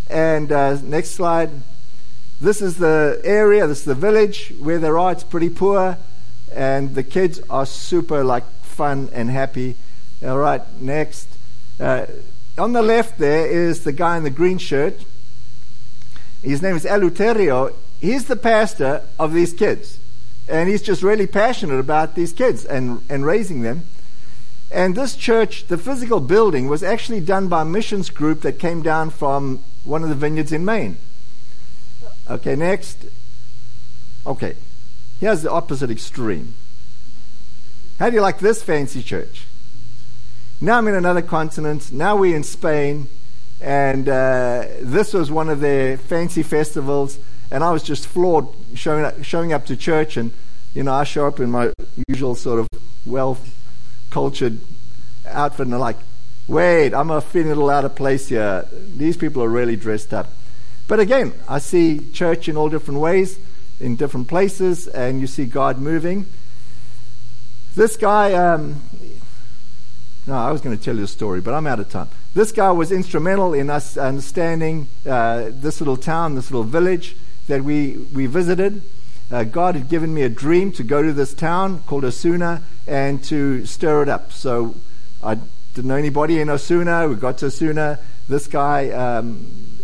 And 0.10 0.52
uh, 0.52 0.80
next 0.84 1.12
slide. 1.12 1.50
This 2.40 2.62
is 2.62 2.78
the 2.78 3.20
area, 3.24 3.66
this 3.66 3.80
is 3.80 3.86
the 3.86 3.96
village 3.96 4.54
where 4.60 4.78
they 4.78 4.90
are. 4.90 5.12
It's 5.12 5.24
pretty 5.24 5.50
poor 5.50 5.98
and 6.54 6.96
the 6.96 7.04
kids 7.04 7.42
are 7.50 7.66
super 7.66 8.24
like 8.24 8.44
fun 8.62 9.10
and 9.14 9.30
happy. 9.30 9.76
All 10.24 10.38
right, 10.38 10.62
next. 10.80 11.28
Uh, 11.80 12.06
on 12.58 12.74
the 12.74 12.82
left 12.82 13.20
there 13.20 13.48
is 13.48 13.84
the 13.84 13.92
guy 13.92 14.18
in 14.18 14.24
the 14.24 14.30
green 14.30 14.58
shirt. 14.58 15.04
His 16.42 16.62
name 16.62 16.76
is 16.76 16.86
Eleuterio. 16.86 17.74
He's 18.00 18.26
the 18.26 18.36
pastor 18.36 19.04
of 19.18 19.34
these 19.34 19.54
kids. 19.54 20.00
And 20.48 20.70
he's 20.70 20.82
just 20.82 21.04
really 21.04 21.28
passionate 21.28 21.80
about 21.80 22.16
these 22.16 22.32
kids 22.32 22.64
and, 22.66 23.02
and 23.10 23.26
raising 23.26 23.62
them. 23.62 23.84
And 24.72 24.96
this 24.96 25.16
church, 25.16 25.68
the 25.68 25.78
physical 25.78 26.20
building, 26.20 26.68
was 26.68 26.84
actually 26.84 27.22
done 27.22 27.48
by 27.48 27.62
a 27.62 27.66
missions 27.66 28.10
group 28.10 28.42
that 28.42 28.60
came 28.60 28.82
down 28.82 29.10
from 29.10 29.64
one 29.84 30.04
of 30.04 30.10
the 30.10 30.16
vineyards 30.16 30.52
in 30.52 30.66
Maine. 30.66 30.98
Okay, 32.30 32.56
next. 32.56 33.06
Okay, 34.26 34.56
Here's 35.20 35.42
the 35.42 35.52
opposite 35.52 35.90
extreme. 35.90 36.54
How 37.98 38.10
do 38.10 38.16
you 38.16 38.22
like 38.22 38.38
this 38.38 38.62
fancy 38.62 39.02
church? 39.02 39.46
Now 40.62 40.78
I'm 40.78 40.88
in 40.88 40.94
another 40.94 41.24
continent. 41.24 41.92
Now 41.92 42.16
we're 42.18 42.36
in 42.36 42.44
Spain. 42.44 43.08
And 43.60 44.08
uh, 44.08 44.66
this 44.80 45.14
was 45.14 45.32
one 45.32 45.50
of 45.50 45.60
their 45.60 45.98
fancy 45.98 46.44
festivals. 46.44 47.18
And 47.52 47.64
I 47.64 47.72
was 47.72 47.84
just 47.84 48.08
floored 48.08 48.48
showing 48.76 49.06
up, 49.06 49.24
showing 49.24 49.54
up 49.54 49.66
to 49.68 49.78
church. 49.78 50.18
And, 50.18 50.32
you 50.74 50.84
know, 50.84 50.94
I 50.94 51.04
show 51.04 51.28
up 51.28 51.40
in 51.40 51.50
my 51.50 51.72
usual 52.08 52.36
sort 52.36 52.60
of 52.60 52.68
well 53.06 53.38
cultured 54.10 54.60
outfit. 55.28 55.62
And 55.62 55.74
they're 55.74 55.80
like, 55.80 55.98
wait, 56.48 56.94
I'm 56.94 57.08
feeling 57.22 57.52
a 57.52 57.56
little 57.56 57.70
out 57.70 57.86
of 57.86 57.96
place 57.96 58.30
here. 58.30 58.66
These 58.72 59.18
people 59.18 59.44
are 59.44 59.50
really 59.50 59.76
dressed 59.76 60.14
up. 60.14 60.30
But 60.88 61.00
again, 61.00 61.34
I 61.48 61.60
see 61.60 62.12
church 62.12 62.48
in 62.48 62.58
all 62.58 62.70
different 62.70 63.00
ways 63.00 63.40
in 63.80 63.96
different 63.96 64.28
places, 64.28 64.88
and 64.88 65.22
you 65.22 65.28
see 65.28 65.46
God 65.46 65.80
moving. 65.80 66.26
This 67.76 67.96
guy, 67.96 68.34
um, 68.34 68.82
no, 70.26 70.34
I 70.34 70.52
was 70.52 70.62
going 70.62 70.78
to 70.78 70.84
tell 70.84 70.96
you 70.96 71.04
a 71.04 71.08
story, 71.08 71.42
but 71.42 71.54
I'm 71.54 71.68
out 71.68 71.80
of 71.80 71.90
time. 71.90 72.10
This 72.34 72.52
guy 72.52 72.72
was 72.72 72.92
instrumental 72.92 73.54
in 73.54 73.70
us 73.70 73.98
understanding 73.98 74.88
uh, 75.06 75.50
this 75.52 75.80
little 75.80 75.98
town, 75.98 76.36
this 76.36 76.52
little 76.52 76.64
village 76.64 77.16
that 77.48 77.64
we, 77.64 77.98
we 78.14 78.26
visited. 78.26 78.82
Uh, 79.30 79.44
God 79.44 79.76
had 79.76 79.90
given 79.90 80.14
me 80.14 80.22
a 80.22 80.30
dream 80.30 80.72
to 80.74 80.84
go 80.84 81.02
to 81.02 81.12
this 81.12 81.34
town 81.34 81.80
called 81.80 82.06
Osuna 82.06 82.64
and 82.86 83.24
to 83.26 83.66
stir 83.66 84.04
it 84.04 84.10
up. 84.10 84.32
So 84.32 84.76
I 85.22 85.36
didn't 85.74 85.90
know 85.90 85.96
anybody 85.96 86.40
in 86.40 86.50
Osuna. 86.50 87.08
We 87.10 87.16
got 87.16 87.38
to 87.40 87.48
Osuna. 87.48 88.00
This 88.30 88.48
guy, 88.48 88.90
um, 88.92 89.80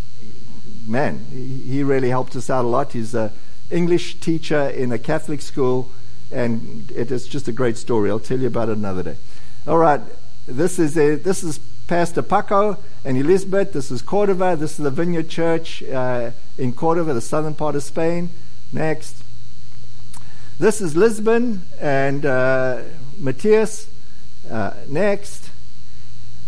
man, 0.87 1.25
he, 1.29 1.83
really 1.83 2.09
helped 2.09 2.35
us 2.35 2.49
out 2.49 2.65
a 2.65 2.67
lot. 2.67 2.93
He's 2.93 3.13
a 3.13 3.31
English 3.69 4.19
teacher 4.19 4.69
in 4.69 4.91
a 4.91 4.99
Catholic 4.99 5.41
school, 5.41 5.91
and 6.31 6.89
it 6.91 7.11
is 7.11 7.27
just 7.27 7.47
a 7.47 7.51
great 7.51 7.77
story. 7.77 8.09
I'll 8.09 8.19
tell 8.19 8.39
you 8.39 8.47
about 8.47 8.69
it 8.69 8.77
another 8.77 9.03
day. 9.03 9.17
All 9.67 9.77
right, 9.77 10.01
this 10.47 10.79
is 10.79 10.97
a, 10.97 11.15
this 11.15 11.43
is 11.43 11.59
Pastor 11.87 12.21
Paco 12.21 12.77
and 13.03 13.17
Elizabeth. 13.17 13.73
This 13.73 13.91
is 13.91 14.01
Cordova. 14.01 14.55
This 14.55 14.71
is 14.71 14.77
the 14.77 14.91
Vineyard 14.91 15.29
Church 15.29 15.83
uh, 15.83 16.31
in 16.57 16.73
Cordova, 16.73 17.13
the 17.13 17.21
southern 17.21 17.55
part 17.55 17.75
of 17.75 17.83
Spain. 17.83 18.29
Next. 18.71 19.23
This 20.59 20.81
is 20.81 20.95
Lisbon 20.95 21.63
and 21.79 22.25
uh, 22.25 22.81
Matthias. 23.17 23.87
Uh, 24.49 24.73
next. 24.87 25.49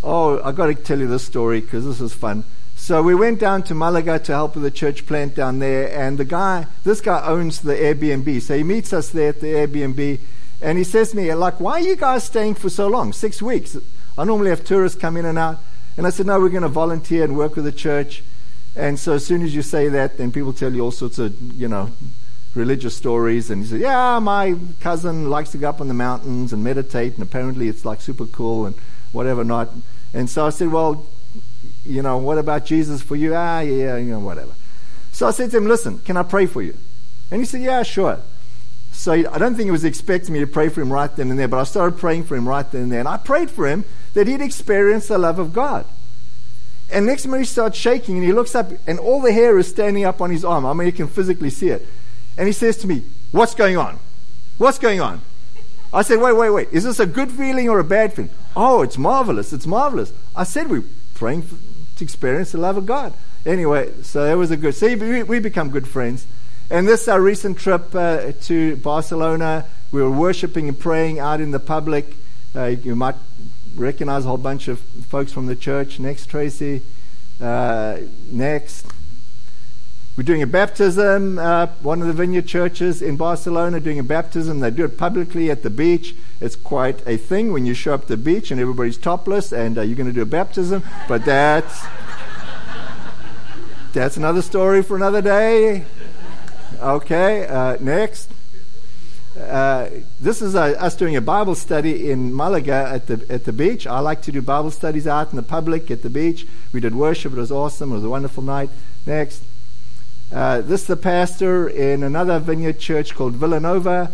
Oh, 0.04 0.42
I've 0.44 0.56
got 0.56 0.68
to 0.68 0.76
tell 0.76 1.00
you 1.00 1.08
this 1.08 1.24
story 1.24 1.62
because 1.62 1.86
this 1.86 2.02
is 2.02 2.14
fun. 2.14 2.44
So 2.76 3.02
we 3.02 3.16
went 3.16 3.40
down 3.40 3.64
to 3.64 3.74
Malaga 3.74 4.20
to 4.20 4.32
help 4.32 4.54
with 4.54 4.64
the 4.64 4.70
church 4.70 5.08
plant 5.08 5.34
down 5.34 5.60
there, 5.60 5.92
and 5.98 6.18
the 6.18 6.26
guy, 6.26 6.68
this 6.84 7.02
guy 7.02 7.26
owns 7.26 7.62
the 7.62 7.74
Airbnb. 7.74 8.42
So 8.42 8.56
he 8.56 8.64
meets 8.64 8.94
us 8.94 9.10
there 9.10 9.30
at 9.30 9.42
the 9.42 9.48
Airbnb, 9.48 10.20
and 10.62 10.78
he 10.78 10.84
says 10.84 11.12
to 11.12 11.18
me, 11.18 11.34
like, 11.34 11.60
why 11.60 11.74
are 11.74 11.80
you 11.80 11.96
guys 11.96 12.26
staying 12.26 12.56
for 12.56 12.70
so 12.70 12.88
long? 12.88 13.14
Six 13.14 13.42
weeks. 13.42 13.76
I 14.18 14.24
normally 14.24 14.52
have 14.52 14.64
tourists 14.64 15.00
come 15.00 15.18
in 15.18 15.26
and 15.26 15.40
out. 15.40 15.60
And 15.98 16.06
I 16.06 16.10
said, 16.10 16.26
no, 16.26 16.40
we're 16.40 16.50
going 16.50 16.64
to 16.64 16.70
volunteer 16.70 17.24
and 17.24 17.38
work 17.38 17.56
with 17.56 17.66
the 17.66 17.72
church. 17.72 18.22
And 18.76 19.00
so 19.00 19.14
as 19.14 19.26
soon 19.26 19.42
as 19.42 19.56
you 19.56 19.62
say 19.62 19.88
that, 19.88 20.18
then 20.18 20.32
people 20.32 20.52
tell 20.52 20.74
you 20.74 20.82
all 20.82 20.92
sorts 20.92 21.18
of, 21.18 21.40
you 21.54 21.68
know, 21.68 21.92
religious 22.56 22.96
stories. 22.96 23.50
And 23.50 23.64
he 23.64 23.70
said, 23.70 23.80
yeah, 23.80 24.20
my 24.20 24.56
cousin 24.82 25.30
likes 25.30 25.52
to 25.52 25.58
go 25.58 25.70
up 25.70 25.82
on 25.82 25.88
the 25.88 25.94
mountains 25.94 26.52
and 26.52 26.64
meditate, 26.64 27.14
and 27.14 27.24
apparently 27.24 27.68
it's 27.68 27.86
like 27.86 28.02
super 28.02 28.26
cool 28.26 28.66
and 28.66 28.76
whatever 29.12 29.44
not. 29.44 29.70
And 30.14 30.30
so 30.30 30.46
I 30.46 30.50
said, 30.50 30.72
well, 30.72 31.06
you 31.86 32.02
know, 32.02 32.18
what 32.18 32.38
about 32.38 32.66
Jesus 32.66 33.02
for 33.02 33.16
you? 33.16 33.36
Ah, 33.36 33.60
yeah, 33.60 33.98
you 33.98 34.12
know, 34.12 34.20
whatever. 34.20 34.54
So 35.12 35.28
I 35.28 35.32
said 35.32 35.52
to 35.52 35.58
him, 35.58 35.68
listen, 35.68 36.00
can 36.00 36.18
I 36.18 36.24
pray 36.24 36.46
for 36.46 36.62
you? 36.62 36.76
And 37.32 37.42
he 37.42 37.46
said, 37.46 37.62
yeah, 37.62 37.84
sure. 37.84 38.20
So 38.92 39.12
I 39.12 39.38
don't 39.38 39.56
think 39.56 39.66
he 39.66 39.72
was 39.72 39.86
expecting 39.86 40.34
me 40.34 40.40
to 40.40 40.48
pray 40.48 40.70
for 40.70 40.82
him 40.82 40.92
right 40.92 41.14
then 41.14 41.30
and 41.30 41.40
there, 41.40 41.48
but 41.48 41.60
I 41.60 41.64
started 41.64 41.98
praying 41.98 42.24
for 42.24 42.36
him 42.36 42.48
right 42.48 42.70
then 42.70 42.84
and 42.84 42.92
there. 42.92 43.00
And 43.00 43.08
I 43.08 43.18
prayed 43.18 43.52
for 43.52 43.68
him 43.68 43.86
that 44.14 44.28
he'd 44.28 44.42
experience 44.42 45.08
the 45.08 45.18
love 45.18 45.40
of 45.40 45.54
God. 45.54 45.86
And 46.92 47.06
next 47.06 47.26
minute 47.26 47.40
he 47.40 47.46
starts 47.46 47.78
shaking 47.78 48.16
and 48.16 48.24
he 48.24 48.32
looks 48.32 48.54
up 48.54 48.72
and 48.88 49.00
all 49.00 49.22
the 49.22 49.34
hair 49.34 49.58
is 49.58 49.68
standing 49.68 50.06
up 50.06 50.22
on 50.22 50.30
his 50.30 50.46
arm. 50.46 50.66
I 50.66 50.74
mean, 50.74 50.86
you 50.86 50.94
can 50.94 51.08
physically 51.08 51.50
see 51.50 51.70
it. 51.70 51.88
And 52.38 52.48
he 52.48 52.54
says 52.54 52.78
to 52.78 52.88
me, 52.88 53.04
What's 53.32 53.56
going 53.56 53.78
on? 53.78 54.00
What's 54.58 54.80
going 54.80 55.02
on? 55.02 55.22
I 55.94 56.04
said, 56.04 56.20
Wait, 56.20 56.34
wait, 56.34 56.50
wait. 56.50 56.70
Is 56.72 56.84
this 56.84 57.00
a 57.00 57.06
good 57.06 57.32
feeling 57.32 57.70
or 57.70 57.80
a 57.80 57.84
bad 57.84 58.14
feeling? 58.14 58.32
Oh, 58.56 58.82
it's 58.82 58.98
marvelous. 58.98 59.52
It's 59.52 59.66
marvelous. 59.66 60.14
I 60.36 60.44
said, 60.44 60.70
We're 60.70 60.84
praying 61.16 61.44
for, 61.44 61.56
to 61.98 62.04
experience 62.04 62.52
the 62.52 62.60
love 62.60 62.78
of 62.78 62.86
God. 62.86 63.14
Anyway, 63.46 63.92
so 64.02 64.26
it 64.26 64.36
was 64.36 64.52
a 64.52 64.58
good. 64.58 64.76
See, 64.76 64.96
we, 64.96 65.24
we 65.24 65.40
become 65.40 65.70
good 65.70 65.88
friends. 65.88 66.26
And 66.70 66.88
this 66.88 67.08
our 67.08 67.22
recent 67.22 67.58
trip 67.58 67.94
uh, 67.94 68.32
to 68.44 68.76
Barcelona. 68.78 69.66
We 69.92 70.02
were 70.02 70.12
worshiping 70.12 70.68
and 70.68 70.78
praying 70.78 71.20
out 71.20 71.40
in 71.40 71.52
the 71.52 71.60
public. 71.60 72.16
Uh, 72.56 72.66
you 72.66 72.96
might 72.96 73.16
recognize 73.76 74.26
a 74.26 74.30
whole 74.30 74.38
bunch 74.38 74.68
of 74.68 74.80
folks 74.80 75.32
from 75.32 75.48
the 75.48 75.56
church. 75.56 76.00
Next, 76.00 76.28
Tracy. 76.28 76.82
Uh, 77.42 78.00
next. 78.32 78.88
We're 80.18 80.24
doing 80.24 80.42
a 80.42 80.48
baptism. 80.48 81.38
Uh, 81.38 81.68
one 81.82 82.00
of 82.00 82.08
the 82.08 82.14
vineyard 82.14 82.48
churches 82.48 83.02
in 83.02 83.18
Barcelona 83.18 83.82
doing 83.82 84.00
a 84.00 84.04
baptism. 84.04 84.62
They 84.62 84.72
do 84.72 84.86
it 84.86 84.98
publicly 84.98 85.52
at 85.52 85.62
the 85.62 85.70
beach. 85.70 86.16
It's 86.40 86.56
quite 86.56 87.06
a 87.06 87.18
thing 87.18 87.52
when 87.52 87.66
you 87.66 87.74
show 87.74 87.94
up 87.94 88.08
the 88.08 88.16
beach 88.16 88.50
and 88.50 88.62
everybody's 88.62 88.98
topless 88.98 89.52
and 89.52 89.78
uh, 89.78 89.82
you're 89.82 89.98
going 89.98 90.08
to 90.08 90.14
do 90.14 90.22
a 90.22 90.26
baptism. 90.26 90.84
But 91.10 91.26
that's 91.26 91.86
that's 93.92 94.16
another 94.16 94.42
story 94.42 94.84
for 94.84 94.96
another 94.96 95.22
day. 95.22 95.84
Okay, 96.80 97.46
uh, 97.48 97.76
next. 97.82 98.35
Uh, 99.38 99.90
this 100.20 100.42
is 100.42 100.56
uh, 100.56 100.76
us 100.80 100.96
doing 100.96 101.16
a 101.16 101.22
Bible 101.22 101.56
study 101.56 102.10
in 102.10 102.34
Malaga 102.34 102.90
at 102.94 103.08
the 103.08 103.26
at 103.30 103.44
the 103.44 103.52
beach. 103.52 103.86
I 103.86 104.00
like 104.00 104.22
to 104.24 104.32
do 104.32 104.42
Bible 104.42 104.72
studies 104.72 105.08
out 105.08 105.32
in 105.32 105.36
the 105.36 105.44
public 105.44 105.92
at 105.92 106.04
the 106.04 106.10
beach. 106.10 106.48
We 106.72 106.80
did 106.80 106.96
worship. 106.96 107.34
It 107.34 107.38
was 107.38 107.52
awesome. 107.52 107.92
It 107.92 107.96
was 107.96 108.04
a 108.06 108.10
wonderful 108.10 108.44
night. 108.44 108.70
Next. 109.06 109.44
Uh, 110.32 110.62
this 110.62 110.82
is 110.82 110.88
the 110.88 110.98
pastor 110.98 111.68
in 111.70 112.02
another 112.02 112.40
vineyard 112.40 112.80
church 112.80 113.14
called 113.14 113.34
Villanova 113.34 114.12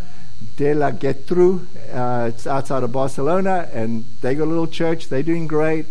de 0.58 0.74
la 0.74 0.92
Geltrú. 0.92 1.66
Uh, 1.94 2.28
it's 2.28 2.46
outside 2.46 2.84
of 2.84 2.92
Barcelona, 2.92 3.70
and 3.74 4.04
they 4.22 4.36
got 4.36 4.46
a 4.46 4.46
little 4.46 4.68
church. 4.68 5.08
They're 5.08 5.24
doing 5.24 5.48
great. 5.48 5.86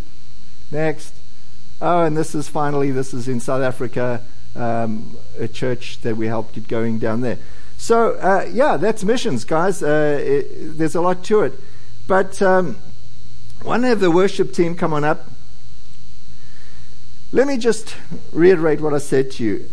Next. 0.70 1.14
Oh, 1.80 2.02
and 2.02 2.16
this 2.16 2.34
is 2.34 2.48
finally, 2.48 2.90
this 2.90 3.14
is 3.14 3.28
in 3.28 3.40
South 3.40 3.62
Africa, 3.62 4.20
um, 4.54 5.16
a 5.38 5.48
church 5.48 6.00
that 6.02 6.16
we 6.16 6.26
helped 6.26 6.54
get 6.54 6.68
going 6.68 6.98
down 6.98 7.22
there. 7.22 7.38
So, 7.80 8.10
uh, 8.16 8.46
yeah, 8.52 8.76
that's 8.76 9.04
missions, 9.04 9.44
guys. 9.44 9.82
Uh, 9.82 10.20
it, 10.22 10.76
there's 10.76 10.94
a 10.94 11.00
lot 11.00 11.24
to 11.24 11.40
it. 11.40 11.54
But 12.06 12.40
um, 12.42 12.76
want 13.64 13.84
to 13.84 13.88
have 13.88 14.00
the 14.00 14.10
worship 14.10 14.52
team 14.52 14.76
come 14.76 14.92
on 14.92 15.02
up. 15.02 15.30
Let 17.32 17.46
me 17.46 17.56
just 17.56 17.96
reiterate 18.32 18.82
what 18.82 18.92
I 18.92 18.98
said 18.98 19.30
to 19.32 19.44
you. 19.44 19.70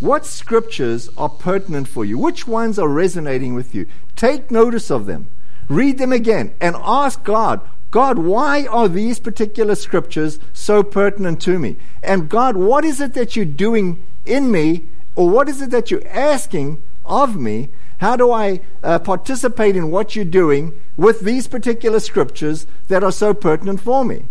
What 0.00 0.26
scriptures 0.26 1.10
are 1.16 1.28
pertinent 1.28 1.86
for 1.86 2.04
you? 2.04 2.18
Which 2.18 2.48
ones 2.48 2.76
are 2.76 2.88
resonating 2.88 3.54
with 3.54 3.72
you? 3.72 3.86
Take 4.16 4.50
notice 4.50 4.90
of 4.90 5.06
them. 5.06 5.28
Read 5.68 5.98
them 5.98 6.12
again 6.12 6.54
and 6.60 6.74
ask 6.80 7.22
God, 7.22 7.60
God, 7.92 8.18
why 8.18 8.66
are 8.66 8.88
these 8.88 9.20
particular 9.20 9.76
scriptures 9.76 10.40
so 10.52 10.82
pertinent 10.82 11.40
to 11.42 11.60
me? 11.60 11.76
And 12.02 12.28
God, 12.28 12.56
what 12.56 12.84
is 12.84 13.00
it 13.00 13.14
that 13.14 13.36
you're 13.36 13.44
doing 13.44 14.04
in 14.26 14.50
me, 14.50 14.86
or 15.14 15.30
what 15.30 15.48
is 15.48 15.62
it 15.62 15.70
that 15.70 15.92
you're 15.92 16.06
asking 16.08 16.82
of 17.08 17.36
me? 17.36 17.70
How 17.98 18.16
do 18.16 18.30
I 18.30 18.60
uh, 18.82 19.00
participate 19.00 19.74
in 19.74 19.90
what 19.90 20.14
you're 20.14 20.24
doing 20.24 20.72
with 20.96 21.20
these 21.20 21.48
particular 21.48 22.00
scriptures 22.00 22.66
that 22.88 23.02
are 23.02 23.12
so 23.12 23.34
pertinent 23.34 23.80
for 23.80 24.04
me? 24.04 24.26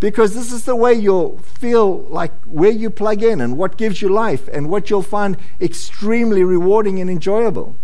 Because 0.00 0.34
this 0.34 0.52
is 0.52 0.64
the 0.64 0.74
way 0.74 0.94
you'll 0.94 1.38
feel 1.38 2.00
like 2.08 2.32
where 2.44 2.72
you 2.72 2.90
plug 2.90 3.22
in 3.22 3.40
and 3.40 3.56
what 3.56 3.76
gives 3.76 4.02
you 4.02 4.08
life 4.08 4.48
and 4.48 4.68
what 4.68 4.90
you'll 4.90 5.02
find 5.02 5.36
extremely 5.60 6.42
rewarding 6.42 7.00
and 7.00 7.08
enjoyable. 7.08 7.76